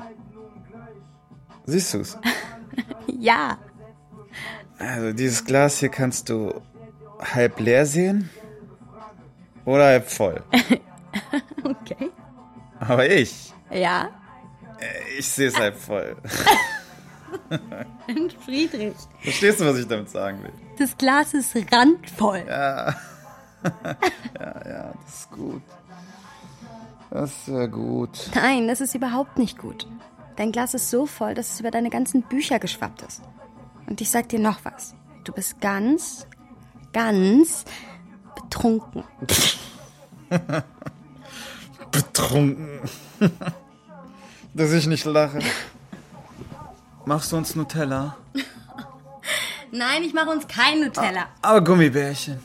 Siehst 1.66 1.94
du 1.94 2.00
es? 2.00 2.18
ja. 3.06 3.58
Also 4.78 5.12
dieses 5.12 5.44
Glas 5.44 5.78
hier 5.78 5.88
kannst 5.88 6.28
du 6.28 6.60
halb 7.20 7.60
leer 7.60 7.86
sehen 7.86 8.28
oder 9.64 9.84
halb 9.84 10.10
voll. 10.10 10.42
okay. 11.64 12.10
Aber 12.80 13.08
ich. 13.08 13.52
Ja. 13.70 14.10
Ich 15.16 15.28
sehe 15.28 15.48
es 15.48 15.58
halb 15.58 15.76
voll. 15.76 16.16
Friedrich. 18.44 18.94
Verstehst 19.20 19.60
du, 19.60 19.66
was 19.66 19.78
ich 19.78 19.86
damit 19.86 20.10
sagen 20.10 20.42
will? 20.42 20.52
Das 20.78 20.96
Glas 20.96 21.34
ist 21.34 21.54
randvoll. 21.72 22.44
Ja. 22.46 22.94
ja, 24.38 24.68
ja, 24.68 24.92
das 25.04 25.14
ist 25.14 25.30
gut. 25.30 25.62
Das 27.10 27.30
ist 27.30 27.48
ja 27.48 27.66
gut. 27.66 28.30
Nein, 28.34 28.68
das 28.68 28.80
ist 28.80 28.94
überhaupt 28.94 29.38
nicht 29.38 29.58
gut. 29.58 29.86
Dein 30.36 30.52
Glas 30.52 30.74
ist 30.74 30.90
so 30.90 31.06
voll, 31.06 31.34
dass 31.34 31.54
es 31.54 31.60
über 31.60 31.70
deine 31.70 31.90
ganzen 31.90 32.22
Bücher 32.22 32.58
geschwappt 32.58 33.02
ist. 33.02 33.22
Und 33.86 34.00
ich 34.00 34.10
sag 34.10 34.28
dir 34.28 34.40
noch 34.40 34.64
was. 34.64 34.94
Du 35.22 35.32
bist 35.32 35.60
ganz, 35.60 36.26
ganz 36.92 37.64
betrunken. 38.34 39.04
betrunken. 41.90 42.80
Dass 44.52 44.72
ich 44.72 44.86
nicht 44.86 45.04
lache. 45.04 45.38
Machst 47.06 47.32
du 47.32 47.36
uns 47.36 47.54
Nutella? 47.54 48.16
Nein, 49.70 50.02
ich 50.04 50.14
mache 50.14 50.30
uns 50.30 50.46
kein 50.48 50.80
Nutella. 50.80 51.26
Aber 51.42 51.62
Gummibärchen. 51.62 52.38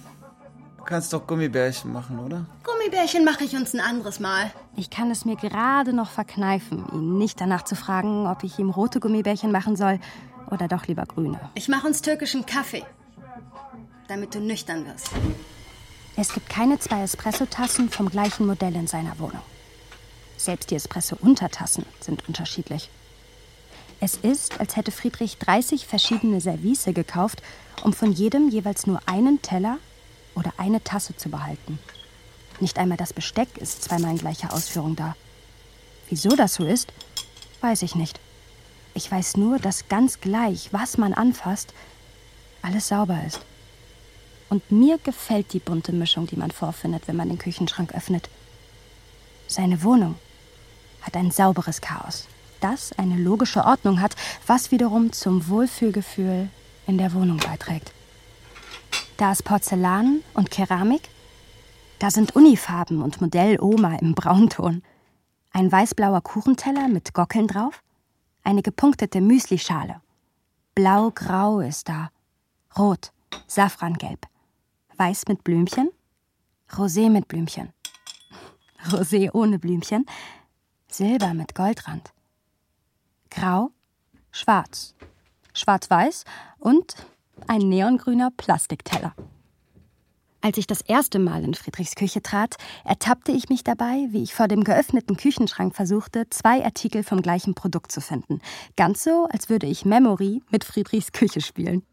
Du 0.78 0.84
kannst 0.84 1.14
doch 1.14 1.26
Gummibärchen 1.26 1.94
machen, 1.94 2.20
oder? 2.20 2.46
Gummibärchen 2.64 3.24
mache 3.24 3.44
ich 3.44 3.56
uns 3.56 3.74
ein 3.74 3.80
anderes 3.80 4.20
Mal. 4.20 4.52
Ich 4.76 4.90
kann 4.90 5.12
es 5.12 5.24
mir 5.24 5.36
gerade 5.36 5.94
noch 5.94 6.10
verkneifen, 6.10 6.86
ihn 6.92 7.18
nicht 7.18 7.40
danach 7.40 7.64
zu 7.64 7.76
fragen, 7.76 8.28
ob 8.28 8.44
ich 8.44 8.60
ihm 8.60 8.70
rote 8.70 9.00
Gummibärchen 9.00 9.52
machen 9.52 9.76
soll 9.76 10.00
oder 10.50 10.68
doch 10.68 10.88
lieber 10.88 11.06
grüne. 11.06 11.40
Ich 11.54 11.68
mache 11.70 11.88
uns 11.88 12.02
türkischen 12.02 12.46
Kaffee, 12.46 12.84
damit 14.08 14.34
du 14.36 14.40
nüchtern 14.40 14.86
wirst. 14.86 15.12
Es 16.18 16.34
gibt 16.34 16.50
keine 16.50 16.80
zwei 16.80 17.04
Espressotassen 17.04 17.90
vom 17.90 18.10
gleichen 18.10 18.46
Modell 18.46 18.76
in 18.76 18.88
seiner 18.88 19.18
Wohnung. 19.20 19.42
Selbst 20.36 20.72
die 20.72 20.76
Espresso-Untertassen 20.76 21.86
sind 22.02 22.28
unterschiedlich. 22.28 22.90
Es 24.02 24.16
ist, 24.16 24.60
als 24.60 24.76
hätte 24.76 24.92
Friedrich 24.92 25.38
30 25.40 25.86
verschiedene 25.86 26.40
Service 26.40 26.86
gekauft, 26.86 27.42
um 27.84 27.94
von 27.94 28.12
jedem 28.12 28.50
jeweils 28.50 28.88
nur 28.88 29.02
einen 29.06 29.42
Teller 29.42 29.78
oder 30.36 30.54
eine 30.58 30.84
Tasse 30.84 31.16
zu 31.18 31.30
behalten. 31.30 31.80
Nicht 32.60 32.78
einmal 32.78 32.98
das 32.98 33.14
Besteck 33.14 33.58
ist 33.58 33.84
zweimal 33.84 34.12
in 34.12 34.18
gleicher 34.18 34.54
Ausführung 34.54 34.96
da. 34.96 35.16
Wieso 36.10 36.30
das 36.30 36.56
so 36.56 36.66
ist, 36.66 36.94
weiß 37.62 37.82
ich 37.82 37.96
nicht. 37.96 38.20
Ich 38.94 39.12
weiß 39.12 39.38
nur, 39.38 39.60
dass 39.60 39.88
ganz 39.88 40.20
gleich, 40.20 40.70
was 40.72 40.98
man 40.98 41.14
anfasst, 41.14 41.74
alles 42.62 42.88
sauber 42.88 43.20
ist. 43.26 43.42
Und 44.50 44.72
mir 44.72 44.98
gefällt 44.98 45.54
die 45.54 45.60
bunte 45.60 45.92
Mischung, 45.92 46.26
die 46.26 46.36
man 46.36 46.52
vorfindet, 46.52 47.08
wenn 47.08 47.16
man 47.16 47.30
den 47.30 47.38
Küchenschrank 47.38 47.94
öffnet. 47.94 48.30
Seine 49.48 49.84
Wohnung 49.84 50.16
hat 51.02 51.16
ein 51.16 51.32
sauberes 51.32 51.82
Chaos, 51.82 52.28
das 52.60 52.92
eine 52.94 53.18
logische 53.18 53.66
Ordnung 53.66 54.02
hat, 54.02 54.16
was 54.48 54.72
wiederum 54.72 55.12
zum 55.12 55.48
Wohlfühlgefühl 55.48 56.50
in 56.88 56.98
der 56.98 57.14
Wohnung 57.14 57.38
beiträgt. 57.38 57.94
Da 59.18 59.32
ist 59.32 59.44
Porzellan 59.44 60.22
und 60.34 60.50
Keramik, 60.50 61.10
da 62.00 62.10
sind 62.10 62.36
Unifarben 62.36 63.02
und 63.02 63.20
Modell 63.20 63.60
Oma 63.60 63.96
im 63.96 64.16
Braunton, 64.16 64.82
ein 65.52 65.72
weißblauer 65.72 66.22
Kuchenteller 66.22 66.88
mit 66.88 67.14
Gockeln 67.14 67.48
drauf, 67.48 67.84
eine 68.44 68.62
gepunktete 68.62 69.20
Müslischale. 69.20 70.02
Blau-grau 70.76 71.60
ist 71.60 71.90
da, 71.90 72.10
rot, 72.78 73.12
safrangelb, 73.48 74.26
weiß 74.96 75.26
mit 75.28 75.44
Blümchen, 75.44 75.90
Rosé 76.72 77.10
mit 77.10 77.28
Blümchen, 77.28 77.74
Rosé 78.90 79.30
ohne 79.34 79.60
Blümchen, 79.60 80.06
Silber 80.88 81.34
mit 81.34 81.56
Goldrand, 81.56 82.14
Grau, 83.30 83.72
Schwarz, 84.32 84.96
Schwarz-Weiß 85.54 86.26
und 86.58 86.96
ein 87.48 87.70
neongrüner 87.70 88.32
Plastikteller. 88.32 89.14
Als 90.42 90.58
ich 90.58 90.68
das 90.68 90.82
erste 90.82 91.20
Mal 91.20 91.44
in 91.44 91.54
Friedrichs 91.54 91.96
Küche 91.96 92.22
trat, 92.22 92.56
ertappte 92.86 93.34
ich 93.34 93.50
mich 93.50 93.64
dabei, 93.64 94.08
wie 94.12 94.24
ich 94.24 94.34
vor 94.34 94.48
dem 94.48 94.64
geöffneten 94.64 95.18
Küchenschrank 95.18 95.76
versuchte, 95.76 96.30
zwei 96.30 96.64
Artikel 96.64 97.04
vom 97.04 97.22
gleichen 97.22 97.56
Produkt 97.56 97.92
zu 97.92 98.00
finden. 98.00 98.42
Ganz 98.78 99.04
so, 99.04 99.28
als 99.30 99.50
würde 99.50 99.68
ich 99.68 99.84
Memory 99.84 100.42
mit 100.50 100.64
Friedrichs 100.64 101.12
Küche 101.12 101.42
spielen. 101.42 101.84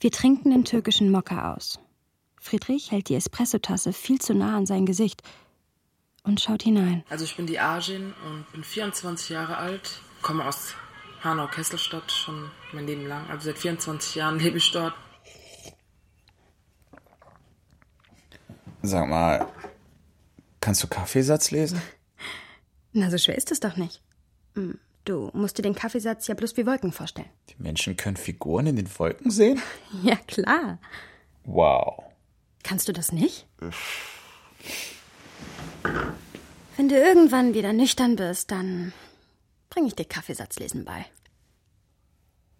Wir 0.00 0.10
trinken 0.10 0.50
den 0.50 0.64
türkischen 0.64 1.10
Mokka 1.10 1.54
aus. 1.54 1.80
Friedrich 2.38 2.92
hält 2.92 3.08
die 3.08 3.14
Espressotasse 3.14 3.94
viel 3.94 4.20
zu 4.20 4.34
nah 4.34 4.58
an 4.58 4.66
sein 4.66 4.84
Gesicht. 4.84 5.22
Und 6.26 6.40
schaut 6.40 6.62
hinein. 6.62 7.04
Also 7.08 7.24
ich 7.24 7.36
bin 7.36 7.46
die 7.46 7.58
Arjin 7.58 8.12
und 8.26 8.50
bin 8.52 8.64
24 8.64 9.30
Jahre 9.30 9.56
alt, 9.56 10.00
komme 10.22 10.44
aus 10.44 10.74
Hanau-Kesselstadt 11.22 12.10
schon 12.12 12.50
mein 12.72 12.86
Leben 12.86 13.06
lang. 13.06 13.28
Also 13.30 13.46
seit 13.46 13.58
24 13.58 14.16
Jahren 14.16 14.38
lebe 14.40 14.58
ich 14.58 14.70
dort. 14.72 14.94
Sag 18.82 19.08
mal, 19.08 19.46
kannst 20.60 20.82
du 20.82 20.86
Kaffeesatz 20.86 21.50
lesen? 21.50 21.80
Na, 22.92 23.10
so 23.10 23.18
schwer 23.18 23.36
ist 23.36 23.50
es 23.50 23.60
doch 23.60 23.76
nicht. 23.76 24.00
Hm, 24.54 24.78
du 25.04 25.30
musst 25.32 25.58
dir 25.58 25.62
den 25.62 25.74
Kaffeesatz 25.74 26.26
ja 26.28 26.34
bloß 26.34 26.56
wie 26.56 26.66
Wolken 26.66 26.92
vorstellen. 26.92 27.28
Die 27.50 27.62
Menschen 27.62 27.96
können 27.96 28.16
Figuren 28.16 28.66
in 28.66 28.76
den 28.76 28.98
Wolken 28.98 29.30
sehen? 29.30 29.60
Ja, 30.02 30.16
klar. 30.26 30.78
Wow. 31.44 32.04
Kannst 32.62 32.88
du 32.88 32.92
das 32.92 33.12
nicht? 33.12 33.46
Wenn 36.76 36.88
du 36.88 36.96
irgendwann 36.96 37.54
wieder 37.54 37.72
nüchtern 37.72 38.16
bist, 38.16 38.50
dann 38.50 38.92
bringe 39.70 39.88
ich 39.88 39.94
dir 39.94 40.04
Kaffeesatzlesen 40.04 40.84
bei. 40.84 41.06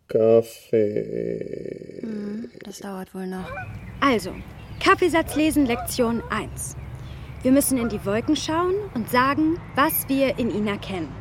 Kaffee. 0.09 2.01
Hm, 2.03 2.51
das 2.65 2.79
dauert 2.79 3.15
wohl 3.15 3.27
noch. 3.27 3.51
Also, 4.01 4.35
Kaffeesatzlesen 4.81 5.67
Lektion 5.67 6.23
1. 6.31 6.77
Wir 7.43 7.53
müssen 7.53 7.79
in 7.79 7.89
die 7.89 8.05
Wolken 8.05 8.37
schauen 8.37 8.75
und 8.95 9.11
sagen, 9.11 9.59
was 9.75 10.09
wir 10.09 10.39
in 10.39 10.51
ihnen 10.51 10.69
erkennen. 10.69 11.13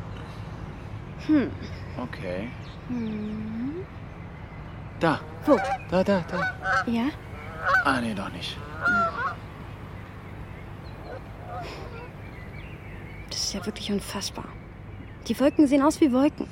Hm. 1.26 1.50
Okay. 2.02 2.48
Hm. 2.88 3.84
Da. 5.00 5.20
Wo? 5.44 5.56
Da, 5.90 6.02
da, 6.02 6.24
da. 6.30 6.56
Ja? 6.86 7.08
Ah, 7.84 8.00
nee, 8.00 8.14
doch 8.14 8.30
nicht. 8.30 8.56
Das 13.30 13.44
ist 13.44 13.54
ja 13.54 13.64
wirklich 13.64 13.90
unfassbar. 13.90 14.48
Die 15.28 15.38
Wolken 15.38 15.66
sehen 15.66 15.82
aus 15.82 16.00
wie 16.00 16.12
Wolken. 16.12 16.46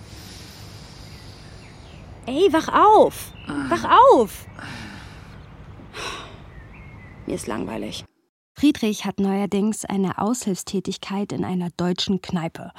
Ey, 2.27 2.53
wach 2.53 2.69
auf! 2.69 3.33
Wach 3.69 3.85
auf! 4.13 4.47
Mir 7.27 7.35
ist 7.35 7.47
langweilig. 7.47 8.05
Friedrich 8.55 9.05
hat 9.05 9.19
neuerdings 9.19 9.85
eine 9.85 10.19
Aushilfstätigkeit 10.19 11.33
in 11.33 11.45
einer 11.45 11.71
deutschen 11.77 12.23
Kneipe, 12.23 12.73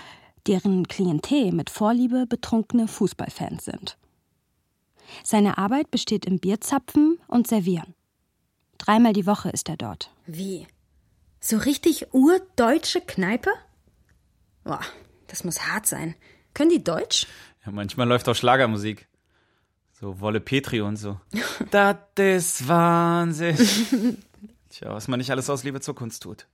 deren 0.47 0.87
Klientel 0.87 1.51
mit 1.51 1.69
Vorliebe 1.69 2.25
betrunkene 2.25 2.87
Fußballfans 2.87 3.65
sind. 3.65 3.97
Seine 5.23 5.57
Arbeit 5.57 5.91
besteht 5.91 6.25
im 6.25 6.39
Bierzapfen 6.39 7.19
und 7.27 7.47
Servieren. 7.47 7.93
Dreimal 8.77 9.13
die 9.13 9.27
Woche 9.27 9.49
ist 9.49 9.69
er 9.69 9.77
dort. 9.77 10.11
Wie? 10.25 10.67
So 11.39 11.57
richtig 11.57 12.13
urdeutsche 12.13 13.01
Kneipe? 13.01 13.51
Boah, 14.65 14.81
das 15.27 15.43
muss 15.43 15.67
hart 15.67 15.85
sein. 15.85 16.15
Können 16.53 16.71
die 16.71 16.83
Deutsch? 16.83 17.27
Ja, 17.65 17.71
manchmal 17.71 18.07
läuft 18.07 18.27
auch 18.27 18.35
Schlagermusik. 18.35 19.07
So 19.93 20.19
Wolle 20.19 20.41
Petri 20.41 20.81
und 20.81 20.97
so. 20.97 21.19
das 21.71 21.97
ist 22.17 22.67
Wahnsinn. 22.67 23.55
Tja, 24.69 24.91
was 24.91 25.07
man 25.07 25.19
nicht 25.19 25.31
alles 25.31 25.49
aus 25.49 25.63
Liebe 25.63 25.79
zur 25.81 25.95
Kunst 25.95 26.23
tut. 26.23 26.47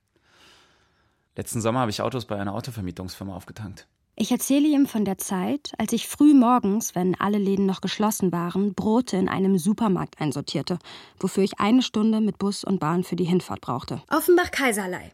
Letzten 1.34 1.62
Sommer 1.62 1.80
habe 1.80 1.90
ich 1.90 2.02
Autos 2.02 2.26
bei 2.26 2.38
einer 2.38 2.54
Autovermietungsfirma 2.54 3.34
aufgetankt. 3.34 3.88
Ich 4.14 4.30
erzähle 4.30 4.68
ihm 4.68 4.86
von 4.86 5.06
der 5.06 5.16
Zeit, 5.16 5.72
als 5.78 5.94
ich 5.94 6.06
früh 6.06 6.34
morgens, 6.34 6.94
wenn 6.94 7.18
alle 7.18 7.38
Läden 7.38 7.64
noch 7.64 7.80
geschlossen 7.80 8.30
waren, 8.30 8.74
Brote 8.74 9.16
in 9.16 9.30
einem 9.30 9.56
Supermarkt 9.56 10.20
einsortierte, 10.20 10.78
wofür 11.18 11.42
ich 11.44 11.58
eine 11.58 11.80
Stunde 11.80 12.20
mit 12.20 12.38
Bus 12.38 12.62
und 12.62 12.78
Bahn 12.78 13.04
für 13.04 13.16
die 13.16 13.24
Hinfahrt 13.24 13.62
brauchte. 13.62 14.02
Offenbach-Kaiserlei. 14.10 15.12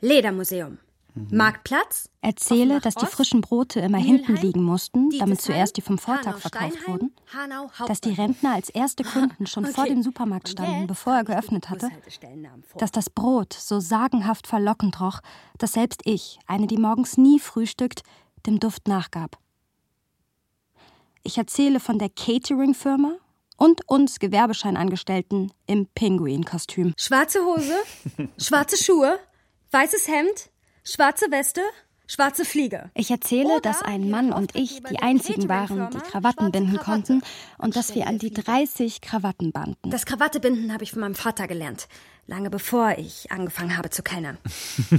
Ledermuseum. 0.00 0.78
Mhm. 1.18 1.36
Marktplatz. 1.36 2.10
Erzähle, 2.20 2.80
dass 2.80 2.94
die 2.94 3.06
frischen 3.06 3.40
Brote 3.40 3.80
immer 3.80 3.98
hinten 3.98 4.36
liegen 4.36 4.62
mussten, 4.62 5.10
damit 5.18 5.40
zuerst 5.40 5.76
die 5.76 5.82
vom 5.82 5.98
Vortag 5.98 6.38
verkauft 6.38 6.86
wurden. 6.88 7.14
Dass 7.86 8.00
die 8.00 8.12
Rentner 8.12 8.54
als 8.54 8.68
erste 8.70 9.04
Kunden 9.04 9.46
schon 9.46 9.66
vor 9.66 9.86
dem 9.86 10.02
Supermarkt 10.02 10.48
standen, 10.48 10.86
bevor 10.86 11.14
er 11.14 11.24
geöffnet 11.24 11.70
hatte. 11.70 11.90
Dass 12.76 12.90
das 12.90 13.08
Brot 13.08 13.52
so 13.52 13.80
sagenhaft 13.80 14.46
verlockend 14.46 15.00
roch, 15.00 15.20
dass 15.58 15.72
selbst 15.72 16.02
ich, 16.04 16.38
eine, 16.46 16.66
die 16.66 16.76
morgens 16.76 17.16
nie 17.16 17.38
frühstückt, 17.38 18.02
dem 18.46 18.58
Duft 18.60 18.88
nachgab. 18.88 19.38
Ich 21.22 21.38
erzähle 21.38 21.80
von 21.80 21.98
der 21.98 22.08
Catering-Firma 22.08 23.16
und 23.56 23.88
uns 23.88 24.18
Gewerbescheinangestellten 24.18 25.52
im 25.66 25.86
Pinguin-Kostüm. 25.86 26.94
Schwarze 26.96 27.44
Hose, 27.44 27.76
schwarze 28.38 28.82
Schuhe, 28.82 29.18
weißes 29.72 30.08
Hemd, 30.08 30.50
Schwarze 30.90 31.26
Weste, 31.30 31.60
schwarze 32.06 32.46
Fliege. 32.46 32.90
Ich 32.94 33.10
erzähle, 33.10 33.60
dass 33.60 33.82
ein 33.82 34.08
Mann 34.08 34.32
und 34.32 34.56
ich 34.56 34.82
die 34.84 35.00
einzigen 35.00 35.46
waren, 35.46 35.90
die 35.90 35.98
Krawatten 35.98 36.50
binden 36.50 36.78
konnten 36.78 37.20
und 37.58 37.76
dass 37.76 37.94
wir 37.94 38.06
an 38.06 38.18
die 38.18 38.32
30 38.32 39.02
Krawatten 39.02 39.52
banden. 39.52 39.90
Das 39.90 40.06
Krawattebinden 40.06 40.72
habe 40.72 40.84
ich 40.84 40.92
von 40.92 41.00
meinem 41.00 41.14
Vater 41.14 41.46
gelernt 41.46 41.88
lange 42.28 42.50
bevor 42.50 42.96
ich 42.98 43.32
angefangen 43.32 43.76
habe 43.76 43.90
zu 43.90 44.02
kellnern. 44.02 44.38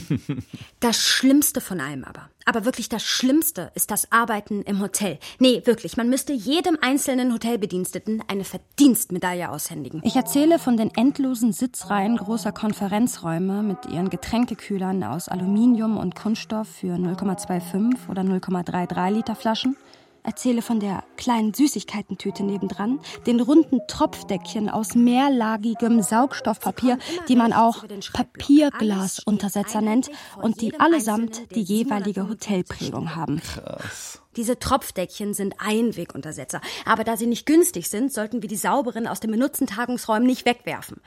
das 0.80 0.98
Schlimmste 0.98 1.62
von 1.62 1.80
allem 1.80 2.04
aber, 2.04 2.30
aber 2.46 2.66
wirklich 2.66 2.90
das 2.90 3.04
Schlimmste 3.04 3.72
ist 3.76 3.92
das 3.92 4.12
Arbeiten 4.12 4.64
im 4.64 4.82
Hotel. 4.82 5.20
Nee, 5.38 5.62
wirklich, 5.66 5.96
man 5.96 6.10
müsste 6.10 6.34
jedem 6.34 6.78
einzelnen 6.82 7.32
Hotelbediensteten 7.32 8.24
eine 8.28 8.44
Verdienstmedaille 8.44 9.50
aushändigen. 9.50 10.02
Ich 10.04 10.16
erzähle 10.16 10.60
von 10.60 10.76
den 10.76 10.94
endlosen 10.96 11.54
Sitzreihen 11.54 12.18
großer 12.18 12.52
Konferenzräume 12.52 13.62
mit 13.62 13.86
ihren 13.86 14.10
Getränkekühlern 14.10 15.04
aus 15.04 15.30
Aluminium 15.30 15.98
und 15.98 16.16
Kunststoff 16.16 16.68
für 16.68 16.96
0,25 16.96 18.10
oder 18.10 18.24
0,33 18.24 19.10
Liter 19.12 19.36
Flaschen 19.36 19.78
Erzähle 20.24 20.62
von 20.62 20.80
der 20.80 21.04
kleinen 21.18 21.54
Süßigkeitentüte 21.54 22.44
nebendran, 22.44 23.00
den 23.26 23.40
runden 23.40 23.80
Tropfdeckchen 23.88 24.70
aus 24.70 24.96
mehrlagigem 24.96 26.02
Saugstoffpapier, 26.02 26.98
die 27.28 27.36
man 27.36 27.54
auch 27.54 27.86
Papierglasuntersetzer 28.14 29.82
nennt 29.82 30.10
und 30.42 30.62
die 30.62 30.80
allesamt 30.80 31.56
die 31.56 31.62
jeweilige 31.62 32.28
Hotelprägung 32.28 33.16
haben. 33.16 33.42
Krass. 33.42 34.22
Diese 34.36 34.60
Tropfdeckchen 34.60 35.34
sind 35.34 35.56
Einweguntersetzer, 35.58 36.62
aber 36.86 37.04
da 37.04 37.18
sie 37.18 37.28
nicht 37.28 37.46
günstig 37.46 37.90
sind, 37.90 38.14
sollten 38.14 38.42
wir 38.42 38.50
die 38.50 38.56
sauberen 38.56 39.08
aus 39.08 39.20
den 39.20 39.32
benutzten 39.32 39.68
Tagungsräumen 39.68 40.28
nicht 40.28 40.46
wegwerfen. 40.46 41.02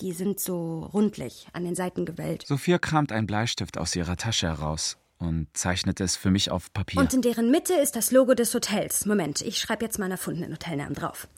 Die 0.00 0.12
sind 0.12 0.40
so 0.40 0.90
rundlich 0.94 1.46
an 1.52 1.64
den 1.64 1.74
Seiten 1.74 2.04
gewellt. 2.04 2.44
Sophia 2.46 2.78
kramt 2.78 3.12
einen 3.12 3.26
Bleistift 3.26 3.76
aus 3.76 3.96
ihrer 3.96 4.16
Tasche 4.16 4.46
heraus 4.46 4.99
und 5.20 5.46
zeichnet 5.52 6.00
es 6.00 6.16
für 6.16 6.30
mich 6.30 6.50
auf 6.50 6.72
Papier. 6.72 6.98
Und 6.98 7.14
in 7.14 7.22
deren 7.22 7.50
Mitte 7.50 7.74
ist 7.74 7.94
das 7.94 8.10
Logo 8.10 8.34
des 8.34 8.54
Hotels. 8.54 9.06
Moment, 9.06 9.42
ich 9.42 9.58
schreibe 9.58 9.84
jetzt 9.84 9.98
meinen 9.98 10.12
erfundenen 10.12 10.52
Hotelnamen 10.52 10.94
drauf. 10.94 11.28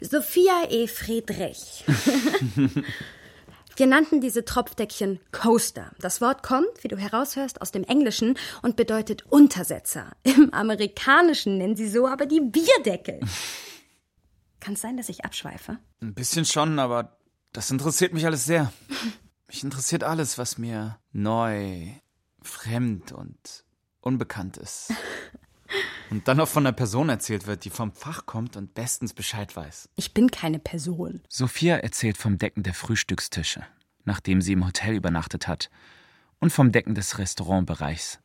Sophia 0.00 0.68
E. 0.70 0.86
Friedrich. 0.86 1.84
Wir 3.76 3.86
nannten 3.86 4.20
diese 4.20 4.44
Tropfdeckchen 4.44 5.18
Coaster. 5.32 5.92
Das 5.98 6.20
Wort 6.20 6.42
kommt, 6.42 6.68
wie 6.82 6.88
du 6.88 6.96
heraushörst, 6.96 7.60
aus 7.62 7.72
dem 7.72 7.84
Englischen 7.84 8.36
und 8.60 8.76
bedeutet 8.76 9.24
Untersetzer. 9.30 10.12
Im 10.22 10.52
Amerikanischen 10.52 11.58
nennen 11.58 11.74
sie 11.74 11.88
so 11.88 12.06
aber 12.06 12.26
die 12.26 12.40
Bierdeckel. 12.40 13.20
Kann 14.60 14.74
es 14.74 14.82
sein, 14.82 14.96
dass 14.96 15.08
ich 15.08 15.24
abschweife? 15.24 15.78
Ein 16.00 16.14
bisschen 16.14 16.44
schon, 16.44 16.78
aber 16.78 17.16
das 17.52 17.70
interessiert 17.70 18.12
mich 18.12 18.26
alles 18.26 18.44
sehr. 18.44 18.72
Mich 19.48 19.64
interessiert 19.64 20.04
alles, 20.04 20.38
was 20.38 20.58
mir 20.58 20.98
neu, 21.12 21.88
fremd 22.46 23.12
und 23.12 23.64
unbekannt 24.00 24.56
ist. 24.56 24.92
Und 26.10 26.28
dann 26.28 26.36
noch 26.36 26.48
von 26.48 26.66
einer 26.66 26.76
Person 26.76 27.08
erzählt 27.08 27.46
wird, 27.46 27.64
die 27.64 27.70
vom 27.70 27.92
Fach 27.92 28.26
kommt 28.26 28.56
und 28.56 28.74
bestens 28.74 29.14
Bescheid 29.14 29.56
weiß. 29.56 29.88
Ich 29.96 30.12
bin 30.12 30.30
keine 30.30 30.58
Person. 30.58 31.22
Sophia 31.28 31.76
erzählt 31.76 32.18
vom 32.18 32.36
Decken 32.36 32.62
der 32.62 32.74
Frühstückstische, 32.74 33.64
nachdem 34.04 34.42
sie 34.42 34.52
im 34.52 34.66
Hotel 34.66 34.94
übernachtet 34.94 35.48
hat, 35.48 35.70
und 36.38 36.52
vom 36.52 36.72
Decken 36.72 36.94
des 36.94 37.18
Restaurantbereichs. 37.18 38.18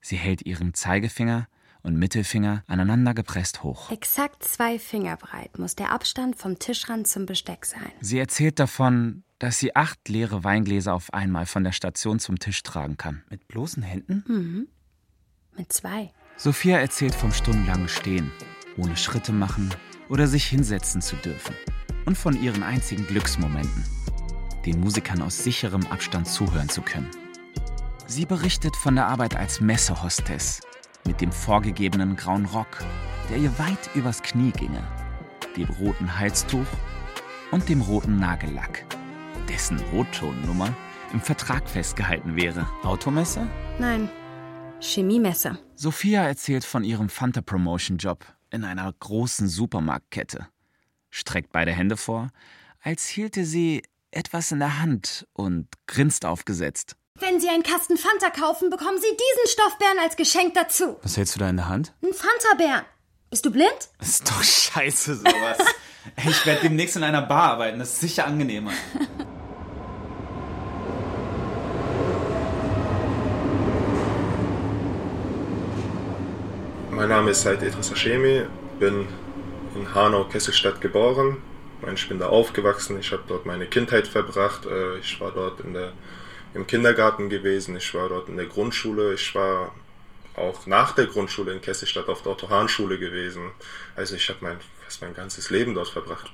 Sie 0.00 0.16
hält 0.16 0.46
ihren 0.46 0.72
Zeigefinger 0.74 1.48
und 1.82 1.96
Mittelfinger 1.96 2.64
aneinander 2.66 3.12
gepresst 3.12 3.62
hoch. 3.62 3.90
Exakt 3.90 4.42
zwei 4.42 4.78
Finger 4.78 5.16
breit 5.16 5.58
muss 5.58 5.76
der 5.76 5.92
Abstand 5.92 6.36
vom 6.36 6.58
Tischrand 6.58 7.06
zum 7.06 7.26
Besteck 7.26 7.66
sein. 7.66 7.92
Sie 8.00 8.18
erzählt 8.18 8.58
davon, 8.58 9.22
dass 9.44 9.58
sie 9.58 9.76
acht 9.76 10.08
leere 10.08 10.42
Weingläser 10.42 10.94
auf 10.94 11.12
einmal 11.12 11.44
von 11.44 11.64
der 11.64 11.72
Station 11.72 12.18
zum 12.18 12.38
Tisch 12.38 12.62
tragen 12.62 12.96
kann. 12.96 13.24
Mit 13.28 13.46
bloßen 13.46 13.82
Händen? 13.82 14.24
Mhm. 14.26 14.68
Mit 15.54 15.70
zwei. 15.70 16.10
Sophia 16.38 16.78
erzählt 16.78 17.14
vom 17.14 17.30
stundenlangen 17.30 17.90
Stehen, 17.90 18.32
ohne 18.78 18.96
Schritte 18.96 19.32
machen 19.34 19.68
oder 20.08 20.28
sich 20.28 20.46
hinsetzen 20.46 21.02
zu 21.02 21.16
dürfen. 21.16 21.54
Und 22.06 22.16
von 22.16 22.42
ihren 22.42 22.62
einzigen 22.62 23.06
Glücksmomenten, 23.06 23.84
den 24.64 24.80
Musikern 24.80 25.20
aus 25.20 25.44
sicherem 25.44 25.84
Abstand 25.88 26.26
zuhören 26.26 26.70
zu 26.70 26.80
können. 26.80 27.10
Sie 28.06 28.24
berichtet 28.24 28.74
von 28.76 28.94
der 28.94 29.08
Arbeit 29.08 29.36
als 29.36 29.60
Messehostess 29.60 30.62
mit 31.06 31.20
dem 31.20 31.32
vorgegebenen 31.32 32.16
grauen 32.16 32.46
Rock, 32.46 32.82
der 33.28 33.36
ihr 33.36 33.58
weit 33.58 33.94
übers 33.94 34.22
Knie 34.22 34.52
ginge, 34.52 34.82
dem 35.54 35.68
roten 35.68 36.18
Halstuch 36.18 36.66
und 37.50 37.68
dem 37.68 37.82
roten 37.82 38.18
Nagellack, 38.18 38.86
dessen 39.48 39.80
Rottonnummer 39.92 40.74
im 41.12 41.20
Vertrag 41.20 41.68
festgehalten 41.68 42.36
wäre. 42.36 42.66
Automesse? 42.82 43.46
Nein, 43.78 44.08
Chemiemesse. 44.80 45.58
Sophia 45.74 46.24
erzählt 46.24 46.64
von 46.64 46.84
ihrem 46.84 47.08
Fanta-Promotion-Job 47.08 48.24
in 48.50 48.64
einer 48.64 48.92
großen 48.92 49.48
Supermarktkette. 49.48 50.48
Streckt 51.10 51.52
beide 51.52 51.72
Hände 51.72 51.96
vor, 51.96 52.28
als 52.80 53.06
hielte 53.06 53.44
sie 53.44 53.82
etwas 54.10 54.52
in 54.52 54.58
der 54.58 54.80
Hand 54.80 55.26
und 55.32 55.68
grinst 55.86 56.24
aufgesetzt. 56.24 56.96
Wenn 57.20 57.40
Sie 57.40 57.48
einen 57.48 57.62
Kasten 57.62 57.96
Fanta 57.96 58.30
kaufen, 58.30 58.70
bekommen 58.70 58.98
Sie 58.98 59.06
diesen 59.06 59.52
Stoffbären 59.52 59.98
als 60.00 60.16
Geschenk 60.16 60.54
dazu. 60.54 60.98
Was 61.02 61.16
hältst 61.16 61.36
du 61.36 61.40
da 61.40 61.48
in 61.48 61.56
der 61.56 61.68
Hand? 61.68 61.94
Ein 62.02 62.12
Fanta-Bären. 62.12 62.84
Bist 63.30 63.46
du 63.46 63.52
blind? 63.52 63.88
Das 63.98 64.08
ist 64.08 64.28
doch 64.28 64.42
scheiße 64.42 65.16
sowas. 65.16 65.58
ich 66.28 66.46
werde 66.46 66.62
demnächst 66.62 66.96
in 66.96 67.04
einer 67.04 67.22
Bar 67.22 67.52
arbeiten, 67.52 67.78
das 67.78 67.94
ist 67.94 68.00
sicher 68.00 68.26
angenehmer. 68.26 68.72
Mein 76.94 77.08
Name 77.08 77.32
ist 77.32 77.42
Said 77.42 77.60
Idris 77.60 77.90
Hashemi, 77.90 78.46
bin 78.78 79.08
in 79.74 79.94
Hanau-Kesselstadt 79.94 80.80
geboren. 80.80 81.38
Ich 81.92 82.08
bin 82.08 82.20
da 82.20 82.28
aufgewachsen, 82.28 83.00
ich 83.00 83.10
habe 83.10 83.24
dort 83.26 83.46
meine 83.46 83.66
Kindheit 83.66 84.06
verbracht. 84.06 84.64
Äh, 84.64 84.98
ich 84.98 85.20
war 85.20 85.32
dort 85.32 85.58
in 85.60 85.74
der, 85.74 85.92
im 86.54 86.68
Kindergarten 86.68 87.28
gewesen, 87.28 87.76
ich 87.76 87.92
war 87.94 88.08
dort 88.08 88.28
in 88.28 88.36
der 88.36 88.46
Grundschule, 88.46 89.14
ich 89.14 89.34
war 89.34 89.72
auch 90.36 90.66
nach 90.66 90.92
der 90.92 91.06
Grundschule 91.06 91.52
in 91.52 91.60
Kesselstadt 91.60 92.08
auf 92.08 92.22
der 92.22 92.32
Otto-Hahn-Schule 92.32 92.96
gewesen. 92.96 93.50
Also 93.96 94.14
ich 94.14 94.28
habe 94.28 94.38
mein, 94.42 94.58
fast 94.84 95.02
mein 95.02 95.14
ganzes 95.14 95.50
Leben 95.50 95.74
dort 95.74 95.88
verbracht. 95.88 96.30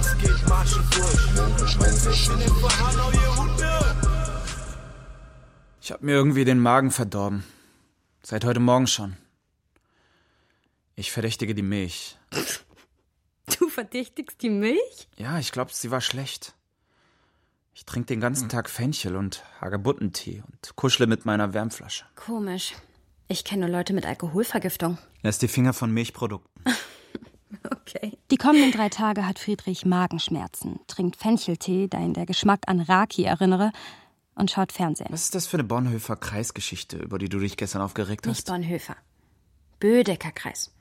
Was 0.00 0.18
geht, 0.18 0.30
Ich 5.82 5.92
habe 5.92 6.06
mir 6.06 6.12
irgendwie 6.12 6.46
den 6.46 6.58
Magen 6.58 6.90
verdorben. 6.90 7.44
Seit 8.22 8.46
heute 8.46 8.60
Morgen 8.60 8.86
schon. 8.86 9.18
Ich 10.96 11.12
verdächtige 11.12 11.54
die 11.54 11.62
Milch. 11.62 12.16
Du 13.58 13.68
verdächtigst 13.68 14.40
die 14.40 14.48
Milch? 14.48 15.08
Ja, 15.18 15.38
ich 15.38 15.52
glaube, 15.52 15.72
sie 15.74 15.90
war 15.90 16.00
schlecht. 16.00 16.54
Ich 17.74 17.84
trinke 17.84 18.06
den 18.06 18.20
ganzen 18.20 18.48
Tag 18.48 18.70
Fenchel 18.70 19.16
und 19.16 19.44
Hagebuttentee 19.60 20.42
und 20.46 20.76
kuschle 20.76 21.06
mit 21.08 21.26
meiner 21.26 21.52
Wärmflasche. 21.52 22.06
Komisch. 22.16 22.74
Ich 23.28 23.44
kenne 23.44 23.66
nur 23.66 23.76
Leute 23.76 23.92
mit 23.92 24.06
Alkoholvergiftung. 24.06 24.96
Lass 25.22 25.36
die 25.38 25.48
Finger 25.48 25.74
von 25.74 25.92
Milchprodukten. 25.92 26.64
okay. 27.70 28.18
Die 28.30 28.36
kommenden 28.36 28.72
drei 28.72 28.88
Tage 28.88 29.26
hat 29.26 29.38
Friedrich 29.38 29.84
Magenschmerzen, 29.84 30.80
trinkt 30.86 31.16
Fencheltee, 31.16 31.88
der 31.88 32.00
ihn 32.00 32.14
der 32.14 32.26
Geschmack 32.26 32.60
an 32.66 32.80
Raki 32.80 33.24
erinnere, 33.24 33.72
und 34.34 34.50
schaut 34.50 34.72
Fernsehen. 34.72 35.08
Was 35.10 35.24
ist 35.24 35.34
das 35.34 35.46
für 35.46 35.56
eine 35.56 35.64
Bonhoeffer 35.64 36.16
Kreisgeschichte, 36.16 36.96
über 36.96 37.18
die 37.18 37.28
du 37.28 37.38
dich 37.38 37.56
gestern 37.56 37.82
aufgeregt 37.82 38.26
hast? 38.26 38.36
Nicht 38.36 38.46
Bonhoeffer. 38.46 38.96
Bödecker 39.80 40.32
Kreis. 40.32 40.74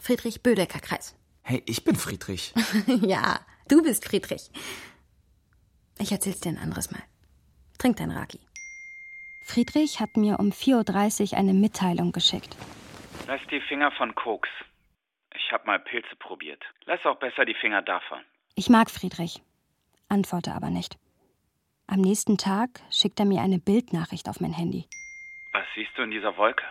Friedrich 0.00 0.42
Bödecker 0.42 0.80
Kreis. 0.80 1.14
Hey, 1.42 1.62
ich 1.66 1.84
bin 1.84 1.96
Friedrich. 1.96 2.54
ja, 2.86 3.40
du 3.68 3.82
bist 3.82 4.04
Friedrich. 4.04 4.50
Ich 5.98 6.12
erzähl's 6.12 6.40
dir 6.40 6.50
ein 6.50 6.58
anderes 6.58 6.90
Mal. 6.90 7.02
Trink 7.78 7.96
dein 7.96 8.10
Raki. 8.10 8.40
Friedrich 9.44 10.00
hat 10.00 10.16
mir 10.16 10.40
um 10.40 10.50
4.30 10.50 11.32
Uhr 11.32 11.38
eine 11.38 11.54
Mitteilung 11.54 12.10
geschickt. 12.10 12.56
Lass 13.28 13.40
die 13.50 13.60
Finger 13.60 13.92
von 13.92 14.14
Koks. 14.14 14.48
Ich 15.36 15.52
hab 15.52 15.66
mal 15.66 15.78
Pilze 15.78 16.16
probiert. 16.16 16.62
Lass 16.84 17.04
auch 17.04 17.18
besser 17.18 17.44
die 17.44 17.54
Finger 17.54 17.82
davon. 17.82 18.20
Ich 18.54 18.68
mag 18.68 18.90
Friedrich. 18.90 19.42
Antworte 20.08 20.52
aber 20.52 20.70
nicht. 20.70 20.96
Am 21.86 22.00
nächsten 22.00 22.36
Tag 22.38 22.80
schickt 22.90 23.20
er 23.20 23.26
mir 23.26 23.42
eine 23.42 23.58
Bildnachricht 23.58 24.28
auf 24.28 24.40
mein 24.40 24.52
Handy. 24.52 24.86
Was 25.52 25.64
siehst 25.74 25.90
du 25.96 26.02
in 26.02 26.10
dieser 26.10 26.36
Wolke? 26.36 26.64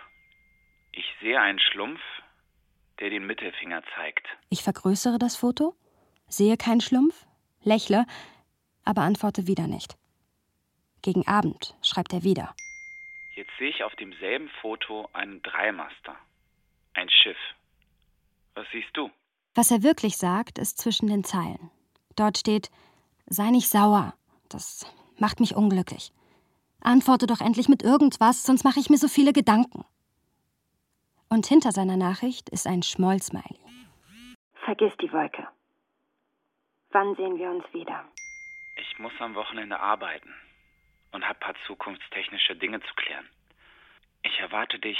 Ich 0.91 1.05
sehe 1.21 1.39
einen 1.39 1.59
Schlumpf, 1.59 2.01
der 2.99 3.09
den 3.09 3.25
Mittelfinger 3.25 3.83
zeigt. 3.95 4.27
Ich 4.49 4.63
vergrößere 4.63 5.19
das 5.19 5.35
Foto, 5.35 5.75
sehe 6.27 6.57
keinen 6.57 6.81
Schlumpf, 6.81 7.25
lächle, 7.63 8.05
aber 8.83 9.01
antworte 9.01 9.47
wieder 9.47 9.67
nicht. 9.67 9.95
Gegen 11.01 11.27
Abend 11.27 11.75
schreibt 11.81 12.13
er 12.13 12.23
wieder. 12.23 12.55
Jetzt 13.35 13.51
sehe 13.59 13.69
ich 13.69 13.83
auf 13.83 13.95
demselben 13.95 14.49
Foto 14.61 15.09
einen 15.13 15.41
Dreimaster. 15.43 16.15
Ein 16.93 17.09
Schiff. 17.09 17.37
Was 18.55 18.65
siehst 18.71 18.89
du? 18.93 19.11
Was 19.53 19.71
er 19.71 19.83
wirklich 19.83 20.17
sagt, 20.17 20.57
ist 20.57 20.77
zwischen 20.79 21.07
den 21.07 21.23
Zeilen. 21.23 21.71
Dort 22.15 22.37
steht: 22.37 22.71
Sei 23.27 23.49
nicht 23.51 23.69
sauer. 23.69 24.13
Das 24.49 24.85
macht 25.17 25.39
mich 25.39 25.55
unglücklich. 25.55 26.11
Antworte 26.81 27.25
doch 27.27 27.41
endlich 27.41 27.67
mit 27.67 27.83
irgendwas, 27.83 28.43
sonst 28.43 28.63
mache 28.63 28.79
ich 28.79 28.89
mir 28.89 28.97
so 28.97 29.07
viele 29.07 29.33
Gedanken. 29.33 29.85
Und 31.29 31.47
hinter 31.47 31.71
seiner 31.71 31.97
Nachricht 31.97 32.49
ist 32.49 32.67
ein 32.67 32.83
Schmollsmiley. 32.83 33.59
Vergiss 34.63 34.93
die 35.01 35.11
Wolke. 35.11 35.47
Wann 36.91 37.15
sehen 37.15 37.37
wir 37.37 37.49
uns 37.49 37.65
wieder? 37.73 38.05
Ich 38.77 38.99
muss 38.99 39.13
am 39.19 39.35
Wochenende 39.35 39.79
arbeiten 39.79 40.33
und 41.11 41.27
habe 41.27 41.39
paar 41.39 41.55
zukunftstechnische 41.65 42.55
Dinge 42.55 42.79
zu 42.81 42.93
klären. 42.95 43.27
Ich 44.23 44.39
erwarte 44.39 44.79
dich 44.79 44.97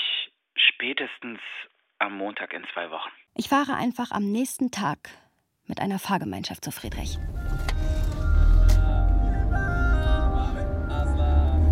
spätestens 0.55 1.39
am 1.99 2.17
Montag 2.17 2.53
in 2.53 2.63
zwei 2.73 2.89
Wochen. 2.91 3.09
Ich 3.35 3.49
fahre 3.49 3.75
einfach 3.75 4.11
am 4.11 4.31
nächsten 4.31 4.71
Tag 4.71 5.09
mit 5.65 5.79
einer 5.79 5.99
Fahrgemeinschaft 5.99 6.63
zu 6.63 6.71
Friedrich. 6.71 7.17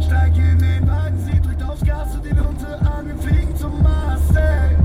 Steig 0.01 0.35
in 0.35 0.59
den 0.59 0.87
Wagen, 0.87 1.17
sie 1.19 1.41
drückt 1.41 1.63
aufs 1.63 1.85
Gas 1.85 2.15
und 2.15 2.25
den 2.25 2.45
Hunde 2.45 2.67
an, 2.67 3.07
wir 3.07 3.15
fliegen 3.17 3.55
zum 3.55 3.81
Mars, 3.81 4.35
ey. 4.35 4.75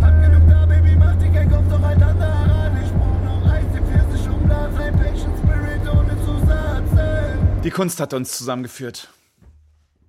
Hab 0.00 0.22
genug 0.22 0.48
da, 0.48 0.66
Baby, 0.66 0.96
mach 0.96 1.16
dir 1.16 1.30
keinen 1.30 1.50
Kopf, 1.50 1.68
doch 1.68 1.82
ein 1.82 2.02
anderer 2.02 2.50
ran. 2.50 2.82
Ich 2.82 2.90
brauch 2.92 3.20
noch 3.24 3.52
Eis, 3.52 3.64
die 3.74 3.80
Pfirsich 3.80 4.28
umladen, 4.28 4.78
ein 4.78 4.96
Patient 4.96 5.38
Spirit 5.38 5.88
ohne 5.88 6.24
Zusatz, 6.24 6.98
ey. 6.98 7.62
Die 7.62 7.70
Kunst 7.70 8.00
hat 8.00 8.14
uns 8.14 8.36
zusammengeführt. 8.38 9.10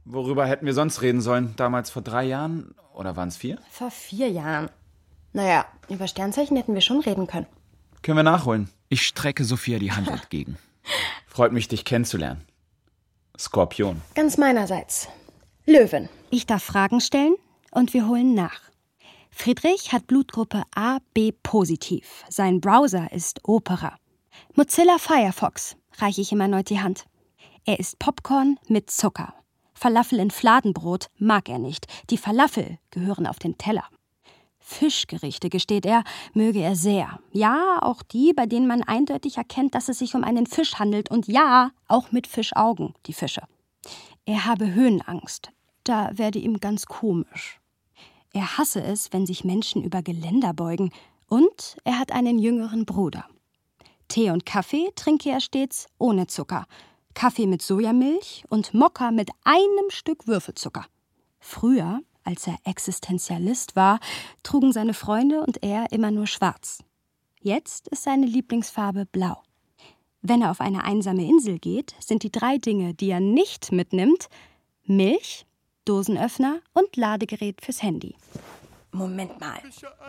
Worüber 0.06 0.46
hätten 0.46 0.66
wir 0.66 0.74
sonst 0.74 1.02
reden 1.02 1.22
sollen? 1.22 1.56
Damals 1.56 1.90
vor 1.90 2.02
drei 2.02 2.24
Jahren? 2.26 2.76
Oder 2.94 3.16
waren 3.16 3.30
es 3.30 3.38
vier? 3.38 3.60
Vor 3.70 3.92
vier 3.92 4.30
Jahren. 4.30 4.70
Naja, 5.34 5.66
über 5.90 6.08
Sternzeichen 6.08 6.58
hätten 6.58 6.74
wir 6.74 6.82
schon 6.82 7.00
reden 7.00 7.28
können. 7.28 7.48
Können 8.02 8.18
wir 8.18 8.24
nachholen. 8.24 8.70
Ich 8.90 9.02
strecke 9.04 9.44
Sophia 9.44 9.80
die 9.80 9.92
Hand 9.92 10.08
entgegen. 10.08 10.58
Freut 11.28 11.52
mich, 11.52 11.68
dich 11.68 11.86
kennenzulernen. 11.86 12.44
Skorpion. 13.38 14.02
Ganz 14.14 14.38
meinerseits. 14.38 15.08
Löwen. 15.66 16.10
Ich 16.30 16.46
darf 16.46 16.64
Fragen 16.64 17.02
stellen 17.02 17.36
und 17.72 17.94
wir 17.94 18.08
holen 18.08 18.36
nach. 18.36 18.62
Friedrich 19.32 19.92
hat 19.92 20.06
Blutgruppe 20.06 20.62
AB 20.76 21.32
positiv. 21.42 22.24
Sein 22.30 22.62
Browser 22.62 23.12
ist 23.12 23.40
Opera. 23.44 23.98
Mozilla 24.54 24.98
Firefox 25.00 25.76
reiche 25.98 26.22
ich 26.22 26.32
ihm 26.32 26.42
erneut 26.42 26.70
die 26.70 26.82
Hand. 26.82 27.06
Er 27.66 27.80
isst 27.80 27.98
Popcorn 27.98 28.60
mit 28.68 28.92
Zucker. 28.92 29.34
Falafel 29.84 30.20
in 30.20 30.32
Fladenbrot 30.32 31.08
mag 31.18 31.50
er 31.50 31.60
nicht. 31.60 31.88
Die 32.10 32.18
Falafel 32.18 32.78
gehören 32.90 33.28
auf 33.28 33.38
den 33.38 33.58
Teller. 33.58 33.84
Fischgerichte, 34.58 35.50
gesteht 35.50 35.86
er, 35.86 36.06
möge 36.34 36.60
er 36.62 36.78
sehr. 36.78 37.20
Ja, 37.34 37.80
auch 37.82 38.02
die, 38.02 38.32
bei 38.32 38.46
denen 38.46 38.66
man 38.66 38.82
eindeutig 38.84 39.36
erkennt, 39.36 39.76
dass 39.76 39.90
es 39.90 40.00
sich 40.00 40.16
um 40.16 40.24
einen 40.24 40.48
Fisch 40.48 40.76
handelt. 40.76 41.12
Und 41.12 41.28
ja, 41.28 41.72
auch 41.90 42.14
mit 42.14 42.28
Fischaugen, 42.28 42.94
die 43.08 43.12
Fische. 43.12 43.42
Er 44.24 44.46
habe 44.46 44.74
Höhenangst. 44.74 45.52
Da 45.84 46.18
werde 46.18 46.40
ihm 46.40 46.62
ganz 46.62 46.86
komisch. 46.86 47.60
Er 48.32 48.58
hasse 48.58 48.82
es, 48.82 49.12
wenn 49.12 49.26
sich 49.26 49.44
Menschen 49.44 49.84
über 49.84 50.02
Geländer 50.02 50.54
beugen. 50.54 50.94
Und 51.28 51.76
er 51.84 52.00
hat 52.00 52.14
einen 52.14 52.40
jüngeren 52.40 52.86
Bruder. 52.86 53.26
Tee 54.08 54.30
und 54.30 54.46
Kaffee 54.46 54.92
trinke 54.96 55.30
er 55.30 55.42
stets 55.42 55.88
ohne 55.98 56.28
Zucker. 56.28 56.68
Kaffee 57.14 57.48
mit 57.48 57.62
Sojamilch 57.62 58.44
und 58.50 58.74
Mokka 58.74 59.12
mit 59.12 59.30
einem 59.44 59.90
Stück 59.90 60.28
Würfelzucker. 60.28 60.86
Früher, 61.40 62.02
als 62.24 62.48
er 62.48 62.58
Existenzialist 62.64 63.76
war, 63.76 64.00
trugen 64.44 64.72
seine 64.72 64.94
Freunde 64.94 65.42
und 65.42 65.62
er 65.64 65.92
immer 65.92 66.12
nur 66.12 66.28
schwarz. 66.28 66.84
Jetzt 67.42 67.90
ist 67.90 68.04
seine 68.04 68.26
Lieblingsfarbe 68.26 69.06
blau. 69.06 69.44
Wenn 70.22 70.42
er 70.42 70.52
auf 70.52 70.62
eine 70.62 70.86
einsame 70.86 71.26
Insel 71.26 71.60
geht, 71.60 71.94
sind 72.00 72.24
die 72.24 72.32
drei 72.32 72.58
Dinge, 72.58 72.94
die 72.94 73.10
er 73.10 73.20
nicht 73.20 73.74
mitnimmt, 73.74 74.30
Milch, 74.86 75.46
Dosenöffner 75.84 76.62
und 76.74 76.96
Ladegerät 76.96 77.62
fürs 77.62 77.84
Handy. 77.84 78.16
Moment 78.94 79.42
mal. 79.42 79.60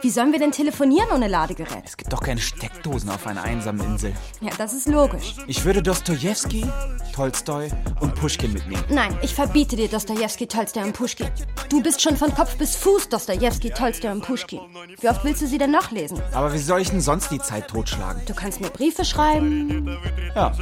Wie 0.03 0.11
sollen 0.11 0.33
wir 0.33 0.39
denn 0.39 0.53
telefonieren 0.53 1.09
ohne 1.11 1.27
Ladegerät? 1.27 1.85
Es 1.87 1.97
gibt 1.97 2.13
doch 2.13 2.21
keine 2.21 2.41
Steckdosen 2.41 3.09
auf 3.09 3.27
einer 3.27 3.43
einsamen 3.43 3.81
Insel. 3.81 4.13
Ja, 4.43 4.51
das 4.59 4.75
ist 4.75 4.87
logisch. 4.89 5.37
Ich 5.47 5.65
würde 5.65 5.83
Dostojewski, 5.83 6.67
Tolstoi 7.15 7.71
und 8.01 8.15
Puschkin 8.15 8.53
mitnehmen. 8.53 8.85
Nein, 8.91 9.17
ich 9.23 9.35
verbiete 9.35 9.75
dir 9.77 9.89
Dostojewski, 9.89 10.47
Tolstoi 10.47 10.83
und 10.83 10.93
Puschkin. 10.93 11.31
Du 11.71 11.83
bist 11.83 12.03
schon 12.03 12.19
von 12.19 12.35
Kopf 12.35 12.57
bis 12.59 12.77
Fuß 12.77 13.09
Dostojewski, 13.09 13.71
Tolstoi 13.71 14.11
und 14.11 14.23
Puschkin. 14.23 14.61
Wie 15.01 15.09
oft 15.09 15.25
willst 15.25 15.41
du 15.41 15.47
sie 15.47 15.59
denn 15.59 15.71
noch 15.71 15.91
lesen? 15.91 16.21
Aber 16.33 16.53
wie 16.53 16.59
soll 16.59 16.83
ich 16.83 16.91
denn 16.91 17.01
sonst 17.01 17.31
die 17.31 17.39
Zeit 17.39 17.69
totschlagen? 17.69 18.23
Du 18.27 18.35
kannst 18.35 18.61
mir 18.61 18.69
Briefe 18.69 19.07
schreiben. 19.07 19.97
Ja, 20.35 20.53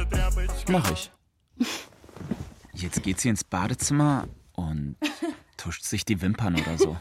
mach 0.69 0.89
ich. 0.91 1.11
Jetzt 2.73 3.03
geht 3.03 3.19
sie 3.19 3.29
ins 3.29 3.43
Badezimmer 3.43 4.27
und 4.53 4.95
tuscht 5.57 5.83
sich 5.83 6.05
die 6.05 6.21
Wimpern 6.21 6.55
oder 6.55 6.77
so. 6.77 6.97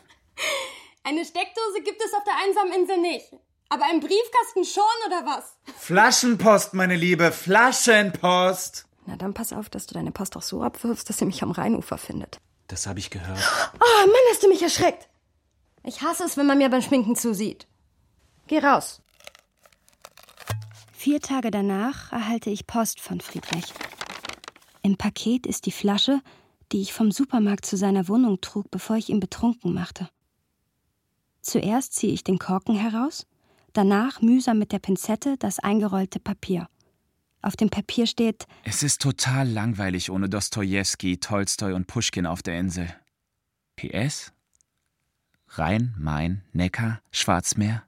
Eine 1.05 1.25
Steckdose 1.25 1.83
gibt 1.85 2.01
es 2.05 2.15
auf 2.15 2.23
der 2.25 2.35
einsamen 2.45 2.73
Insel 2.73 2.99
nicht. 2.99 3.27
Aber 3.69 3.85
ein 3.87 4.01
Briefkasten 4.01 4.65
schon, 4.65 4.85
oder 5.07 5.25
was? 5.27 5.57
Flaschenpost, 5.79 6.75
meine 6.75 6.95
Liebe, 6.95 7.33
Flaschenpost. 7.33 8.87
Na 9.07 9.17
dann 9.17 9.35
pass 9.35 9.53
auf, 9.53 9.69
dass 9.69 9.87
du 9.87 9.95
deine 9.95 10.12
Post 10.12 10.37
auch 10.37 10.43
so 10.43 10.62
abwirfst, 10.62 11.09
dass 11.09 11.19
sie 11.19 11.25
mich 11.25 11.43
am 11.43 11.51
Rheinufer 11.51 11.99
findet. 11.99 12.38
Das 12.69 12.87
habe 12.87 13.01
ich 13.01 13.11
gehört. 13.11 13.38
Oh, 13.75 14.07
Mann, 14.07 14.15
hast 14.31 14.43
du 14.43 14.49
mich 14.49 14.62
erschreckt. 14.62 15.09
Ich 15.85 16.03
hasse 16.03 16.25
es, 16.25 16.37
wenn 16.37 16.47
man 16.47 16.59
mir 16.59 16.69
beim 16.69 16.83
Schminken 16.83 17.17
zusieht. 17.17 17.67
Geh 18.47 18.59
raus. 18.59 19.01
Vier 20.93 21.21
Tage 21.21 21.51
danach 21.51 22.12
erhalte 22.12 22.51
ich 22.51 22.69
Post 22.69 23.01
von 23.01 23.21
Friedrich. 23.21 23.73
Im 24.83 24.97
Paket 24.97 25.47
ist 25.47 25.67
die 25.67 25.73
Flasche, 25.73 26.21
die 26.71 26.81
ich 26.81 26.93
vom 26.93 27.11
Supermarkt 27.11 27.67
zu 27.67 27.77
seiner 27.77 28.07
Wohnung 28.07 28.41
trug, 28.41 28.71
bevor 28.71 28.97
ich 28.97 29.09
ihn 29.09 29.19
betrunken 29.19 29.75
machte. 29.75 30.09
Zuerst 31.43 31.95
ziehe 31.95 32.13
ich 32.13 32.25
den 32.25 32.39
Korken 32.39 32.77
heraus, 32.77 33.27
danach 33.73 34.23
mühsam 34.23 34.59
mit 34.59 34.73
der 34.73 34.79
Pinzette 34.79 35.37
das 35.39 35.59
eingerollte 35.59 36.21
Papier. 36.21 36.69
Auf 37.43 37.57
dem 37.57 37.69
Papier 37.69 38.07
steht 38.07 38.47
Es 38.63 38.85
ist 38.85 39.03
total 39.03 39.49
langweilig 39.49 40.11
ohne 40.11 40.29
Dostojewski, 40.29 41.19
Tolstoi 41.19 41.73
und 41.75 41.89
Puschkin 41.89 42.27
auf 42.27 42.43
der 42.43 42.59
Insel. 42.59 42.89
PS? 43.75 44.33
Rhein, 45.49 45.95
Main, 45.99 46.43
Neckar, 46.53 47.01
Schwarzmeer? 47.11 47.83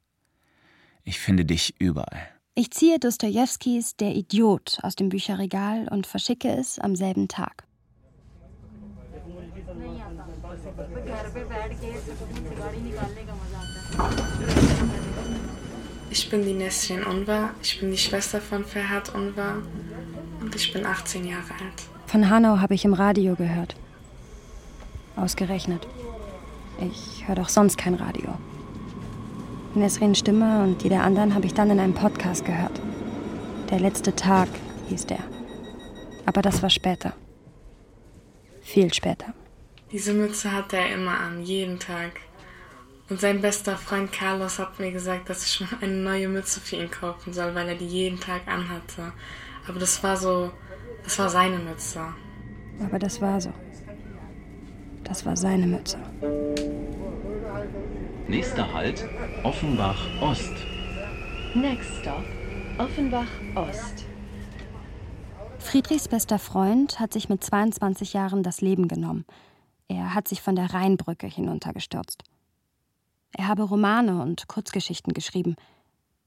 Ich 1.04 1.20
finde 1.20 1.44
dich 1.44 1.74
überall. 1.78 2.28
Ich 2.56 2.72
ziehe 2.72 2.98
Dostojewskis 2.98 3.96
Der 3.96 4.14
Idiot 4.14 4.78
aus 4.82 4.96
dem 4.96 5.08
Bücherregal 5.08 5.88
und 5.88 6.06
verschicke 6.06 6.48
es 6.48 6.78
am 6.78 6.96
selben 6.96 7.28
Tag. 7.28 7.64
Ich 16.10 16.30
bin 16.30 16.44
die 16.44 16.52
Nesrin 16.52 17.04
Unvar, 17.04 17.50
ich 17.62 17.78
bin 17.78 17.90
die 17.90 17.96
Schwester 17.96 18.40
von 18.40 18.64
Ferhat 18.64 19.14
Unvar 19.14 19.56
und 20.40 20.54
ich 20.54 20.72
bin 20.72 20.84
18 20.84 21.24
Jahre 21.24 21.52
alt. 21.52 21.82
Von 22.06 22.28
Hanau 22.28 22.58
habe 22.60 22.74
ich 22.74 22.84
im 22.84 22.94
Radio 22.94 23.36
gehört. 23.36 23.76
Ausgerechnet. 25.16 25.86
Ich 26.80 27.26
höre 27.26 27.36
doch 27.36 27.48
sonst 27.48 27.78
kein 27.78 27.94
Radio. 27.94 28.34
Nesrins 29.74 30.18
Stimme 30.18 30.62
und 30.62 30.82
die 30.82 30.88
der 30.88 31.04
anderen 31.04 31.34
habe 31.34 31.46
ich 31.46 31.54
dann 31.54 31.70
in 31.70 31.78
einem 31.78 31.94
Podcast 31.94 32.44
gehört. 32.44 32.80
Der 33.70 33.78
letzte 33.80 34.14
Tag 34.14 34.48
hieß 34.88 35.06
der. 35.06 35.20
Aber 36.26 36.42
das 36.42 36.62
war 36.62 36.70
später. 36.70 37.12
Viel 38.60 38.92
später. 38.92 39.34
Diese 39.94 40.12
Mütze 40.12 40.50
hatte 40.50 40.76
er 40.76 40.92
immer 40.92 41.20
an, 41.20 41.40
jeden 41.44 41.78
Tag. 41.78 42.18
Und 43.08 43.20
sein 43.20 43.40
bester 43.40 43.76
Freund 43.76 44.10
Carlos 44.10 44.58
hat 44.58 44.80
mir 44.80 44.90
gesagt, 44.90 45.30
dass 45.30 45.46
ich 45.46 45.60
mal 45.60 45.68
eine 45.80 45.92
neue 45.92 46.26
Mütze 46.26 46.58
für 46.58 46.74
ihn 46.74 46.90
kaufen 46.90 47.32
soll, 47.32 47.54
weil 47.54 47.68
er 47.68 47.76
die 47.76 47.86
jeden 47.86 48.18
Tag 48.18 48.40
anhatte. 48.48 49.12
Aber 49.68 49.78
das 49.78 50.02
war 50.02 50.16
so, 50.16 50.50
das 51.04 51.16
war 51.20 51.28
seine 51.28 51.58
Mütze. 51.58 52.00
Aber 52.84 52.98
das 52.98 53.20
war 53.20 53.40
so. 53.40 53.52
Das 55.04 55.24
war 55.24 55.36
seine 55.36 55.68
Mütze. 55.68 55.98
Nächster 58.26 58.74
Halt, 58.74 59.08
Offenbach 59.44 60.08
Ost. 60.20 60.54
Next 61.54 62.00
stop, 62.00 62.24
Offenbach 62.78 63.30
Ost. 63.54 64.06
Friedrichs 65.60 66.08
bester 66.08 66.40
Freund 66.40 66.98
hat 66.98 67.12
sich 67.12 67.28
mit 67.28 67.44
22 67.44 68.12
Jahren 68.12 68.42
das 68.42 68.60
Leben 68.60 68.88
genommen. 68.88 69.24
Er 69.88 70.14
hat 70.14 70.28
sich 70.28 70.40
von 70.40 70.56
der 70.56 70.72
Rheinbrücke 70.72 71.26
hinuntergestürzt. 71.26 72.22
Er 73.32 73.48
habe 73.48 73.64
Romane 73.64 74.22
und 74.22 74.48
Kurzgeschichten 74.48 75.12
geschrieben. 75.12 75.56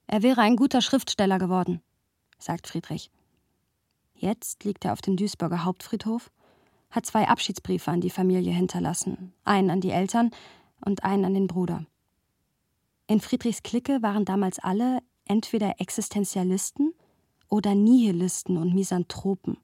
Er 0.07 0.23
wäre 0.23 0.41
ein 0.41 0.55
guter 0.55 0.81
Schriftsteller 0.81 1.39
geworden, 1.39 1.81
sagt 2.37 2.67
Friedrich. 2.67 3.09
Jetzt 4.13 4.63
liegt 4.63 4.85
er 4.85 4.93
auf 4.93 5.01
dem 5.01 5.15
Duisburger 5.15 5.63
Hauptfriedhof, 5.63 6.31
hat 6.89 7.05
zwei 7.05 7.27
Abschiedsbriefe 7.27 7.91
an 7.91 8.01
die 8.01 8.09
Familie 8.09 8.53
hinterlassen, 8.53 9.33
einen 9.43 9.69
an 9.69 9.81
die 9.81 9.91
Eltern 9.91 10.31
und 10.83 11.03
einen 11.03 11.25
an 11.25 11.33
den 11.33 11.47
Bruder. 11.47 11.85
In 13.07 13.21
Friedrichs 13.21 13.63
Clique 13.63 14.01
waren 14.01 14.25
damals 14.25 14.59
alle 14.59 14.99
entweder 15.25 15.79
Existenzialisten 15.79 16.93
oder 17.49 17.75
Nihilisten 17.75 18.57
und 18.57 18.73
Misanthropen. 18.73 19.57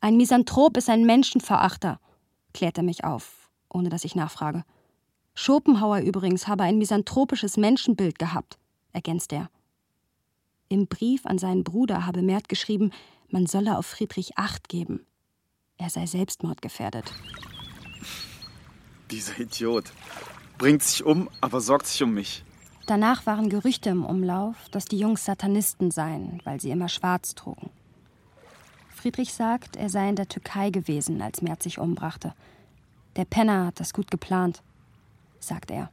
Ein 0.00 0.16
Misanthrop 0.16 0.76
ist 0.76 0.88
ein 0.88 1.04
Menschenverachter, 1.04 2.00
klärt 2.52 2.78
er 2.78 2.84
mich 2.84 3.04
auf, 3.04 3.50
ohne 3.68 3.88
dass 3.88 4.04
ich 4.04 4.14
nachfrage. 4.14 4.64
Schopenhauer 5.34 6.00
übrigens 6.00 6.46
habe 6.46 6.64
ein 6.64 6.78
misanthropisches 6.78 7.56
Menschenbild 7.56 8.18
gehabt, 8.18 8.58
ergänzt 8.92 9.32
er. 9.32 9.50
Im 10.68 10.86
Brief 10.86 11.26
an 11.26 11.38
seinen 11.38 11.64
Bruder 11.64 12.06
habe 12.06 12.22
Mert 12.22 12.48
geschrieben, 12.48 12.92
man 13.28 13.46
solle 13.46 13.78
auf 13.78 13.86
Friedrich 13.86 14.36
Acht 14.38 14.68
geben. 14.68 15.06
Er 15.78 15.90
sei 15.90 16.06
selbstmordgefährdet. 16.06 17.12
Dieser 19.10 19.38
Idiot 19.40 19.92
bringt 20.58 20.82
sich 20.82 21.04
um, 21.04 21.28
aber 21.40 21.60
sorgt 21.60 21.86
sich 21.86 22.02
um 22.02 22.14
mich. 22.14 22.44
Danach 22.86 23.26
waren 23.26 23.48
Gerüchte 23.48 23.90
im 23.90 24.04
Umlauf, 24.04 24.56
dass 24.70 24.84
die 24.84 24.98
Jungs 24.98 25.24
Satanisten 25.24 25.90
seien, 25.90 26.40
weil 26.44 26.60
sie 26.60 26.70
immer 26.70 26.88
schwarz 26.88 27.34
trugen. 27.34 27.70
Friedrich 29.02 29.34
sagt, 29.34 29.76
er 29.76 29.90
sei 29.90 30.08
in 30.08 30.16
der 30.16 30.28
Türkei 30.28 30.70
gewesen, 30.70 31.20
als 31.20 31.42
Mert 31.42 31.62
sich 31.62 31.78
umbrachte. 31.78 32.32
Der 33.16 33.24
Penner 33.24 33.66
hat 33.66 33.80
das 33.80 33.92
gut 33.92 34.10
geplant 34.10 34.62
sagt 35.44 35.70
er. 35.70 35.90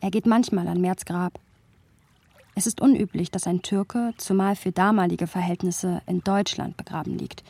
Er 0.00 0.10
geht 0.10 0.26
manchmal 0.26 0.68
an 0.68 0.80
Merz 0.80 1.04
Grab. 1.04 1.38
Es 2.54 2.66
ist 2.66 2.80
unüblich, 2.80 3.30
dass 3.30 3.46
ein 3.46 3.62
Türke, 3.62 4.12
zumal 4.16 4.56
für 4.56 4.72
damalige 4.72 5.26
Verhältnisse, 5.26 6.02
in 6.06 6.24
Deutschland 6.24 6.76
begraben 6.76 7.18
liegt. 7.18 7.44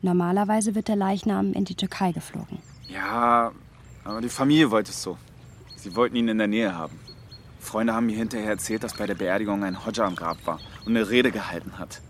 Normalerweise 0.00 0.74
wird 0.74 0.88
der 0.88 0.96
Leichnam 0.96 1.52
in 1.52 1.64
die 1.64 1.76
Türkei 1.76 2.12
geflogen. 2.12 2.58
Ja, 2.88 3.52
aber 4.04 4.20
die 4.20 4.28
Familie 4.28 4.70
wollte 4.70 4.90
es 4.90 5.02
so. 5.02 5.16
Sie 5.76 5.94
wollten 5.94 6.16
ihn 6.16 6.28
in 6.28 6.38
der 6.38 6.48
Nähe 6.48 6.74
haben. 6.74 6.98
Freunde 7.60 7.94
haben 7.94 8.06
mir 8.06 8.16
hinterher 8.16 8.50
erzählt, 8.50 8.82
dass 8.82 8.94
bei 8.96 9.06
der 9.06 9.14
Beerdigung 9.14 9.62
ein 9.62 9.84
Hodja 9.84 10.04
am 10.04 10.16
Grab 10.16 10.44
war 10.46 10.58
und 10.84 10.96
eine 10.96 11.08
Rede 11.08 11.30
gehalten 11.30 11.78
hat. 11.78 12.00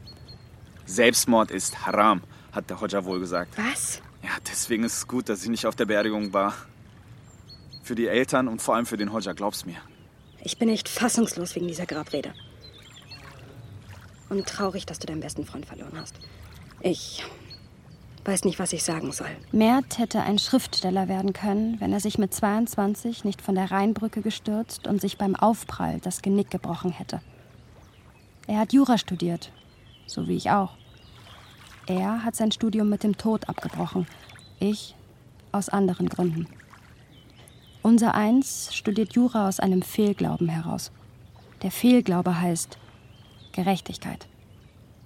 Selbstmord 0.87 1.51
ist 1.51 1.87
haram, 1.87 2.23
hat 2.53 2.71
der 2.71 2.81
Hodja 2.81 3.05
wohl 3.05 3.21
gesagt. 3.21 3.57
Was? 3.57 4.01
Ja, 4.23 4.31
deswegen 4.51 4.85
ist 4.85 4.99
es 4.99 5.09
gut, 5.09 5.29
dass 5.29 5.43
ich 5.43 5.49
nicht 5.49 5.67
auf 5.67 5.75
der 5.75 5.87
Beerdigung 5.87 6.33
war. 6.33 6.55
Für 7.83 7.95
die 7.95 8.07
Eltern 8.07 8.49
und 8.49 8.63
vor 8.63 8.77
allem 8.77 8.87
für 8.87 8.97
den 8.97 9.13
Hodja, 9.13 9.33
glaub's 9.33 9.67
mir. 9.67 9.79
Ich 10.41 10.59
bin 10.59 10.69
echt 10.69 10.89
fassungslos 10.89 11.55
wegen 11.55 11.69
dieser 11.69 11.87
Grabrede. 11.87 12.33
Und 14.29 14.47
traurig, 14.47 14.87
dass 14.87 14.99
du 14.99 15.07
deinen 15.07 15.21
besten 15.21 15.45
Freund 15.45 15.67
verloren 15.67 15.93
hast. 15.97 16.17
Ich 16.81 17.25
weiß 18.25 18.45
nicht, 18.45 18.59
was 18.59 18.73
ich 18.73 18.83
sagen 18.85 19.13
soll. 19.13 19.29
Mert 19.51 19.99
hätte 19.99 20.23
ein 20.23 20.39
Schriftsteller 20.39 21.09
werden 21.09 21.33
können, 21.33 21.81
wenn 21.81 21.93
er 21.93 22.01
sich 22.01 22.19
mit 22.19 22.33
22 22.33 23.25
nicht 23.25 23.43
von 23.43 23.55
der 23.55 23.71
Rheinbrücke 23.71 24.23
gestürzt 24.23 24.87
und 24.87 25.01
sich 25.01 25.19
beim 25.19 25.37
Aufprall 25.37 26.01
das 26.01 26.23
Genick 26.23 26.51
gebrochen 26.51 26.93
hätte. 26.93 27.21
Er 28.47 28.59
hat 28.59 28.73
Jura 28.73 28.99
studiert, 28.99 29.53
so 30.07 30.29
wie 30.29 30.37
ich 30.37 30.51
auch. 30.51 30.77
Er 31.87 32.25
hat 32.25 32.37
sein 32.37 32.53
Studium 32.53 32.89
mit 32.89 33.03
dem 33.03 33.17
Tod 33.17 33.49
abgebrochen. 33.49 34.07
Ich 34.61 34.95
aus 35.51 35.69
anderen 35.69 36.09
Gründen. 36.09 36.47
Unser 37.83 38.15
Eins 38.15 38.73
studiert 38.73 39.15
Jura 39.15 39.49
aus 39.49 39.59
einem 39.59 39.83
Fehlglauben 39.83 40.49
heraus. 40.49 40.93
Der 41.63 41.73
Fehlglaube 41.73 42.41
heißt 42.41 42.79
Gerechtigkeit. 43.53 44.29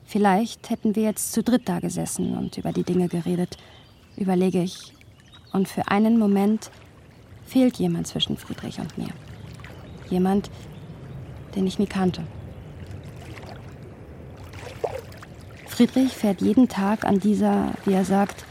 Vielleicht 0.04 0.70
hätten 0.70 0.94
wir 0.94 1.02
jetzt 1.02 1.32
zu 1.32 1.42
dritt 1.42 1.68
da 1.68 1.80
gesessen 1.80 2.36
und 2.36 2.58
über 2.58 2.72
die 2.72 2.84
Dinge 2.84 3.08
geredet, 3.08 3.56
überlege 4.16 4.62
ich. 4.62 4.92
Und 5.52 5.68
für 5.68 5.88
einen 5.88 6.18
Moment 6.18 6.70
fehlt 7.44 7.78
jemand 7.78 8.06
zwischen 8.06 8.36
Friedrich 8.36 8.78
und 8.78 8.96
mir. 8.98 9.08
Jemand, 10.10 10.50
den 11.54 11.66
ich 11.66 11.78
nie 11.78 11.86
kannte. 11.86 12.22
Friedrich 15.76 16.12
fährt 16.12 16.40
jeden 16.40 16.68
Tag 16.68 17.04
an 17.04 17.20
dieser, 17.20 17.74
wie 17.84 17.92
er 17.92 18.06
sagt, 18.06 18.46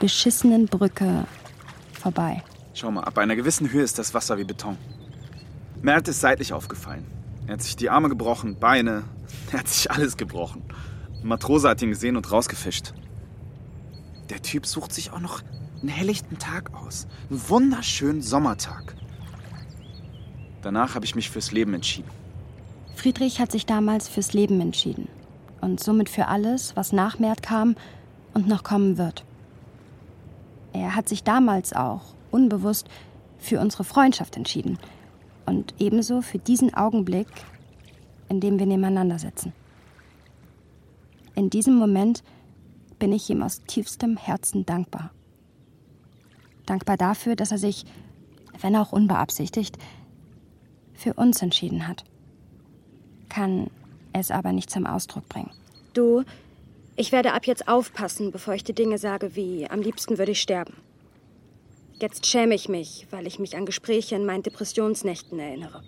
beschissenen 0.00 0.66
Brücke 0.66 1.24
vorbei 1.92 2.42
Schau 2.74 2.90
mal, 2.90 3.02
ab 3.02 3.18
einer 3.18 3.34
gewissen 3.34 3.72
Höhe 3.72 3.82
ist 3.82 3.98
das 3.98 4.14
Wasser 4.14 4.38
wie 4.38 4.44
Beton. 4.44 4.76
Mert 5.82 6.06
ist 6.06 6.20
seitlich 6.20 6.52
aufgefallen. 6.52 7.04
Er 7.46 7.54
hat 7.54 7.62
sich 7.62 7.74
die 7.74 7.90
Arme 7.90 8.08
gebrochen, 8.08 8.56
Beine. 8.60 9.04
Er 9.52 9.60
hat 9.60 9.68
sich 9.68 9.90
alles 9.90 10.16
gebrochen. 10.16 10.62
Ein 11.22 11.28
Matrose 11.28 11.70
hat 11.70 11.82
ihn 11.82 11.88
gesehen 11.88 12.16
und 12.16 12.30
rausgefischt. 12.30 12.92
Der 14.28 14.42
Typ 14.42 14.66
sucht 14.66 14.92
sich 14.92 15.10
auch 15.10 15.20
noch 15.20 15.42
einen 15.80 15.88
helllichten 15.88 16.38
Tag 16.38 16.72
aus. 16.74 17.08
Einen 17.30 17.48
wunderschönen 17.48 18.22
Sommertag. 18.22 18.94
Danach 20.62 20.94
habe 20.94 21.06
ich 21.06 21.14
mich 21.14 21.30
fürs 21.30 21.50
Leben 21.50 21.72
entschieden. 21.72 22.10
Friedrich 22.94 23.40
hat 23.40 23.50
sich 23.50 23.66
damals 23.66 24.06
fürs 24.06 24.34
Leben 24.34 24.60
entschieden. 24.60 25.08
Und 25.60 25.80
somit 25.80 26.08
für 26.08 26.28
alles, 26.28 26.76
was 26.76 26.92
nach 26.92 27.18
Mert 27.18 27.42
kam 27.42 27.76
und 28.34 28.46
noch 28.46 28.62
kommen 28.62 28.98
wird. 28.98 29.24
Er 30.72 30.94
hat 30.94 31.08
sich 31.08 31.24
damals 31.24 31.72
auch, 31.72 32.02
unbewusst, 32.30 32.88
für 33.38 33.60
unsere 33.60 33.84
Freundschaft 33.84 34.36
entschieden. 34.36 34.78
Und 35.46 35.74
ebenso 35.78 36.20
für 36.20 36.38
diesen 36.38 36.74
Augenblick, 36.74 37.28
in 38.28 38.40
dem 38.40 38.58
wir 38.58 38.66
nebeneinander 38.66 39.18
sitzen. 39.18 39.52
In 41.34 41.50
diesem 41.50 41.76
Moment 41.76 42.22
bin 42.98 43.12
ich 43.12 43.30
ihm 43.30 43.42
aus 43.42 43.62
tiefstem 43.64 44.16
Herzen 44.16 44.66
dankbar. 44.66 45.10
Dankbar 46.66 46.96
dafür, 46.96 47.36
dass 47.36 47.52
er 47.52 47.58
sich, 47.58 47.86
wenn 48.60 48.76
auch 48.76 48.92
unbeabsichtigt, 48.92 49.78
für 50.92 51.14
uns 51.14 51.40
entschieden 51.40 51.86
hat. 51.86 52.04
Kann 53.28 53.70
es 54.12 54.30
aber 54.30 54.52
nicht 54.52 54.70
zum 54.70 54.86
Ausdruck 54.86 55.28
bringen. 55.28 55.50
Du, 55.94 56.24
ich 56.96 57.12
werde 57.12 57.32
ab 57.32 57.46
jetzt 57.46 57.68
aufpassen, 57.68 58.32
bevor 58.32 58.54
ich 58.54 58.64
dir 58.64 58.74
Dinge 58.74 58.98
sage 58.98 59.36
wie, 59.36 59.68
am 59.68 59.80
liebsten 59.80 60.18
würde 60.18 60.32
ich 60.32 60.40
sterben. 60.40 60.74
Jetzt 62.00 62.26
schäme 62.26 62.54
ich 62.54 62.68
mich, 62.68 63.06
weil 63.10 63.26
ich 63.26 63.38
mich 63.38 63.56
an 63.56 63.66
Gespräche 63.66 64.14
in 64.14 64.24
meinen 64.24 64.42
Depressionsnächten 64.42 65.38
erinnere. 65.38 65.82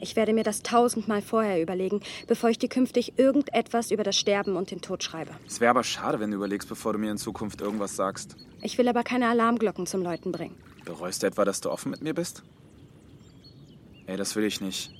Ich 0.00 0.16
werde 0.16 0.32
mir 0.32 0.42
das 0.42 0.62
tausendmal 0.62 1.22
vorher 1.22 1.62
überlegen, 1.62 2.00
bevor 2.26 2.50
ich 2.50 2.58
dir 2.58 2.68
künftig 2.68 3.18
irgendetwas 3.18 3.92
über 3.92 4.02
das 4.02 4.16
Sterben 4.16 4.56
und 4.56 4.72
den 4.72 4.80
Tod 4.80 5.04
schreibe. 5.04 5.30
Es 5.46 5.60
wäre 5.60 5.70
aber 5.70 5.84
schade, 5.84 6.18
wenn 6.18 6.32
du 6.32 6.36
überlegst, 6.36 6.68
bevor 6.68 6.92
du 6.92 6.98
mir 6.98 7.12
in 7.12 7.18
Zukunft 7.18 7.60
irgendwas 7.60 7.94
sagst. 7.94 8.36
Ich 8.60 8.78
will 8.78 8.88
aber 8.88 9.04
keine 9.04 9.28
Alarmglocken 9.28 9.86
zum 9.86 10.02
Läuten 10.02 10.32
bringen. 10.32 10.56
Bereust 10.84 11.22
du 11.22 11.28
etwa, 11.28 11.44
dass 11.44 11.60
du 11.60 11.70
offen 11.70 11.90
mit 11.90 12.02
mir 12.02 12.14
bist? 12.14 12.42
Ey, 14.06 14.16
das 14.16 14.34
will 14.34 14.42
ich 14.44 14.60
nicht. 14.60 14.90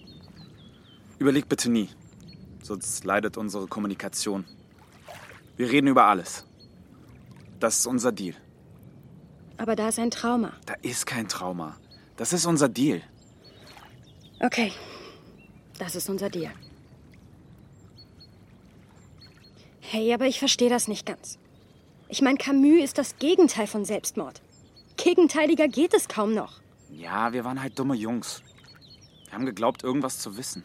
Überleg 1.18 1.48
bitte 1.48 1.68
nie. 1.68 1.88
Sonst 2.62 3.04
leidet 3.04 3.36
unsere 3.36 3.66
Kommunikation. 3.66 4.44
Wir 5.56 5.70
reden 5.70 5.88
über 5.88 6.04
alles. 6.04 6.44
Das 7.60 7.78
ist 7.78 7.86
unser 7.86 8.12
Deal. 8.12 8.34
Aber 9.58 9.76
da 9.76 9.88
ist 9.88 9.98
ein 9.98 10.10
Trauma. 10.10 10.52
Da 10.66 10.74
ist 10.82 11.06
kein 11.06 11.28
Trauma. 11.28 11.76
Das 12.16 12.32
ist 12.32 12.46
unser 12.46 12.68
Deal. 12.68 13.02
Okay, 14.40 14.72
das 15.78 15.94
ist 15.94 16.08
unser 16.08 16.30
Deal. 16.30 16.52
Hey, 19.80 20.12
aber 20.14 20.26
ich 20.26 20.38
verstehe 20.38 20.70
das 20.70 20.88
nicht 20.88 21.04
ganz. 21.04 21.38
Ich 22.08 22.22
meine, 22.22 22.38
Camus 22.38 22.82
ist 22.82 22.98
das 22.98 23.16
Gegenteil 23.18 23.66
von 23.66 23.84
Selbstmord. 23.84 24.40
Gegenteiliger 24.96 25.68
geht 25.68 25.94
es 25.94 26.08
kaum 26.08 26.34
noch. 26.34 26.60
Ja, 26.90 27.32
wir 27.32 27.44
waren 27.44 27.60
halt 27.62 27.78
dumme 27.78 27.94
Jungs. 27.94 28.42
Wir 29.26 29.34
haben 29.34 29.46
geglaubt, 29.46 29.82
irgendwas 29.82 30.18
zu 30.18 30.36
wissen. 30.36 30.64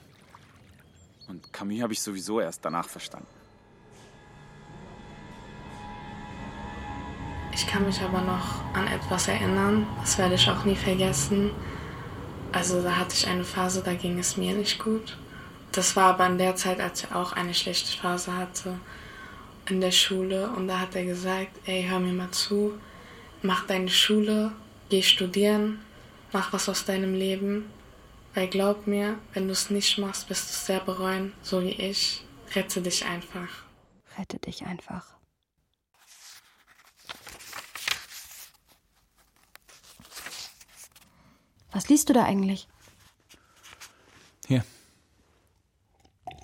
Und 1.28 1.52
Camus 1.52 1.82
habe 1.82 1.94
ich 1.94 2.02
sowieso 2.02 2.40
erst 2.40 2.64
danach 2.64 2.88
verstanden. 2.88 3.28
Ich 7.54 7.66
kann 7.66 7.86
mich 7.86 8.00
aber 8.02 8.22
noch 8.22 8.64
an 8.74 8.88
etwas 8.88 9.28
erinnern, 9.28 9.88
das 10.00 10.18
werde 10.18 10.36
ich 10.36 10.48
auch 10.48 10.64
nie 10.64 10.76
vergessen. 10.76 11.52
Also 12.52 12.82
da 12.82 12.96
hatte 12.98 13.16
ich 13.16 13.28
eine 13.28 13.44
Phase, 13.44 13.82
da 13.84 13.94
ging 13.94 14.20
es 14.20 14.38
mir 14.38 14.56
nicht 14.56 14.80
gut. 14.80 15.18
Das 15.72 15.96
war 15.96 16.14
aber 16.14 16.28
in 16.28 16.38
der 16.38 16.56
Zeit, 16.56 16.80
als 16.80 17.04
ich 17.04 17.12
auch 17.12 17.34
eine 17.34 17.54
schlechte 17.54 17.98
Phase 17.98 18.36
hatte 18.36 18.80
in 19.70 19.82
der 19.82 19.92
Schule. 19.92 20.50
Und 20.52 20.68
da 20.68 20.80
hat 20.80 20.96
er 20.96 21.06
gesagt, 21.06 21.52
ey, 21.66 21.86
hör 21.88 22.00
mir 22.00 22.14
mal 22.14 22.32
zu, 22.32 22.74
mach 23.42 23.66
deine 23.66 23.90
Schule, 23.90 24.52
geh 24.90 25.02
studieren, 25.02 25.80
mach 26.32 26.54
was 26.54 26.70
aus 26.70 26.86
deinem 26.86 27.14
Leben. 27.14 27.66
Weil 28.38 28.50
glaub 28.50 28.86
mir, 28.86 29.18
wenn 29.34 29.48
du 29.48 29.54
es 29.54 29.72
nicht 29.72 29.98
machst, 29.98 30.30
wirst 30.30 30.48
du 30.48 30.52
es 30.52 30.66
sehr 30.68 30.80
bereuen, 30.80 31.34
so 31.42 31.64
wie 31.64 31.72
ich. 31.72 32.24
Rette 32.54 32.84
dich 32.84 33.04
einfach. 33.06 33.50
Rette 34.16 34.38
dich 34.38 34.64
einfach. 34.64 35.18
Was 41.72 41.90
liest 41.90 42.10
du 42.10 42.14
da 42.14 42.26
eigentlich? 42.26 42.68
Hier. 44.46 44.64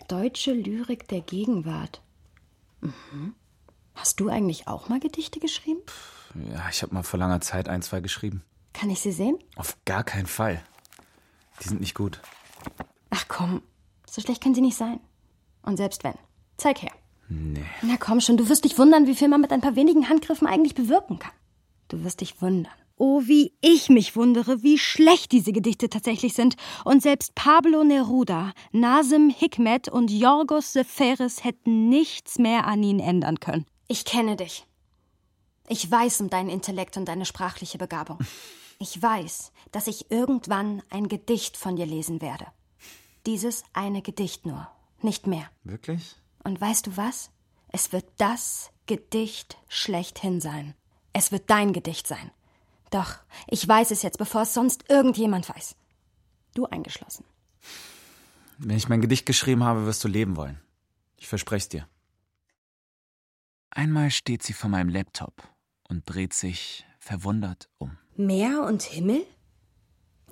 Deutsche 0.07 0.53
Lyrik 0.53 1.07
der 1.09 1.21
Gegenwart. 1.21 2.01
Mhm. 2.81 3.35
Hast 3.93 4.19
du 4.19 4.29
eigentlich 4.29 4.67
auch 4.67 4.89
mal 4.89 4.99
Gedichte 4.99 5.39
geschrieben? 5.39 5.81
Ja, 6.33 6.67
ich 6.71 6.81
habe 6.81 6.95
mal 6.95 7.03
vor 7.03 7.19
langer 7.19 7.41
Zeit 7.41 7.69
ein, 7.69 7.83
zwei 7.83 8.01
geschrieben. 8.01 8.43
Kann 8.73 8.89
ich 8.89 8.99
sie 8.99 9.11
sehen? 9.11 9.37
Auf 9.55 9.77
gar 9.85 10.03
keinen 10.03 10.25
Fall. 10.25 10.63
Die 11.63 11.69
sind 11.69 11.81
nicht 11.81 11.95
gut. 11.95 12.19
Ach 13.09 13.25
komm, 13.27 13.61
so 14.09 14.21
schlecht 14.21 14.41
können 14.41 14.55
sie 14.55 14.61
nicht 14.61 14.77
sein. 14.77 14.99
Und 15.61 15.77
selbst 15.77 16.03
wenn. 16.03 16.15
Zeig 16.57 16.81
her. 16.81 16.91
Nee. 17.29 17.65
Na 17.81 17.97
komm 17.97 18.19
schon, 18.19 18.37
du 18.37 18.49
wirst 18.49 18.65
dich 18.65 18.77
wundern, 18.77 19.07
wie 19.07 19.15
viel 19.15 19.27
man 19.27 19.41
mit 19.41 19.51
ein 19.51 19.61
paar 19.61 19.75
wenigen 19.75 20.09
Handgriffen 20.09 20.47
eigentlich 20.47 20.75
bewirken 20.75 21.19
kann. 21.19 21.31
Du 21.87 22.03
wirst 22.03 22.21
dich 22.21 22.41
wundern. 22.41 22.73
Oh, 22.97 23.23
wie 23.25 23.53
ich 23.61 23.89
mich 23.89 24.15
wundere, 24.15 24.61
wie 24.61 24.77
schlecht 24.77 25.31
diese 25.31 25.51
Gedichte 25.51 25.89
tatsächlich 25.89 26.33
sind. 26.33 26.55
Und 26.85 27.01
selbst 27.01 27.33
Pablo 27.33 27.83
Neruda, 27.83 28.51
Nasim 28.71 29.29
Hikmet 29.29 29.89
und 29.89 30.11
Yorgos 30.11 30.73
Seferis 30.73 31.43
hätten 31.43 31.89
nichts 31.89 32.37
mehr 32.37 32.67
an 32.67 32.83
ihnen 32.83 32.99
ändern 32.99 33.39
können. 33.39 33.65
Ich 33.87 34.05
kenne 34.05 34.35
dich. 34.35 34.65
Ich 35.67 35.89
weiß 35.89 36.21
um 36.21 36.29
deinen 36.29 36.49
Intellekt 36.49 36.97
und 36.97 37.05
deine 37.05 37.25
sprachliche 37.25 37.77
Begabung. 37.77 38.19
Ich 38.83 39.01
weiß, 39.01 39.53
dass 39.71 39.87
ich 39.87 40.11
irgendwann 40.11 40.83
ein 40.89 41.07
Gedicht 41.07 41.55
von 41.55 41.77
dir 41.77 41.85
lesen 41.85 42.21
werde. 42.21 42.47
Dieses 43.25 43.63
eine 43.71 44.01
Gedicht 44.01 44.45
nur, 44.45 44.69
nicht 45.01 45.25
mehr. 45.25 45.49
Wirklich? 45.63 46.17
Und 46.43 46.59
weißt 46.59 46.87
du 46.87 46.97
was? 46.97 47.31
Es 47.69 47.93
wird 47.93 48.03
das 48.17 48.71
Gedicht 48.85 49.57
schlechthin 49.69 50.41
sein. 50.41 50.73
Es 51.13 51.31
wird 51.31 51.49
dein 51.49 51.71
Gedicht 51.71 52.07
sein. 52.07 52.29
Doch, 52.91 53.15
ich 53.47 53.65
weiß 53.65 53.91
es 53.91 54.01
jetzt, 54.01 54.17
bevor 54.17 54.41
es 54.41 54.53
sonst 54.53 54.89
irgendjemand 54.89 55.47
weiß. 55.47 55.77
Du 56.53 56.65
eingeschlossen. 56.65 57.23
Wenn 58.57 58.75
ich 58.75 58.89
mein 58.89 58.99
Gedicht 58.99 59.25
geschrieben 59.25 59.63
habe, 59.63 59.85
wirst 59.85 60.03
du 60.03 60.09
leben 60.09 60.35
wollen. 60.35 60.59
Ich 61.15 61.29
verspreche 61.29 61.63
es 61.63 61.69
dir. 61.69 61.87
Einmal 63.69 64.11
steht 64.11 64.43
sie 64.43 64.51
vor 64.51 64.69
meinem 64.69 64.89
Laptop 64.89 65.41
und 65.87 66.03
dreht 66.05 66.33
sich 66.33 66.85
verwundert 66.99 67.69
um. 67.77 67.97
Meer 68.15 68.61
und 68.67 68.83
Himmel? 68.83 69.25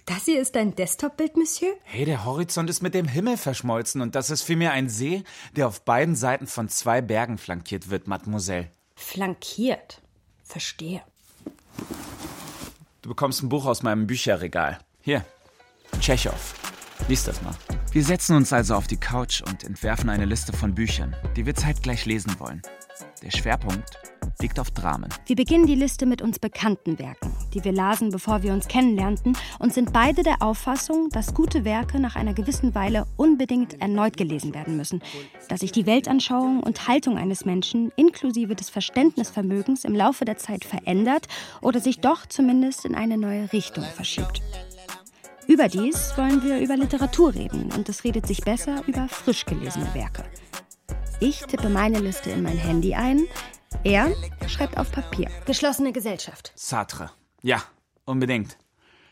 Das 0.06 0.26
hier 0.26 0.40
ist 0.40 0.56
dein 0.56 0.76
Desktop-Bild, 0.76 1.36
Monsieur? 1.36 1.74
Hey, 1.84 2.06
der 2.06 2.26
Horizont 2.26 2.70
ist 2.70 2.84
mit 2.84 2.94
dem 2.94 3.08
Himmel 3.08 3.38
verschmolzen 3.38 4.02
und 4.02 4.14
das 4.14 4.30
ist 4.30 4.44
vielmehr 4.44 4.72
ein 4.72 4.88
See, 4.88 5.24
der 5.56 5.68
auf 5.68 5.84
beiden 5.84 6.16
Seiten 6.16 6.46
von 6.46 6.70
zwei 6.70 7.02
Bergen 7.02 7.40
flankiert 7.40 7.90
wird, 7.90 8.08
Mademoiselle. 8.08 8.70
Flankiert? 8.96 10.00
Verstehe. 10.44 11.02
Du 13.02 13.10
bekommst 13.10 13.42
ein 13.42 13.50
Buch 13.50 13.66
aus 13.66 13.82
meinem 13.82 14.06
Bücherregal. 14.06 14.80
Hier, 15.02 15.26
Tschechow. 16.00 16.54
Lies 17.08 17.24
das 17.24 17.42
mal. 17.42 17.56
Wir 17.92 18.04
setzen 18.04 18.36
uns 18.36 18.54
also 18.54 18.76
auf 18.76 18.86
die 18.86 18.98
Couch 18.98 19.42
und 19.42 19.64
entwerfen 19.64 20.10
eine 20.12 20.26
Liste 20.26 20.54
von 20.54 20.76
Büchern, 20.76 21.16
die 21.36 21.48
wir 21.48 21.56
zeitgleich 21.56 22.06
lesen 22.06 22.40
wollen. 22.40 22.62
Der 23.24 23.32
Schwerpunkt 23.32 23.98
liegt 24.42 24.60
auf 24.60 24.72
Dramen. 24.72 25.10
Wir 25.26 25.36
beginnen 25.36 25.68
die 25.68 25.76
Liste 25.76 26.06
mit 26.06 26.22
uns 26.22 26.40
bekannten 26.40 26.98
Werken, 27.00 27.32
die 27.54 27.64
wir 27.64 27.72
lasen, 27.72 28.10
bevor 28.10 28.44
wir 28.44 28.54
uns 28.54 28.68
kennenlernten, 28.68 29.38
und 29.60 29.74
sind 29.74 29.94
beide 29.94 30.24
der 30.24 30.42
Auffassung, 30.42 31.10
dass 31.10 31.34
gute 31.34 31.64
Werke 31.64 32.00
nach 32.00 32.16
einer 32.16 32.34
gewissen 32.34 32.74
Weile 32.74 33.06
unbedingt 33.18 33.82
erneut 33.82 34.18
gelesen 34.18 34.54
werden 34.54 34.78
müssen, 34.78 35.02
da 35.48 35.58
sich 35.58 35.72
die 35.72 35.86
Weltanschauung 35.86 36.62
und 36.62 36.88
Haltung 36.88 37.18
eines 37.18 37.46
Menschen 37.46 37.92
inklusive 37.96 38.56
des 38.56 38.70
Verständnisvermögens 38.70 39.86
im 39.86 39.96
Laufe 39.96 40.26
der 40.26 40.38
Zeit 40.38 40.66
verändert 40.66 41.28
oder 41.62 41.80
sich 41.80 42.00
doch 42.00 42.26
zumindest 42.26 42.86
in 42.86 42.96
eine 42.96 43.18
neue 43.18 43.52
Richtung 43.54 43.84
verschiebt. 43.84 44.42
Überdies 45.48 46.14
wollen 46.16 46.44
wir 46.44 46.60
über 46.60 46.78
Literatur 46.78 47.34
reden 47.34 47.72
und 47.76 47.90
es 47.90 48.04
redet 48.04 48.26
sich 48.26 48.42
besser 48.42 48.84
über 48.88 49.08
frisch 49.08 49.46
gelesene 49.46 49.94
Werke. 49.94 50.24
Ich 51.24 51.44
tippe 51.44 51.70
meine 51.70 52.00
Liste 52.00 52.32
in 52.32 52.42
mein 52.42 52.58
Handy 52.58 52.96
ein, 52.96 53.28
er 53.84 54.12
schreibt 54.48 54.78
auf 54.78 54.92
Papier. 54.92 55.30
Geschlossene 55.46 55.92
Gesellschaft. 55.92 56.52
Sartre. 56.56 57.12
Ja, 57.44 57.62
unbedingt. 58.06 58.58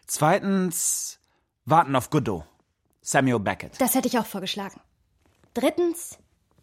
Zweitens, 0.07 1.19
Warten 1.65 1.95
auf 1.95 2.09
Godot. 2.09 2.45
Samuel 3.01 3.39
Beckett. 3.39 3.79
Das 3.79 3.93
hätte 3.93 4.07
ich 4.07 4.17
auch 4.17 4.25
vorgeschlagen. 4.25 4.81
Drittens, 5.53 6.17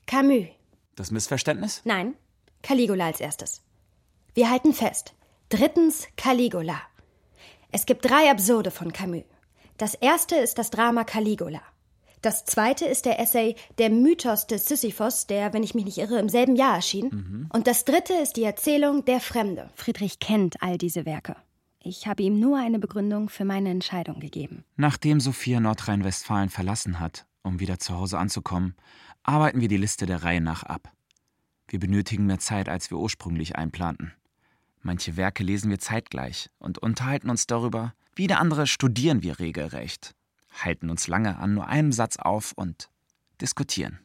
Camus. 0.06 0.48
Das 0.96 1.12
Missverständnis? 1.12 1.80
Nein, 1.84 2.16
Caligula 2.62 3.06
als 3.06 3.20
erstes. 3.20 3.62
Wir 4.34 4.50
halten 4.50 4.74
fest. 4.74 5.14
Drittens, 5.48 6.08
Caligula. 6.16 6.80
Es 7.70 7.86
gibt 7.86 8.04
drei 8.04 8.32
Absurde 8.32 8.72
von 8.72 8.92
Camus. 8.92 9.22
Das 9.76 9.94
erste 9.94 10.34
ist 10.34 10.58
das 10.58 10.70
Drama 10.70 11.04
Caligula. 11.04 11.62
Das 12.26 12.44
zweite 12.44 12.86
ist 12.86 13.04
der 13.04 13.20
Essay 13.20 13.54
Der 13.78 13.88
Mythos 13.88 14.48
des 14.48 14.66
Sisyphos, 14.66 15.28
der, 15.28 15.52
wenn 15.52 15.62
ich 15.62 15.76
mich 15.76 15.84
nicht 15.84 15.98
irre, 15.98 16.18
im 16.18 16.28
selben 16.28 16.56
Jahr 16.56 16.74
erschien. 16.74 17.10
Mhm. 17.12 17.46
Und 17.52 17.68
das 17.68 17.84
dritte 17.84 18.14
ist 18.14 18.32
die 18.32 18.42
Erzählung 18.42 19.04
Der 19.04 19.20
Fremde. 19.20 19.70
Friedrich 19.76 20.18
kennt 20.18 20.60
all 20.60 20.76
diese 20.76 21.06
Werke. 21.06 21.36
Ich 21.78 22.08
habe 22.08 22.24
ihm 22.24 22.40
nur 22.40 22.58
eine 22.58 22.80
Begründung 22.80 23.28
für 23.28 23.44
meine 23.44 23.70
Entscheidung 23.70 24.18
gegeben. 24.18 24.64
Nachdem 24.74 25.20
Sophia 25.20 25.60
Nordrhein-Westfalen 25.60 26.48
verlassen 26.48 26.98
hat, 26.98 27.26
um 27.44 27.60
wieder 27.60 27.78
zu 27.78 27.94
Hause 27.94 28.18
anzukommen, 28.18 28.74
arbeiten 29.22 29.60
wir 29.60 29.68
die 29.68 29.76
Liste 29.76 30.04
der 30.04 30.24
Reihe 30.24 30.40
nach 30.40 30.64
ab. 30.64 30.90
Wir 31.68 31.78
benötigen 31.78 32.26
mehr 32.26 32.40
Zeit, 32.40 32.68
als 32.68 32.90
wir 32.90 32.98
ursprünglich 32.98 33.54
einplanten. 33.54 34.14
Manche 34.82 35.16
Werke 35.16 35.44
lesen 35.44 35.70
wir 35.70 35.78
zeitgleich 35.78 36.50
und 36.58 36.78
unterhalten 36.78 37.30
uns 37.30 37.46
darüber. 37.46 37.94
Wieder 38.16 38.40
andere 38.40 38.66
studieren 38.66 39.22
wir 39.22 39.38
regelrecht, 39.38 40.16
halten 40.64 40.90
uns 40.90 41.08
lange 41.08 41.38
an 41.38 41.54
nur 41.54 41.66
einem 41.66 41.92
Satz 41.92 42.16
auf 42.16 42.52
und 42.56 42.90
diskutieren. 43.40 44.00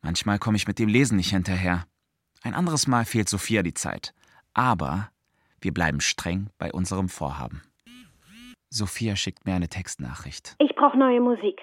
Manchmal 0.00 0.38
komme 0.38 0.56
ich 0.56 0.66
mit 0.66 0.78
dem 0.78 0.88
Lesen 0.88 1.16
nicht 1.16 1.30
hinterher. 1.30 1.86
Ein 2.42 2.54
anderes 2.54 2.86
Mal 2.86 3.04
fehlt 3.04 3.28
Sophia 3.28 3.62
die 3.62 3.74
Zeit. 3.74 4.14
Aber 4.52 5.10
wir 5.60 5.72
bleiben 5.72 6.00
streng 6.00 6.50
bei 6.58 6.72
unserem 6.72 7.08
Vorhaben. 7.08 7.62
Sophia 8.68 9.16
schickt 9.16 9.46
mir 9.46 9.54
eine 9.54 9.68
Textnachricht. 9.68 10.56
Ich 10.58 10.74
brauche 10.74 10.98
neue 10.98 11.20
Musik. 11.20 11.60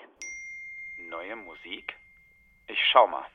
Neue 1.10 1.36
Musik? 1.36 1.94
Ich 2.68 2.80
schau 2.92 3.08
mal. 3.08 3.26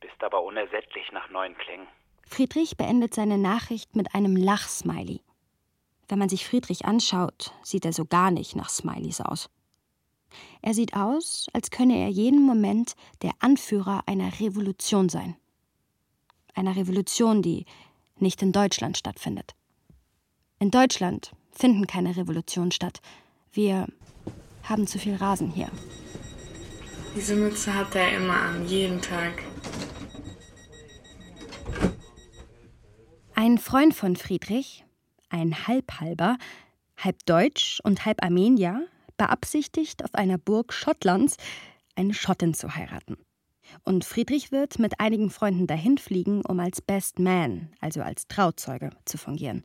Bist 0.00 0.22
aber 0.22 0.42
unersättlich 0.42 1.10
nach 1.12 1.30
neuen 1.30 1.56
Klängen. 1.56 1.86
Friedrich 2.26 2.76
beendet 2.76 3.14
seine 3.14 3.38
Nachricht 3.38 3.96
mit 3.96 4.14
einem 4.14 4.36
Lachsmiley. 4.36 5.22
Wenn 6.08 6.18
man 6.18 6.28
sich 6.28 6.46
Friedrich 6.46 6.84
anschaut, 6.84 7.52
sieht 7.62 7.84
er 7.84 7.92
so 7.92 8.04
gar 8.04 8.30
nicht 8.30 8.56
nach 8.56 8.68
Smileys 8.68 9.20
aus. 9.20 9.48
Er 10.62 10.74
sieht 10.74 10.94
aus, 10.94 11.46
als 11.52 11.70
könne 11.70 11.98
er 11.98 12.08
jeden 12.08 12.42
Moment 12.42 12.94
der 13.22 13.32
Anführer 13.40 14.02
einer 14.06 14.40
Revolution 14.40 15.08
sein. 15.08 15.36
Einer 16.54 16.76
Revolution, 16.76 17.42
die 17.42 17.66
nicht 18.18 18.42
in 18.42 18.52
Deutschland 18.52 18.98
stattfindet. 18.98 19.54
In 20.58 20.70
Deutschland 20.70 21.32
finden 21.50 21.86
keine 21.86 22.16
Revolutionen 22.16 22.72
statt. 22.72 23.00
Wir 23.52 23.86
haben 24.64 24.86
zu 24.86 24.98
viel 24.98 25.16
Rasen 25.16 25.50
hier. 25.50 25.68
Diese 27.16 27.34
Mütze 27.34 27.74
hat 27.74 27.94
er 27.94 28.16
immer 28.16 28.36
an, 28.36 28.68
jeden 28.68 29.00
Tag. 29.00 29.42
Ein 33.34 33.58
Freund 33.58 33.94
von 33.94 34.16
Friedrich, 34.16 34.84
ein 35.28 35.66
Halbhalber, 35.66 36.36
halb 36.96 37.24
Deutsch 37.26 37.80
und 37.82 38.04
halb 38.04 38.22
Armenier, 38.22 38.86
beabsichtigt, 39.20 40.02
auf 40.02 40.14
einer 40.14 40.38
Burg 40.38 40.72
Schottlands 40.72 41.36
eine 41.94 42.14
Schottin 42.14 42.54
zu 42.54 42.74
heiraten. 42.74 43.18
Und 43.84 44.06
Friedrich 44.06 44.50
wird 44.50 44.78
mit 44.78 44.98
einigen 44.98 45.28
Freunden 45.28 45.66
dahin 45.66 45.98
fliegen, 45.98 46.40
um 46.40 46.58
als 46.58 46.80
Best 46.80 47.18
Man, 47.18 47.68
also 47.80 48.00
als 48.00 48.28
Trauzeuge, 48.28 48.88
zu 49.04 49.18
fungieren. 49.18 49.62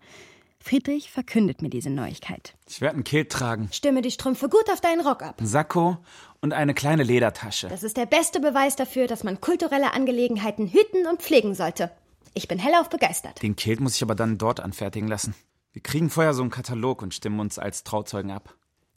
Friedrich 0.60 1.10
verkündet 1.10 1.62
mir 1.62 1.70
diese 1.70 1.90
Neuigkeit. 1.90 2.56
Ich 2.68 2.82
werde 2.82 2.98
ein 2.98 3.06
Kilt 3.06 3.32
tragen. 3.32 3.70
Stimme 3.72 4.02
die 4.02 4.12
Strümpfe 4.12 4.50
gut 4.50 4.70
auf 4.70 4.82
deinen 4.82 5.00
Rock 5.00 5.24
ab. 5.24 5.40
Ein 5.40 5.48
Sakko 5.48 6.00
und 6.42 6.52
eine 6.52 6.74
kleine 6.74 7.04
Ledertasche. 7.04 7.70
Das 7.70 7.84
ist 7.84 7.96
der 7.96 8.08
beste 8.08 8.42
Beweis 8.42 8.76
dafür, 8.76 9.08
dass 9.08 9.24
man 9.24 9.40
kulturelle 9.40 9.94
Angelegenheiten 9.94 10.68
hüten 10.68 11.08
und 11.08 11.22
pflegen 11.22 11.56
sollte. 11.56 11.92
Ich 12.34 12.50
bin 12.50 12.60
hellauf 12.60 12.90
begeistert. 12.90 13.42
Den 13.42 13.56
Kilt 13.56 13.80
muss 13.80 13.96
ich 13.96 14.04
aber 14.04 14.16
dann 14.16 14.38
dort 14.38 14.60
anfertigen 14.60 15.08
lassen. 15.08 15.34
Wir 15.72 15.82
kriegen 15.82 16.10
vorher 16.10 16.34
so 16.34 16.42
einen 16.42 16.52
Katalog 16.52 17.02
und 17.02 17.14
stimmen 17.14 17.40
uns 17.40 17.58
als 17.58 17.86
Trauzeugen 17.86 18.32
ab. 18.32 18.56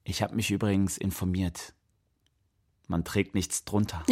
Ich 0.08 0.22
habe 0.22 0.34
mich 0.34 0.50
übrigens 0.50 0.96
informiert. 0.96 1.74
Man 2.86 3.04
trägt 3.04 3.34
nichts 3.34 3.66
drunter. 3.66 4.02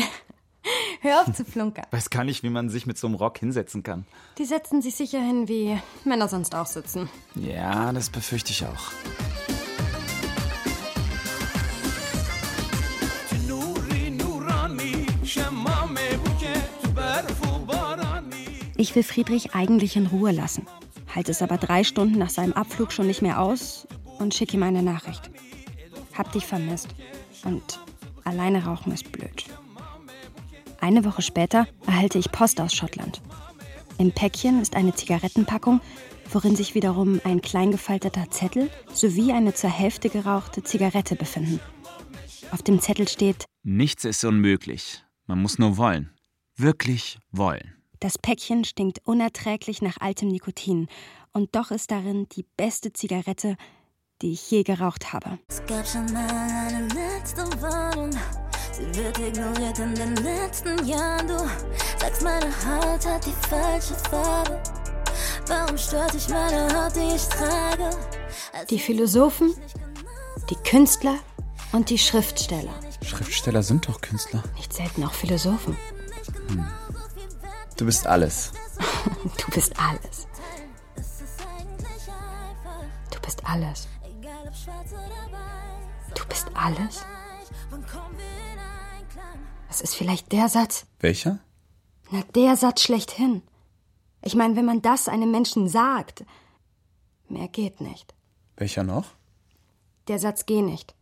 Hör 1.01 1.23
auf 1.23 1.33
zu 1.33 1.43
flunkern. 1.43 1.87
Weiß 1.91 2.11
gar 2.11 2.23
nicht, 2.23 2.43
wie 2.43 2.51
man 2.51 2.69
sich 2.69 2.85
mit 2.85 2.99
so 2.99 3.07
einem 3.07 3.17
Rock 3.17 3.39
hinsetzen 3.39 3.83
kann. 3.83 4.05
Die 4.37 4.45
setzen 4.45 4.83
sich 4.83 4.95
sicher 4.95 5.21
hin, 5.21 5.49
wie 5.49 5.79
Männer 6.05 6.29
sonst 6.29 6.55
auch 6.55 6.67
sitzen. 6.67 7.09
Ja, 7.35 7.95
das 7.95 8.11
befürchte 8.11 8.51
ich 8.51 8.67
auch. 8.67 8.93
Ich 18.77 18.95
will 18.95 19.03
Friedrich 19.03 19.55
eigentlich 19.55 19.97
in 19.97 20.07
Ruhe 20.07 20.33
lassen, 20.33 20.67
halte 21.15 21.31
es 21.31 21.41
aber 21.41 21.57
drei 21.57 21.83
Stunden 21.85 22.19
nach 22.19 22.29
seinem 22.29 22.53
Abflug 22.53 22.93
schon 22.93 23.07
nicht 23.07 23.23
mehr 23.23 23.41
aus 23.41 23.89
und 24.19 24.35
schicke 24.35 24.59
ihm 24.59 24.63
eine 24.63 24.83
Nachricht. 24.83 25.31
Hab 26.17 26.33
dich 26.33 26.47
vermisst 26.47 26.89
und 27.45 27.81
alleine 28.25 28.65
rauchen 28.65 28.93
ist 28.93 29.13
blöd. 29.13 29.45
Eine 30.81 31.05
Woche 31.05 31.23
später 31.23 31.67
erhalte 31.87 32.19
ich 32.19 32.31
Post 32.33 32.61
aus 32.61 32.75
Schottland. 32.75 33.21
Im 33.99 34.13
Päckchen 34.13 34.61
ist 34.61 34.77
eine 34.77 34.95
Zigarettenpackung, 34.95 35.81
worin 36.31 36.57
sich 36.57 36.75
wiederum 36.75 37.21
ein 37.25 37.41
kleingefalteter 37.41 38.31
Zettel 38.31 38.71
sowie 38.93 39.33
eine 39.33 39.55
zur 39.55 39.71
Hälfte 39.71 40.11
gerauchte 40.11 40.63
Zigarette 40.63 41.17
befinden. 41.17 41.61
Auf 42.51 42.63
dem 42.63 42.81
Zettel 42.81 43.09
steht 43.09 43.47
Nichts 43.63 44.05
ist 44.05 44.25
unmöglich. 44.25 45.03
Man 45.27 45.43
muss 45.43 45.59
nur 45.59 45.77
wollen. 45.77 46.11
Wirklich 46.57 47.19
wollen. 47.33 47.75
Das 48.01 48.19
Päckchen 48.19 48.65
stinkt 48.65 49.01
unerträglich 49.05 49.83
nach 49.83 49.97
altem 50.01 50.29
Nikotin, 50.29 50.89
und 51.33 51.55
doch 51.55 51.71
ist 51.71 51.91
darin 51.91 52.29
die 52.31 52.47
beste 52.57 52.93
Zigarette, 52.93 53.57
die 54.23 54.33
ich 54.33 54.51
je 54.51 54.63
geraucht 54.63 55.13
habe. 55.13 55.39
Es 55.49 55.65
gab 55.67 55.87
schon 55.87 56.07
mal 56.13 56.29
eine 56.29 56.89
letzte 56.89 57.43
Warnung. 57.61 58.11
Sie 58.73 58.95
wird 58.95 59.19
ignoriert 59.19 59.79
in 59.79 59.95
den 59.95 60.17
letzten 60.17 60.87
Jahren. 60.87 61.27
Du 61.29 61.39
sagst, 61.99 62.23
meine 62.23 62.47
Haut 62.47 63.07
hat 63.07 63.25
die 63.27 63.49
falsche 63.49 63.95
Farbe. 64.11 64.61
Warum 65.47 65.79
stört 65.79 66.15
dich 66.15 66.29
meine 66.29 66.69
Haut, 66.75 66.95
die 66.95 67.15
ich 67.15 67.27
trage? 67.29 67.91
Die 68.69 68.79
Philosophen, 68.79 69.55
die 70.51 70.57
Künstler 70.69 71.19
und 71.73 71.91
die 71.91 71.99
Schriftsteller. 71.99 72.75
Schriftsteller 73.03 73.63
sind 73.63 73.89
doch 73.89 74.01
Künstler. 74.01 74.43
Nicht 74.57 74.73
selten 74.73 75.05
auch 75.05 75.13
Philosophen. 75.13 75.77
Hm. 76.49 76.67
Du 77.77 77.85
bist 77.85 78.07
alles. 78.07 78.53
du 79.39 79.51
bist 79.53 79.75
alles. 79.79 80.27
Du 83.11 83.21
bist 83.21 83.43
alles. 83.45 83.89
Du 86.15 86.27
bist 86.29 86.49
alles? 86.55 87.05
Das 89.69 89.81
ist 89.81 89.95
vielleicht 89.95 90.33
der 90.33 90.49
Satz. 90.49 90.87
Welcher? 91.01 91.39
Na, 92.11 92.23
der 92.35 92.57
Satz 92.57 92.83
schlechthin. 92.83 93.43
Ich 94.23 94.35
meine, 94.35 94.57
wenn 94.57 94.65
man 94.65 94.83
das 94.83 95.09
einem 95.09 95.31
Menschen 95.31 95.69
sagt, 95.69 96.25
mehr 97.29 97.49
geht 97.49 97.81
nicht. 97.81 98.15
Welcher 98.57 98.83
noch? 98.83 99.07
Der 100.09 100.19
Satz 100.19 100.47
geh 100.47 100.63
nicht. 100.63 100.95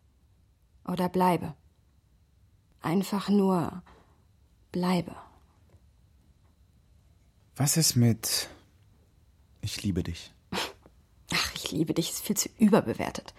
Oder 0.86 1.08
bleibe. 1.08 1.54
Einfach 2.80 3.28
nur 3.28 3.82
bleibe. 4.72 5.14
Was 7.56 7.76
ist 7.76 7.94
mit 7.94 8.48
Ich 9.60 9.82
liebe 9.82 10.02
dich? 10.02 10.33
Ach, 11.34 11.52
ich 11.54 11.72
liebe 11.72 11.94
dich 11.94 12.10
ist 12.10 12.24
viel 12.24 12.36
zu 12.36 12.48
überbewertet. 12.58 13.34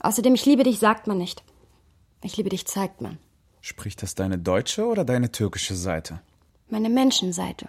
Außerdem, 0.00 0.34
ich 0.34 0.46
liebe 0.46 0.64
dich 0.64 0.78
sagt 0.78 1.06
man 1.06 1.18
nicht. 1.18 1.44
Ich 2.22 2.36
liebe 2.36 2.48
dich 2.48 2.66
zeigt 2.66 3.00
man. 3.00 3.18
Spricht 3.60 4.02
das 4.02 4.14
deine 4.14 4.38
deutsche 4.38 4.86
oder 4.86 5.04
deine 5.04 5.30
türkische 5.30 5.74
Seite? 5.74 6.20
Meine 6.68 6.88
Menschenseite. 6.88 7.68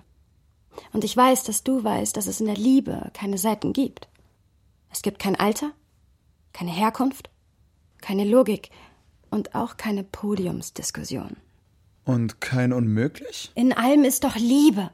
Und 0.93 1.03
ich 1.03 1.15
weiß, 1.15 1.43
dass 1.43 1.63
du 1.63 1.83
weißt, 1.83 2.15
dass 2.15 2.27
es 2.27 2.39
in 2.39 2.47
der 2.47 2.55
Liebe 2.55 3.11
keine 3.13 3.37
Seiten 3.37 3.73
gibt. 3.73 4.07
Es 4.89 5.01
gibt 5.01 5.19
kein 5.19 5.35
Alter, 5.35 5.71
keine 6.53 6.71
Herkunft, 6.71 7.29
keine 8.01 8.23
Logik 8.23 8.69
und 9.29 9.53
auch 9.53 9.77
keine 9.77 10.03
Podiumsdiskussion. 10.03 11.37
Und 12.05 12.41
kein 12.41 12.73
Unmöglich? 12.73 13.51
In 13.55 13.73
allem 13.73 14.03
ist 14.03 14.23
doch 14.23 14.35
Liebe. 14.35 14.91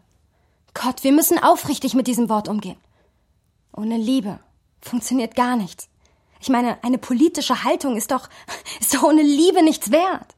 Gott, 0.74 1.04
wir 1.04 1.12
müssen 1.12 1.40
aufrichtig 1.40 1.94
mit 1.94 2.08
diesem 2.08 2.30
Wort 2.30 2.48
umgehen. 2.48 2.78
Ohne 3.78 3.98
Liebe 3.98 4.40
funktioniert 4.82 5.36
gar 5.36 5.56
nichts. 5.56 5.88
Ich 6.42 6.50
meine, 6.50 6.84
eine 6.84 6.98
politische 6.98 7.64
Haltung 7.64 7.96
ist 7.96 8.10
doch, 8.10 8.28
ist 8.80 8.94
doch 8.96 9.04
ohne 9.04 9.22
Liebe 9.22 9.64
nichts 9.64 9.92
wert. 9.92 10.36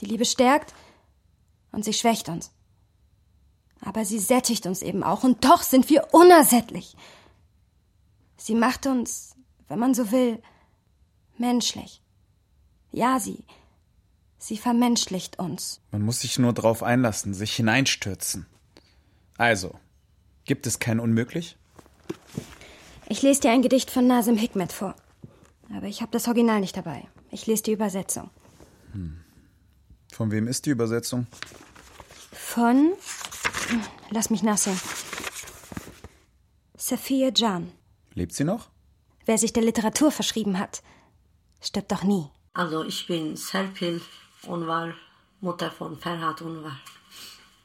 Die 0.00 0.04
Liebe 0.04 0.26
stärkt 0.26 0.74
und 1.72 1.84
sie 1.84 1.94
schwächt 1.94 2.28
uns. 2.28 2.52
Aber 3.80 4.04
sie 4.04 4.18
sättigt 4.18 4.66
uns 4.66 4.82
eben 4.82 5.02
auch 5.02 5.24
und 5.24 5.44
doch 5.44 5.62
sind 5.62 5.88
wir 5.88 6.12
unersättlich. 6.12 6.94
Sie 8.36 8.54
macht 8.54 8.86
uns, 8.86 9.34
wenn 9.68 9.78
man 9.78 9.94
so 9.94 10.10
will, 10.10 10.42
menschlich. 11.38 12.02
Ja, 12.92 13.18
sie, 13.18 13.44
sie 14.36 14.58
vermenschlicht 14.58 15.38
uns. 15.38 15.80
Man 15.90 16.02
muss 16.02 16.20
sich 16.20 16.38
nur 16.38 16.52
darauf 16.52 16.82
einlassen, 16.82 17.32
sich 17.32 17.56
hineinstürzen. 17.56 18.46
Also, 19.38 19.74
gibt 20.44 20.66
es 20.66 20.80
kein 20.80 21.00
Unmöglich? 21.00 21.56
Ich 23.08 23.22
lese 23.22 23.40
dir 23.40 23.50
ein 23.50 23.62
Gedicht 23.62 23.90
von 23.90 24.06
Nasim 24.06 24.36
Hikmet 24.36 24.72
vor. 24.72 24.94
Aber 25.74 25.86
ich 25.86 26.00
habe 26.00 26.12
das 26.12 26.26
Original 26.26 26.60
nicht 26.60 26.76
dabei. 26.76 27.08
Ich 27.30 27.46
lese 27.46 27.62
die 27.62 27.72
Übersetzung. 27.72 28.30
Hm. 28.92 29.20
Von 30.12 30.30
wem 30.30 30.48
ist 30.48 30.66
die 30.66 30.70
Übersetzung? 30.70 31.26
Von. 32.32 32.92
Lass 34.10 34.30
mich 34.30 34.42
nachsehen. 34.42 34.78
Safiya 36.76 37.30
Jan. 37.34 37.72
Lebt 38.14 38.32
sie 38.32 38.44
noch? 38.44 38.70
Wer 39.26 39.36
sich 39.36 39.52
der 39.52 39.62
Literatur 39.62 40.10
verschrieben 40.10 40.58
hat, 40.58 40.82
stirbt 41.60 41.92
doch 41.92 42.02
nie. 42.02 42.28
Also, 42.54 42.84
ich 42.84 43.06
bin 43.06 43.36
Serpil 43.36 44.00
Unvar, 44.46 44.94
Mutter 45.40 45.70
von 45.70 45.98
Ferhat 45.98 46.40
Unvar. 46.40 46.80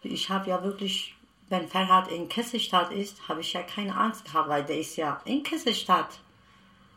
Ich 0.02 0.30
habe 0.30 0.50
ja 0.50 0.62
wirklich, 0.64 1.16
wenn 1.50 1.68
Ferhat 1.68 2.10
in 2.10 2.30
Kesselstadt 2.30 2.91
ist, 2.91 3.28
habe 3.28 3.41
ich 3.41 3.54
ja 3.54 3.64
keine 3.64 3.96
Angst 3.96 4.26
gehabt, 4.26 4.50
weil 4.50 4.64
der 4.64 4.80
ist 4.80 4.96
ja 4.96 5.22
in 5.26 5.44
Kesselstadt. 5.44 6.20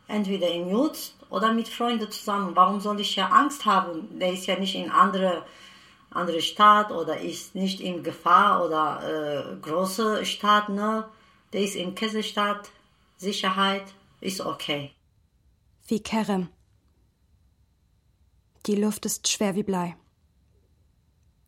Entweder 0.08 0.50
im 0.50 0.68
Jud 0.70 0.96
oder 1.30 1.52
mit 1.52 1.68
Freunden 1.68 2.10
zusammen. 2.10 2.54
Warum 2.54 2.80
soll 2.80 3.00
ich 3.00 3.16
ja 3.16 3.28
Angst 3.28 3.64
haben? 3.64 4.18
Der 4.18 4.32
ist 4.32 4.46
ja 4.46 4.58
nicht 4.58 4.74
in 4.74 4.90
andere 4.90 5.44
andere 6.10 6.40
Stadt 6.40 6.90
oder 6.90 7.20
ist 7.20 7.54
nicht 7.54 7.80
in 7.80 8.02
Gefahr 8.02 8.64
oder 8.64 9.52
äh, 9.52 9.56
große 9.60 10.24
Stadt, 10.24 10.68
ne? 10.68 11.08
Der 11.52 11.62
ist 11.62 11.76
in 11.76 11.94
Kesselstadt, 11.94 12.70
Sicherheit 13.16 13.84
ist 14.20 14.40
okay. 14.40 14.92
Wie 15.86 16.02
Kerem. 16.02 16.48
Die 18.66 18.74
Luft 18.74 19.06
ist 19.06 19.28
schwer 19.28 19.54
wie 19.54 19.62
Blei. 19.62 19.96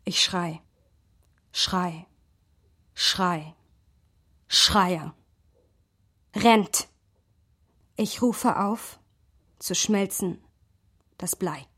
Ich 0.05 0.23
schrei, 0.23 0.61
schrei, 1.53 2.07
schrei, 3.01 3.55
schreie. 4.49 5.15
Rennt. 6.35 6.89
Ich 7.95 8.23
rufe 8.23 8.59
auf, 8.59 8.99
zu 9.61 9.77
schmelzen, 9.77 10.43
das 11.17 11.37
Blei. 11.37 11.69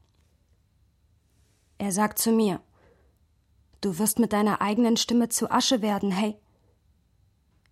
Er 1.77 1.93
sagt 1.93 2.19
zu 2.19 2.33
mir, 2.33 2.63
du 3.83 3.99
wirst 3.99 4.19
mit 4.19 4.33
deiner 4.33 4.63
eigenen 4.63 4.97
Stimme 4.97 5.29
zu 5.29 5.51
Asche 5.51 5.83
werden, 5.83 6.11
hey. 6.11 6.41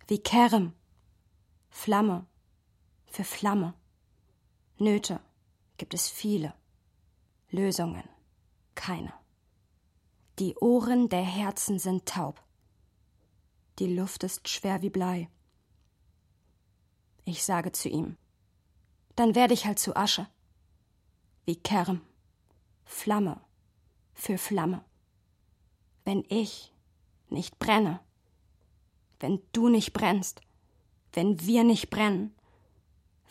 Wie 0.07 0.19
Kerem. 0.19 0.73
Flamme 1.71 2.27
für 3.07 3.23
Flamme. 3.23 3.73
Nöte 4.77 5.19
gibt 5.77 5.95
es 5.95 6.07
viele. 6.07 6.53
Lösungen 7.49 8.07
keine. 8.75 9.11
Die 10.37 10.55
Ohren 10.57 11.09
der 11.09 11.23
Herzen 11.23 11.79
sind 11.79 12.05
taub. 12.05 12.43
Die 13.79 13.87
Luft 13.87 14.25
ist 14.25 14.49
schwer 14.49 14.81
wie 14.81 14.89
Blei. 14.89 15.29
Ich 17.23 17.45
sage 17.45 17.71
zu 17.71 17.87
ihm, 17.87 18.17
dann 19.15 19.35
werde 19.35 19.53
ich 19.53 19.65
halt 19.65 19.79
zu 19.79 19.95
Asche. 19.95 20.27
Wie 21.45 21.55
Kerm. 21.55 22.01
Flamme 22.83 23.39
für 24.13 24.37
Flamme. 24.37 24.83
Wenn 26.03 26.25
ich 26.27 26.73
nicht 27.29 27.57
brenne, 27.57 28.01
wenn 29.21 29.41
du 29.53 29.69
nicht 29.69 29.93
brennst, 29.93 30.41
wenn 31.13 31.39
wir 31.41 31.63
nicht 31.63 31.89
brennen, 31.89 32.35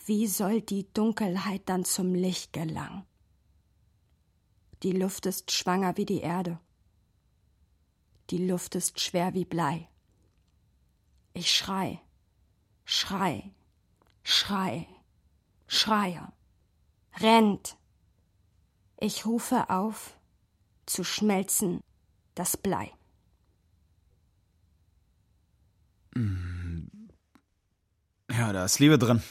wie 0.07 0.27
soll 0.27 0.63
die 0.63 0.91
Dunkelheit 0.95 1.63
dann 1.67 1.85
zum 1.85 2.15
Licht 2.15 2.55
gelangen? 2.55 3.05
Die 4.83 4.93
Luft 4.93 5.27
ist 5.27 5.51
schwanger 5.51 5.97
wie 5.99 6.07
die 6.07 6.21
Erde. 6.21 6.59
Die 8.31 8.47
Luft 8.47 8.75
ist 8.77 9.01
schwer 9.01 9.35
wie 9.35 9.45
Blei. 9.45 9.89
Ich 11.35 11.55
schrei, 11.55 12.01
schrei, 12.85 13.51
schrei, 14.23 14.87
schreie, 15.67 16.33
rennt. 17.19 17.77
Ich 19.01 19.27
rufe 19.27 19.71
auf, 19.71 20.17
zu 20.87 21.05
schmelzen 21.05 21.81
das 22.35 22.57
Blei. 22.57 22.93
Ja, 28.31 28.53
da 28.53 28.65
ist 28.65 28.79
Liebe 28.79 28.99
drin. 28.99 29.23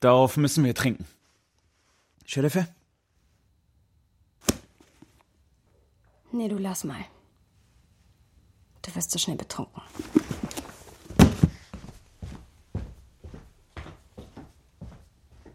Darauf 0.00 0.36
müssen 0.36 0.64
wir 0.64 0.74
trinken. 0.74 1.06
Sheriff? 2.24 2.66
Nee, 6.32 6.48
du 6.48 6.58
lass 6.58 6.84
mal. 6.84 7.04
Du 8.82 8.94
wirst 8.94 9.10
so 9.12 9.18
schnell 9.18 9.36
betrunken. 9.36 9.80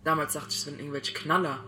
Damals 0.03 0.33
dachte 0.33 0.49
ich, 0.49 0.55
es 0.55 0.63
sind 0.63 0.79
irgendwelche 0.79 1.13
Knaller. 1.13 1.63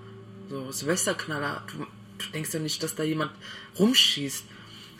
So 0.50 0.72
Silvesterknaller. 0.72 1.64
Du, 1.68 1.86
du 2.24 2.32
denkst 2.32 2.54
ja 2.54 2.60
nicht, 2.62 2.82
dass 2.82 2.96
da 2.96 3.04
jemand 3.04 3.32
rumschießt. 3.78 4.46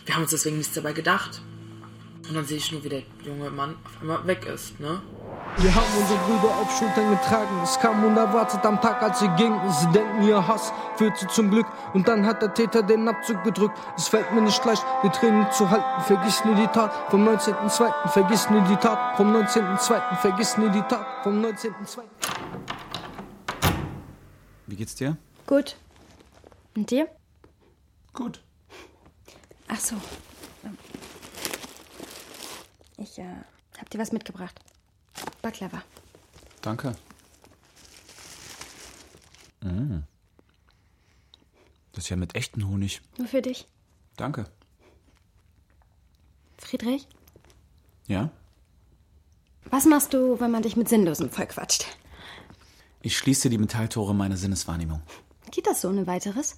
Wir 0.06 0.16
haben 0.16 0.24
uns 0.24 0.32
deswegen 0.32 0.58
nichts 0.58 0.74
dabei 0.74 0.92
gedacht. 0.92 1.42
Und 2.28 2.36
dann 2.36 2.46
sehe 2.46 2.58
ich 2.58 2.72
nur, 2.72 2.84
wie 2.84 2.90
der 2.90 3.04
junge 3.24 3.50
Mann 3.50 3.78
auf 3.86 4.02
einmal 4.02 4.28
weg 4.28 4.46
ist, 4.46 4.80
ne? 4.80 5.02
Wir 5.62 5.76
haben 5.76 5.88
unsere 6.00 6.18
Brüder 6.20 6.56
auf 6.56 6.78
Schultern 6.78 7.10
getragen. 7.10 7.60
Es 7.64 7.78
kam 7.80 8.06
unerwartet 8.06 8.66
am 8.66 8.80
Tag, 8.80 9.02
als 9.04 9.20
sie 9.20 9.28
gingen. 9.36 9.60
Sie 9.70 9.88
denken, 9.92 10.24
ihr 10.24 10.48
Hass 10.48 10.72
führt 10.96 11.18
sie 11.18 11.28
zum 11.28 11.52
Glück. 11.52 11.66
Und 11.94 12.08
dann 12.08 12.26
hat 12.26 12.42
der 12.42 12.54
Täter 12.54 12.82
den 12.82 13.06
Abzug 13.10 13.44
gedrückt. 13.44 13.78
Es 13.98 14.08
fällt 14.08 14.32
mir 14.32 14.42
nicht 14.42 14.64
leicht, 14.64 14.86
die 15.04 15.10
Tränen 15.10 15.52
zu 15.52 15.70
halten. 15.70 16.02
Vergiss 16.04 16.46
nie 16.46 16.56
die 16.56 16.68
Tat 16.68 16.94
vom 17.12 17.28
19.02. 17.28 18.08
Vergiss 18.08 18.50
nie 18.50 18.62
die 18.62 18.78
Tat 18.78 19.18
vom 19.18 19.36
19.02. 19.36 20.16
Vergiss 20.16 20.58
nie 20.58 20.70
die 20.70 20.82
Tat 20.84 21.06
vom 21.24 21.44
19.02. 21.44 22.04
Wie 24.68 24.76
geht's 24.78 24.96
dir? 24.96 25.18
Gut. 25.46 25.76
Und 26.74 26.90
dir? 26.90 27.10
Gut. 28.14 28.42
Ach 29.68 29.80
so. 29.80 29.98
Ich 32.96 33.20
äh, 33.20 33.26
hab 33.78 33.90
dir 33.90 34.00
was 34.00 34.14
mitgebracht. 34.14 34.58
Baklava. 35.42 35.84
Danke. 36.62 36.94
Mm. 39.62 40.00
Das 41.94 42.06
ist 42.06 42.10
ja 42.10 42.16
mit 42.16 42.36
echtem 42.36 42.68
Honig. 42.68 43.02
Nur 43.18 43.28
für 43.28 43.42
dich. 43.42 43.68
Danke. 44.18 44.46
Friedrich? 46.58 47.08
Ja? 48.08 48.30
Was 49.70 49.86
machst 49.86 50.14
du, 50.14 50.40
wenn 50.40 50.52
man 50.52 50.64
dich 50.64 50.76
mit 50.76 50.90
Sinnlosem 50.90 51.30
vollquatscht? 51.30 51.86
Ich 53.02 53.18
schließe 53.18 53.50
die 53.50 53.58
Metalltore 53.58 54.14
meiner 54.14 54.38
Sinneswahrnehmung. 54.38 55.02
Geht 55.52 55.68
das 55.68 55.82
so 55.82 55.90
ohne 55.90 56.06
weiteres? 56.06 56.58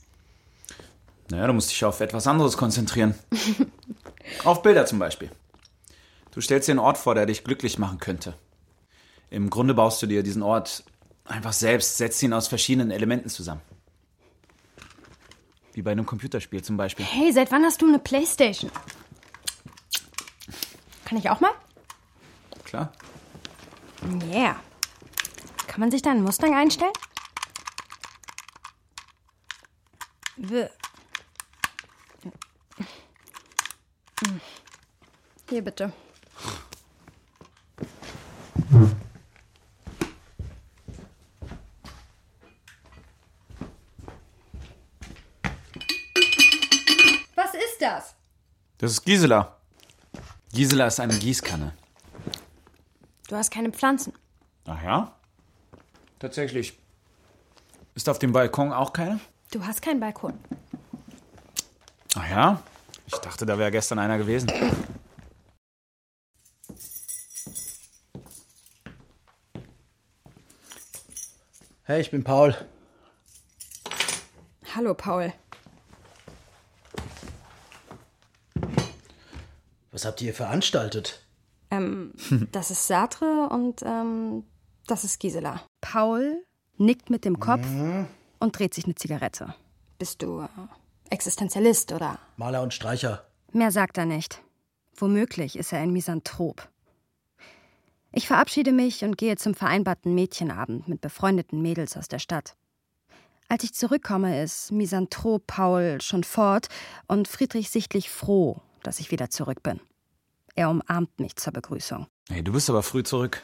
Naja, 1.30 1.48
du 1.48 1.54
musst 1.54 1.72
dich 1.72 1.86
auf 1.86 2.02
etwas 2.02 2.28
anderes 2.28 2.58
konzentrieren. 2.58 3.16
auf 4.44 4.62
Bilder 4.62 4.86
zum 4.86 5.00
Beispiel. 5.00 5.32
Du 6.32 6.42
stellst 6.42 6.68
dir 6.68 6.74
einen 6.74 6.80
Ort 6.80 6.98
vor, 6.98 7.16
der 7.16 7.26
dich 7.26 7.44
glücklich 7.44 7.78
machen 7.78 8.00
könnte. 8.00 8.36
Im 9.32 9.50
Grunde 9.50 9.74
baust 9.74 10.02
du 10.02 10.08
dir 10.08 10.24
diesen 10.24 10.44
Ort 10.44 10.84
einfach 11.24 11.54
selbst, 11.54 11.98
setzt 11.98 12.22
ihn 12.22 12.34
aus 12.34 12.50
verschiedenen 12.50 12.92
Elementen 12.92 13.30
zusammen. 13.30 13.62
Wie 15.74 15.82
bei 15.82 15.94
einem 15.94 16.06
Computerspiel 16.06 16.62
zum 16.62 16.76
Beispiel. 16.76 17.06
Hey, 17.06 17.32
seit 17.32 17.50
wann 17.50 17.64
hast 17.64 17.82
du 17.82 17.88
eine 17.88 17.98
Playstation? 17.98 18.70
Kann 21.06 21.18
ich 21.18 21.30
auch 21.30 21.40
mal? 21.40 21.52
Klar. 22.66 22.92
Yeah. 24.32 24.60
Kann 25.68 25.80
man 25.80 25.92
sich 25.92 26.02
da 26.02 26.12
einen 26.12 26.24
Mustang 26.24 26.54
einstellen? 26.54 26.92
Hier 35.50 35.62
bitte. 35.62 35.94
Was 47.36 47.54
ist 47.54 47.82
das? 47.82 48.16
Das 48.82 48.94
ist 48.94 49.06
Gisela. 49.06 49.58
Gisela 50.54 50.88
ist 50.88 51.00
eine 51.00 51.16
Gießkanne. 51.16 51.72
Du 53.28 53.36
hast 53.36 53.52
keine 53.52 53.72
Pflanzen. 53.72 54.12
Ach 54.66 54.82
ja? 54.82 55.16
Tatsächlich. 56.18 56.80
Ist 57.94 58.10
auf 58.10 58.18
dem 58.18 58.32
Balkon 58.32 58.74
auch 58.74 58.92
keine? 58.92 59.20
Du 59.52 59.64
hast 59.64 59.84
keinen 59.84 60.00
Balkon. 60.00 60.34
Ach 62.16 62.28
ja? 62.28 62.64
Ich 63.06 63.14
dachte, 63.18 63.46
da 63.46 63.60
wäre 63.60 63.70
gestern 63.70 64.00
einer 64.00 64.18
gewesen. 64.18 64.52
Hey, 71.84 72.02
ich 72.02 72.10
bin 72.10 72.24
Paul. 72.24 72.56
Hallo, 74.74 74.96
Paul. 74.96 75.34
Was 80.02 80.08
habt 80.08 80.22
ihr 80.24 80.34
veranstaltet? 80.34 81.22
Ähm, 81.70 82.16
das 82.52 82.72
ist 82.72 82.88
Sartre 82.88 83.50
und 83.52 83.84
ähm, 83.84 84.44
das 84.88 85.04
ist 85.04 85.20
Gisela. 85.20 85.62
Paul 85.80 86.44
nickt 86.78 87.12
mit 87.12 87.24
dem 87.24 87.40
Kopf 87.40 87.68
mhm. 87.68 88.08
und 88.40 88.58
dreht 88.58 88.74
sich 88.74 88.86
eine 88.86 88.96
Zigarette. 88.96 89.54
Bist 90.00 90.24
du 90.24 90.40
äh, 90.40 90.48
Existenzialist 91.12 91.92
oder? 91.92 92.18
Maler 92.36 92.64
und 92.64 92.74
Streicher. 92.74 93.28
Mehr 93.52 93.70
sagt 93.70 94.00
er 94.00 94.08
nicht. 94.08 94.42
Womöglich 94.96 95.56
ist 95.56 95.72
er 95.72 95.82
ein 95.82 95.94
Misanthrop. 95.94 96.68
Ich 98.12 98.26
verabschiede 98.26 98.72
mich 98.72 99.04
und 99.04 99.20
gehe 99.20 99.36
zum 99.36 99.54
vereinbarten 99.54 100.16
Mädchenabend 100.16 100.88
mit 100.88 101.02
befreundeten 101.02 101.62
Mädels 101.62 101.96
aus 101.96 102.08
der 102.08 102.18
Stadt. 102.18 102.56
Als 103.50 103.64
ich 103.64 103.76
zurückkomme, 103.76 104.42
ist 104.42 104.72
Misanthrop 104.72 105.46
Paul 105.46 106.02
schon 106.02 106.24
fort 106.24 106.70
und 107.06 107.28
Friedrich 107.28 107.70
sichtlich 107.70 108.10
froh, 108.10 108.62
dass 108.82 109.00
ich 109.00 109.12
wieder 109.12 109.30
zurück 109.30 109.62
bin. 109.62 109.80
Er 110.62 110.70
umarmt 110.70 111.20
mich 111.20 111.36
zur 111.38 111.54
Begrüßung. 111.54 112.06
Hey, 112.30 112.44
du 112.44 112.52
bist 112.52 112.70
aber 112.70 112.84
früh 112.84 113.02
zurück. 113.02 113.42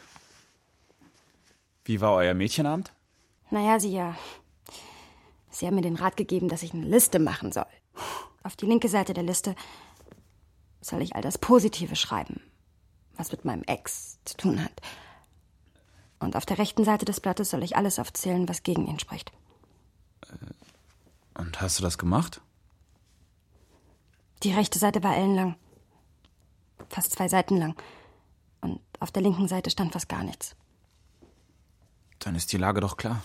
Wie 1.84 2.00
war 2.00 2.14
euer 2.14 2.36
Mädchenabend? 2.36 2.94
Naja, 3.50 3.80
sie 3.80 3.92
ja. 3.92 4.16
Sie 5.50 5.66
haben 5.66 5.74
mir 5.74 5.82
den 5.82 5.96
Rat 5.96 6.16
gegeben, 6.16 6.48
dass 6.48 6.62
ich 6.62 6.76
eine 6.76 6.86
Liste 6.86 7.18
machen 7.18 7.52
soll. 7.52 7.66
Auf 8.44 8.56
die 8.56 8.68
linke 8.68 8.88
Seite 8.88 9.16
der 9.16 9.24
Liste 9.24 9.56
soll 10.80 11.02
ich 11.02 11.16
all 11.16 11.24
das 11.24 11.40
Positive 11.40 11.96
schreiben, 11.96 12.40
was 13.16 13.32
mit 13.32 13.46
meinem 13.46 13.64
Ex 13.64 14.20
zu 14.24 14.38
tun 14.38 14.64
hat. 14.64 14.80
Und 16.20 16.36
auf 16.36 16.46
der 16.46 16.60
rechten 16.60 16.84
Seite 16.84 17.06
des 17.06 17.20
Blattes 17.20 17.50
soll 17.50 17.64
ich 17.64 17.78
alles 17.78 17.98
aufzählen, 17.98 18.48
was 18.48 18.62
gegen 18.62 18.86
ihn 18.86 19.00
spricht. 19.00 19.32
Äh, 20.30 21.42
und 21.42 21.62
hast 21.62 21.80
du 21.80 21.82
das 21.82 21.98
gemacht? 21.98 22.42
Die 24.44 24.54
rechte 24.54 24.78
Seite 24.78 25.02
war 25.02 25.18
ellenlang. 25.18 25.56
Fast 26.90 27.12
zwei 27.12 27.28
Seiten 27.28 27.58
lang. 27.58 27.76
Und 28.62 28.80
auf 29.00 29.12
der 29.12 29.22
linken 29.22 29.48
Seite 29.48 29.70
stand 29.70 29.94
fast 29.94 30.10
gar 30.10 30.24
nichts. 30.24 30.56
Dann 32.20 32.36
ist 32.36 32.52
die 32.52 32.58
Lage 32.58 32.82
doch 32.82 32.98
klar. 32.98 33.24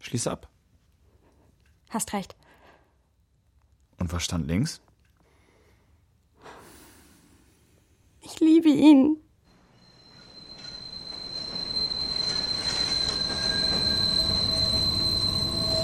Schließ 0.00 0.26
ab. 0.26 0.48
Hast 1.90 2.12
recht. 2.12 2.36
Und 3.98 4.12
was 4.12 4.24
stand 4.24 4.46
links? 4.48 4.80
Ich 8.20 8.40
liebe 8.40 8.68
ihn. 8.68 9.18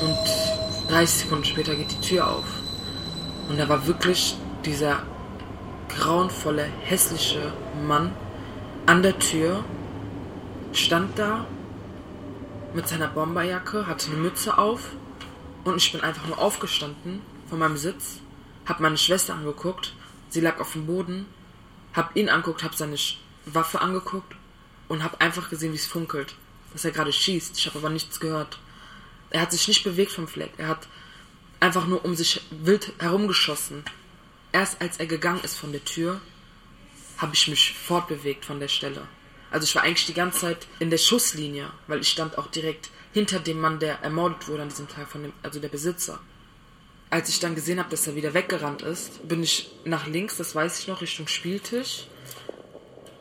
Und 0.01 0.89
30 0.89 1.23
Sekunden 1.23 1.45
später 1.45 1.75
geht 1.75 1.91
die 1.91 2.01
Tür 2.01 2.31
auf. 2.31 2.45
Und 3.49 3.59
da 3.59 3.69
war 3.69 3.87
wirklich 3.87 4.37
dieser 4.65 5.03
grauenvolle, 5.89 6.65
hässliche 6.85 7.53
Mann 7.87 8.13
an 8.87 9.03
der 9.03 9.19
Tür, 9.19 9.65
stand 10.73 11.19
da 11.19 11.47
mit 12.75 12.89
seiner 12.89 13.09
Bomberjacke, 13.09 13.87
hatte 13.87 14.11
eine 14.11 14.21
Mütze 14.21 14.59
auf 14.59 14.91
und 15.65 15.77
ich 15.77 15.93
bin 15.93 16.01
einfach 16.03 16.27
nur 16.27 16.39
aufgestanden 16.39 17.21
von 17.49 17.59
meinem 17.59 17.77
Sitz, 17.77 18.21
hab 18.67 18.81
meine 18.81 18.99
Schwester 18.99 19.35
angeguckt, 19.35 19.95
sie 20.29 20.41
lag 20.41 20.61
auf 20.61 20.73
dem 20.73 20.87
Boden 20.87 21.27
hab 21.99 22.15
ihn 22.17 22.29
anguckt, 22.29 22.63
hab 22.63 22.75
seine 22.75 22.97
Waffe 23.47 23.81
angeguckt 23.81 24.35
und 24.89 25.03
hab 25.03 25.21
einfach 25.21 25.51
gesehen, 25.51 25.73
wie 25.73 25.77
es 25.77 25.87
funkelt. 25.87 26.35
Dass 26.73 26.85
er 26.85 26.93
gerade 26.93 27.13
schießt. 27.13 27.59
Ich 27.59 27.67
habe 27.67 27.79
aber 27.79 27.91
nichts 27.91 28.21
gehört. 28.21 28.59
Er 29.31 29.41
hat 29.41 29.53
sich 29.53 29.69
nicht 29.69 29.85
bewegt 29.85 30.13
vom 30.13 30.29
Fleck. 30.29 30.53
Er 30.59 30.69
hat 30.69 30.87
einfach 31.61 31.87
nur 31.87 32.05
um 32.05 32.15
sich 32.15 32.43
wild 32.51 32.93
herumgeschossen. 32.99 33.85
Erst 34.53 34.81
als 34.81 34.99
er 34.99 35.07
gegangen 35.07 35.41
ist 35.43 35.57
von 35.57 35.73
der 35.73 35.85
Tür, 35.85 36.21
habe 37.19 37.35
ich 37.35 37.49
mich 37.49 37.75
fortbewegt 37.75 38.45
von 38.45 38.61
der 38.61 38.69
Stelle. 38.69 39.07
Also 39.51 39.65
ich 39.65 39.75
war 39.75 39.83
eigentlich 39.83 40.07
die 40.07 40.15
ganze 40.15 40.41
Zeit 40.41 40.67
in 40.79 40.91
der 40.91 40.99
Schusslinie, 40.99 41.71
weil 41.87 42.01
ich 42.01 42.09
stand 42.09 42.39
auch 42.39 42.49
direkt 42.49 42.91
hinter 43.13 43.41
dem 43.41 43.61
Mann, 43.61 43.79
der 43.79 44.01
ermordet 44.03 44.49
wurde 44.49 44.63
an 44.63 44.69
diesem 44.69 44.89
Tag, 44.89 45.09
von 45.09 45.23
dem, 45.23 45.33
also 45.43 45.59
der 45.59 45.69
Besitzer. 45.69 46.21
Als 47.11 47.31
ich 47.31 47.41
dann 47.41 47.55
gesehen 47.55 47.79
habe, 47.79 47.89
dass 47.91 48.07
er 48.07 48.15
wieder 48.15 48.35
weggerannt 48.35 48.83
ist, 48.83 49.27
bin 49.27 49.43
ich 49.43 49.71
nach 49.85 50.07
links, 50.07 50.37
das 50.37 50.55
weiß 50.55 50.81
ich 50.81 50.89
noch, 50.89 51.01
Richtung 51.01 51.27
Spieltisch. 51.27 52.07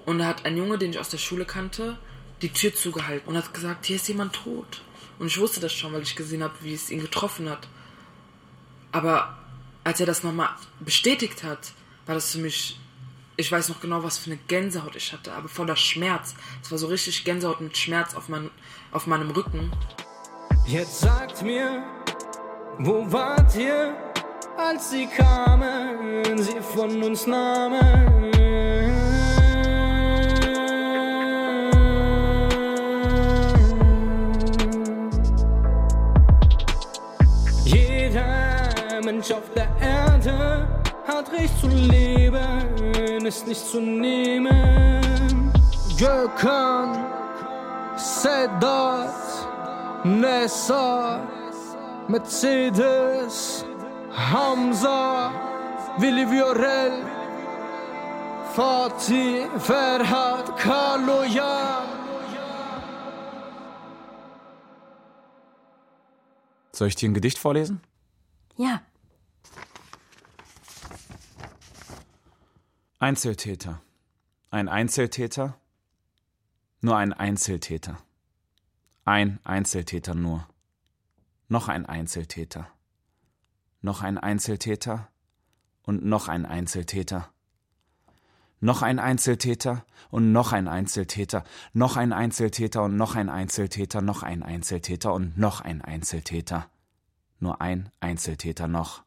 Und 0.05 0.19
da 0.19 0.25
hat 0.25 0.45
ein 0.45 0.57
Junge, 0.57 0.78
den 0.78 0.91
ich 0.91 0.99
aus 0.99 1.09
der 1.09 1.17
Schule 1.17 1.45
kannte, 1.45 1.97
die 2.41 2.49
Tür 2.49 2.73
zugehalten 2.73 3.30
und 3.30 3.38
hat 3.38 3.53
gesagt, 3.53 3.86
hier 3.86 3.95
ist 3.95 4.07
jemand 4.07 4.34
tot. 4.34 4.82
Und 5.19 5.28
ich 5.28 5.39
wusste 5.39 5.59
das 5.59 5.73
schon, 5.73 5.93
weil 5.93 6.03
ich 6.03 6.15
gesehen 6.15 6.43
habe, 6.43 6.53
wie 6.61 6.73
es 6.73 6.89
ihn 6.89 7.01
getroffen 7.01 7.49
hat. 7.49 7.67
Aber 8.91 9.38
als 9.88 10.01
er 10.01 10.05
das 10.05 10.21
nochmal 10.21 10.49
bestätigt 10.81 11.45
hat, 11.45 11.71
war 12.07 12.15
das 12.15 12.31
für 12.31 12.39
mich, 12.39 12.77
ich 13.38 13.49
weiß 13.49 13.69
noch 13.69 13.79
genau, 13.79 14.03
was 14.03 14.17
für 14.17 14.29
eine 14.29 14.38
Gänsehaut 14.49 14.97
ich 14.97 15.13
hatte, 15.13 15.31
aber 15.31 15.47
voller 15.47 15.77
Schmerz. 15.77 16.35
Es 16.61 16.69
war 16.71 16.77
so 16.77 16.88
richtig 16.88 17.23
Gänsehaut 17.23 17.61
mit 17.61 17.77
Schmerz 17.77 18.13
auf, 18.13 18.27
mein, 18.27 18.49
auf 18.91 19.07
meinem 19.07 19.31
Rücken. 19.31 19.71
Jetzt 20.65 20.99
sagt 20.99 21.41
mir, 21.41 21.85
wo 22.79 23.09
wart 23.09 23.55
ihr, 23.55 23.95
als 24.57 24.91
sie 24.91 25.07
kamen, 25.07 26.38
sie 26.38 26.59
von 26.59 27.01
uns 27.01 27.25
nahmen? 27.25 28.36
Mensch 39.18 39.32
auf 39.32 39.51
der 39.55 39.68
Erde 39.82 40.68
hat 41.07 41.32
Recht 41.32 41.57
zu 41.59 41.68
leben, 41.68 43.26
ist 43.26 43.47
nicht 43.47 43.65
zu 43.65 43.82
nehmen. 43.82 45.51
Gökhan, 45.97 47.03
Sedat, 47.95 49.15
Nessa. 50.03 51.20
Mercedes, 52.07 53.65
Hamza, 54.11 55.32
Willi 55.97 56.30
Viorel, 56.30 57.03
Fatih, 58.53 59.47
Ferhat, 59.57 60.55
Kaloyan. 60.57 61.88
Soll 66.72 66.89
ich 66.89 66.95
dir 66.95 67.09
ein 67.09 67.15
Gedicht 67.15 67.39
vorlesen? 67.39 67.82
Ja. 68.57 68.82
Einzeltäter. 72.99 73.79
Ein 74.49 74.69
Einzeltäter. 74.69 75.55
Nur 76.81 76.97
ein 76.97 77.13
Einzeltäter. 77.13 77.99
Ein 79.05 79.39
Einzeltäter 79.43 80.15
nur. 80.15 80.47
Noch 81.47 81.67
ein 81.67 81.85
Einzeltäter. 81.85 82.71
Noch 83.81 84.01
ein 84.01 84.17
Einzeltäter 84.17 85.09
und 85.83 86.05
noch 86.05 86.27
ein 86.27 86.47
Einzeltäter. 86.47 87.29
Noch 88.61 88.81
ein 88.81 88.97
Einzeltäter 88.97 89.85
und 90.09 90.31
noch 90.31 90.51
ein 90.51 90.67
Einzeltäter, 90.67 91.43
noch 91.73 91.97
ein 91.97 92.11
Einzeltäter 92.11 92.81
und 92.81 92.97
noch 92.97 93.13
ein 93.13 93.29
Einzeltäter, 93.29 94.01
noch 94.01 94.23
ein 94.23 94.41
Einzeltäter 94.41 95.13
und 95.13 95.37
noch 95.37 95.61
ein 95.61 95.83
Einzeltäter. 95.83 96.67
Nur 97.39 97.61
ein 97.61 97.91
Einzeltäter 97.99 98.67
noch. 98.67 99.03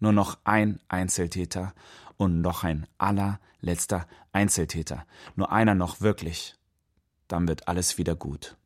Nur 0.00 0.12
noch 0.12 0.38
ein 0.42 0.80
Einzeltäter 0.88 1.72
und 2.16 2.40
noch 2.40 2.64
ein 2.64 2.86
allerletzter 2.98 4.06
Einzeltäter. 4.32 5.06
Nur 5.36 5.52
einer 5.52 5.74
noch 5.74 6.00
wirklich. 6.00 6.54
Dann 7.28 7.48
wird 7.48 7.68
alles 7.68 7.98
wieder 7.98 8.14
gut. 8.14 8.56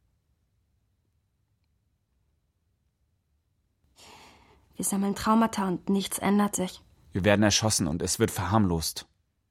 Wir 4.76 4.84
sammeln 4.84 5.14
Traumata 5.14 5.66
und 5.66 5.88
nichts 5.88 6.18
ändert 6.18 6.55
sich. 6.55 6.82
Wir 7.12 7.24
werden 7.24 7.42
erschossen 7.42 7.88
und 7.88 8.01
es 8.03 8.18
wird 8.18 8.30
verharmlost. 8.30 9.07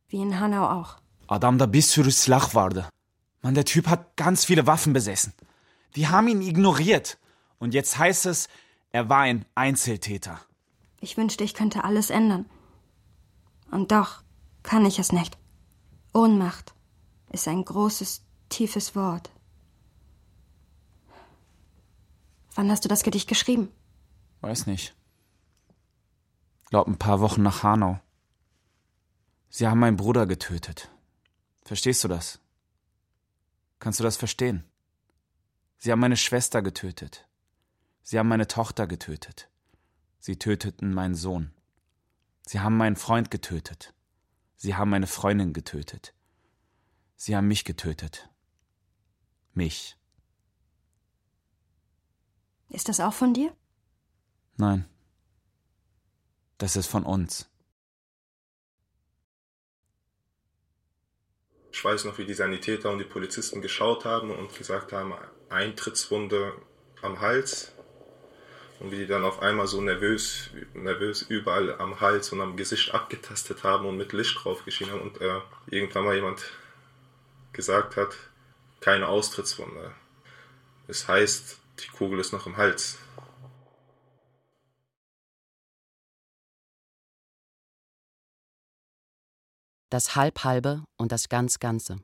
Wie 0.07 0.21
in 0.21 0.39
Hanau 0.39 0.69
auch. 0.69 0.97
Adamda 1.27 1.73
bir 1.73 1.81
sürü 1.81 2.11
silah 2.11 2.55
vardı. 2.55 2.89
Mann, 3.43 3.55
der 3.55 3.65
Typ 3.65 3.87
hat 3.87 4.15
ganz 4.15 4.45
viele 4.45 4.65
Waffen 4.67 4.93
besessen. 4.93 5.33
Die 5.95 6.07
haben 6.07 6.27
ihn 6.27 6.41
ignoriert. 6.41 7.17
Und 7.59 7.73
jetzt 7.73 7.97
heißt 7.97 8.25
es, 8.25 8.47
er 8.91 9.09
war 9.09 9.21
ein 9.21 9.45
Einzeltäter. 9.55 10.39
Ich 11.01 11.17
wünschte, 11.17 11.43
ich 11.43 11.53
könnte 11.53 11.83
alles 11.83 12.09
ändern. 12.09 12.45
Und 13.71 13.91
doch 13.91 14.23
kann 14.63 14.85
ich 14.85 14.99
es 14.99 15.11
nicht. 15.11 15.37
Ohnmacht 16.13 16.73
ist 17.31 17.47
ein 17.47 17.63
großes, 17.63 18.23
tiefes 18.49 18.95
Wort. 18.95 19.29
Wann 22.55 22.71
hast 22.71 22.85
du 22.85 22.89
das 22.89 23.03
Gedicht 23.03 23.27
geschrieben? 23.27 23.69
Weiß 24.41 24.65
nicht 24.65 24.97
glaub 26.69 26.87
ein 26.87 26.97
paar 26.97 27.19
Wochen 27.19 27.41
nach 27.41 27.63
Hanau. 27.63 27.99
Sie 29.49 29.67
haben 29.67 29.79
meinen 29.79 29.97
Bruder 29.97 30.25
getötet. 30.27 30.89
Verstehst 31.63 32.03
du 32.03 32.07
das? 32.07 32.39
Kannst 33.79 33.99
du 33.99 34.03
das 34.03 34.17
verstehen? 34.17 34.63
Sie 35.77 35.91
haben 35.91 35.99
meine 35.99 36.17
Schwester 36.17 36.61
getötet. 36.61 37.27
Sie 38.03 38.17
haben 38.17 38.27
meine 38.27 38.47
Tochter 38.47 38.87
getötet. 38.87 39.49
Sie 40.19 40.37
töteten 40.37 40.93
meinen 40.93 41.15
Sohn. 41.15 41.53
Sie 42.47 42.61
haben 42.61 42.77
meinen 42.77 42.95
Freund 42.95 43.29
getötet. 43.29 43.93
Sie 44.55 44.75
haben 44.75 44.89
meine 44.89 45.05
Freundin 45.05 45.51
getötet. 45.51 46.13
Sie 47.17 47.35
haben 47.35 47.49
mich 47.49 47.65
getötet. 47.65 48.29
Mich. 49.53 49.97
Ist 52.69 52.87
das 52.87 53.01
auch 53.01 53.13
von 53.13 53.33
dir? 53.33 53.53
Nein. 54.55 54.87
Das 56.57 56.77
ist 56.77 56.87
von 56.87 57.03
uns. 57.03 57.49
Ich 61.73 61.83
weiß 61.83 62.05
noch, 62.05 62.17
wie 62.17 62.25
die 62.25 62.33
Sanitäter 62.33 62.91
und 62.91 62.99
die 62.99 63.03
Polizisten 63.03 63.61
geschaut 63.61 64.05
haben 64.05 64.31
und 64.31 64.57
gesagt 64.57 64.93
haben, 64.93 65.13
Eintrittswunde 65.49 66.53
am 67.01 67.19
Hals. 67.19 67.73
Und 68.79 68.91
wie 68.91 68.97
die 68.97 69.07
dann 69.07 69.25
auf 69.25 69.41
einmal 69.41 69.67
so 69.67 69.81
nervös, 69.81 70.51
nervös 70.73 71.23
überall 71.23 71.79
am 71.79 71.99
Hals 71.99 72.31
und 72.31 72.41
am 72.41 72.55
Gesicht 72.55 72.93
abgetastet 72.93 73.63
haben 73.63 73.87
und 73.87 73.97
mit 73.97 74.13
Licht 74.13 74.43
drauf 74.43 74.63
geschienen 74.65 74.91
haben. 74.91 75.01
Und 75.01 75.19
äh, 75.19 75.39
irgendwann 75.67 76.05
mal 76.05 76.15
jemand 76.15 76.43
gesagt 77.53 77.95
hat, 77.97 78.15
keine 78.79 79.07
Austrittswunde. 79.07 79.93
Das 80.85 81.07
heißt, 81.07 81.59
die 81.79 81.87
Kugel 81.89 82.19
ist 82.19 82.33
noch 82.33 82.45
im 82.45 82.57
Hals. 82.57 82.99
Das 89.89 90.15
Halb-Halbe 90.15 90.83
und 90.97 91.11
das 91.11 91.29
Ganz-Ganze. 91.29 92.01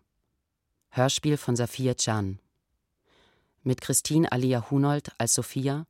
Hörspiel 0.90 1.38
von 1.38 1.56
Safir 1.56 1.96
Can. 1.96 2.40
Mit 3.62 3.82
Christine 3.82 4.32
Alia 4.32 4.72
Hunold 4.72 5.12
als 5.18 5.34
Sophia 5.34 5.86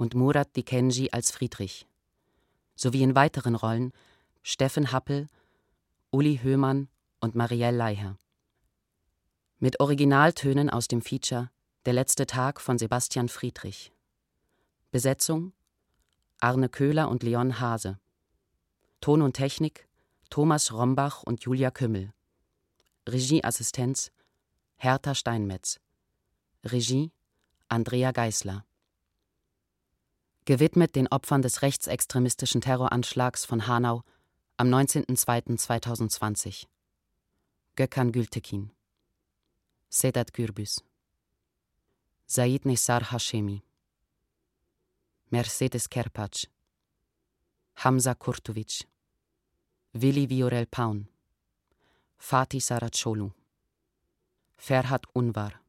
und 0.00 0.14
Murat 0.14 0.56
Dikenji 0.56 1.10
als 1.12 1.30
Friedrich. 1.30 1.86
Sowie 2.74 3.02
in 3.02 3.14
weiteren 3.14 3.54
Rollen 3.54 3.92
Steffen 4.42 4.92
Happel, 4.92 5.28
Uli 6.10 6.38
Höhmann 6.42 6.88
und 7.20 7.34
Marielle 7.34 7.76
Leiher. 7.76 8.16
Mit 9.58 9.78
Originaltönen 9.78 10.70
aus 10.70 10.88
dem 10.88 11.02
Feature 11.02 11.50
Der 11.84 11.92
letzte 11.92 12.26
Tag 12.26 12.62
von 12.62 12.78
Sebastian 12.78 13.28
Friedrich. 13.28 13.92
Besetzung 14.90 15.52
Arne 16.40 16.70
Köhler 16.70 17.10
und 17.10 17.22
Leon 17.22 17.60
Hase. 17.60 17.98
Ton 19.02 19.20
und 19.20 19.34
Technik 19.34 19.86
Thomas 20.30 20.72
Rombach 20.72 21.22
und 21.24 21.42
Julia 21.42 21.70
Kümmel. 21.70 22.14
Regieassistenz 23.06 24.12
Hertha 24.76 25.14
Steinmetz. 25.14 25.78
Regie 26.64 27.12
Andrea 27.68 28.12
Geißler. 28.12 28.64
Gewidmet 30.50 30.96
den 30.96 31.06
Opfern 31.06 31.42
des 31.42 31.62
rechtsextremistischen 31.62 32.60
Terroranschlags 32.60 33.44
von 33.44 33.68
Hanau 33.68 34.02
am 34.56 34.66
19.02.2020. 34.66 36.66
Gökhan 37.76 38.10
Gültekin. 38.10 38.72
Sedat 39.90 40.34
Gürbüz. 40.34 40.82
Said 42.26 42.64
Nissar 42.64 43.12
Hashemi. 43.12 43.62
Mercedes 45.28 45.88
Kerpac. 45.88 46.48
Hamza 47.76 48.14
Kurtovic. 48.14 48.88
Willi 49.92 50.28
Viorel 50.28 50.66
Paun, 50.66 51.06
Fatih 52.18 52.60
Saracolu, 52.60 53.30
Ferhat 54.56 55.04
Unvar, 55.14 55.60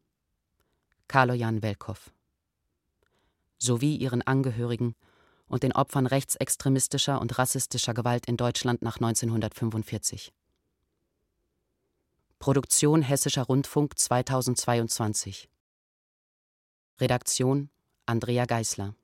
Kaloyan 1.08 1.62
Velkov, 1.62 2.12
sowie 3.62 3.95
ihren 3.95 4.22
Angehörigen 4.22 4.95
und 5.47 5.64
den 5.64 5.74
Opfern 5.74 6.07
rechtsextremistischer 6.07 7.22
und 7.22 7.38
rassistischer 7.38 7.93
Gewalt 7.93 8.26
in 8.26 8.38
Deutschland 8.38 8.82
nach 8.82 8.95
1945. 8.97 10.34
Produktion 12.39 13.01
Hessischer 13.01 13.43
Rundfunk 13.43 13.99
2022 13.99 15.47
Redaktion 16.99 17.70
Andrea 18.05 18.45
Geißler 18.45 18.95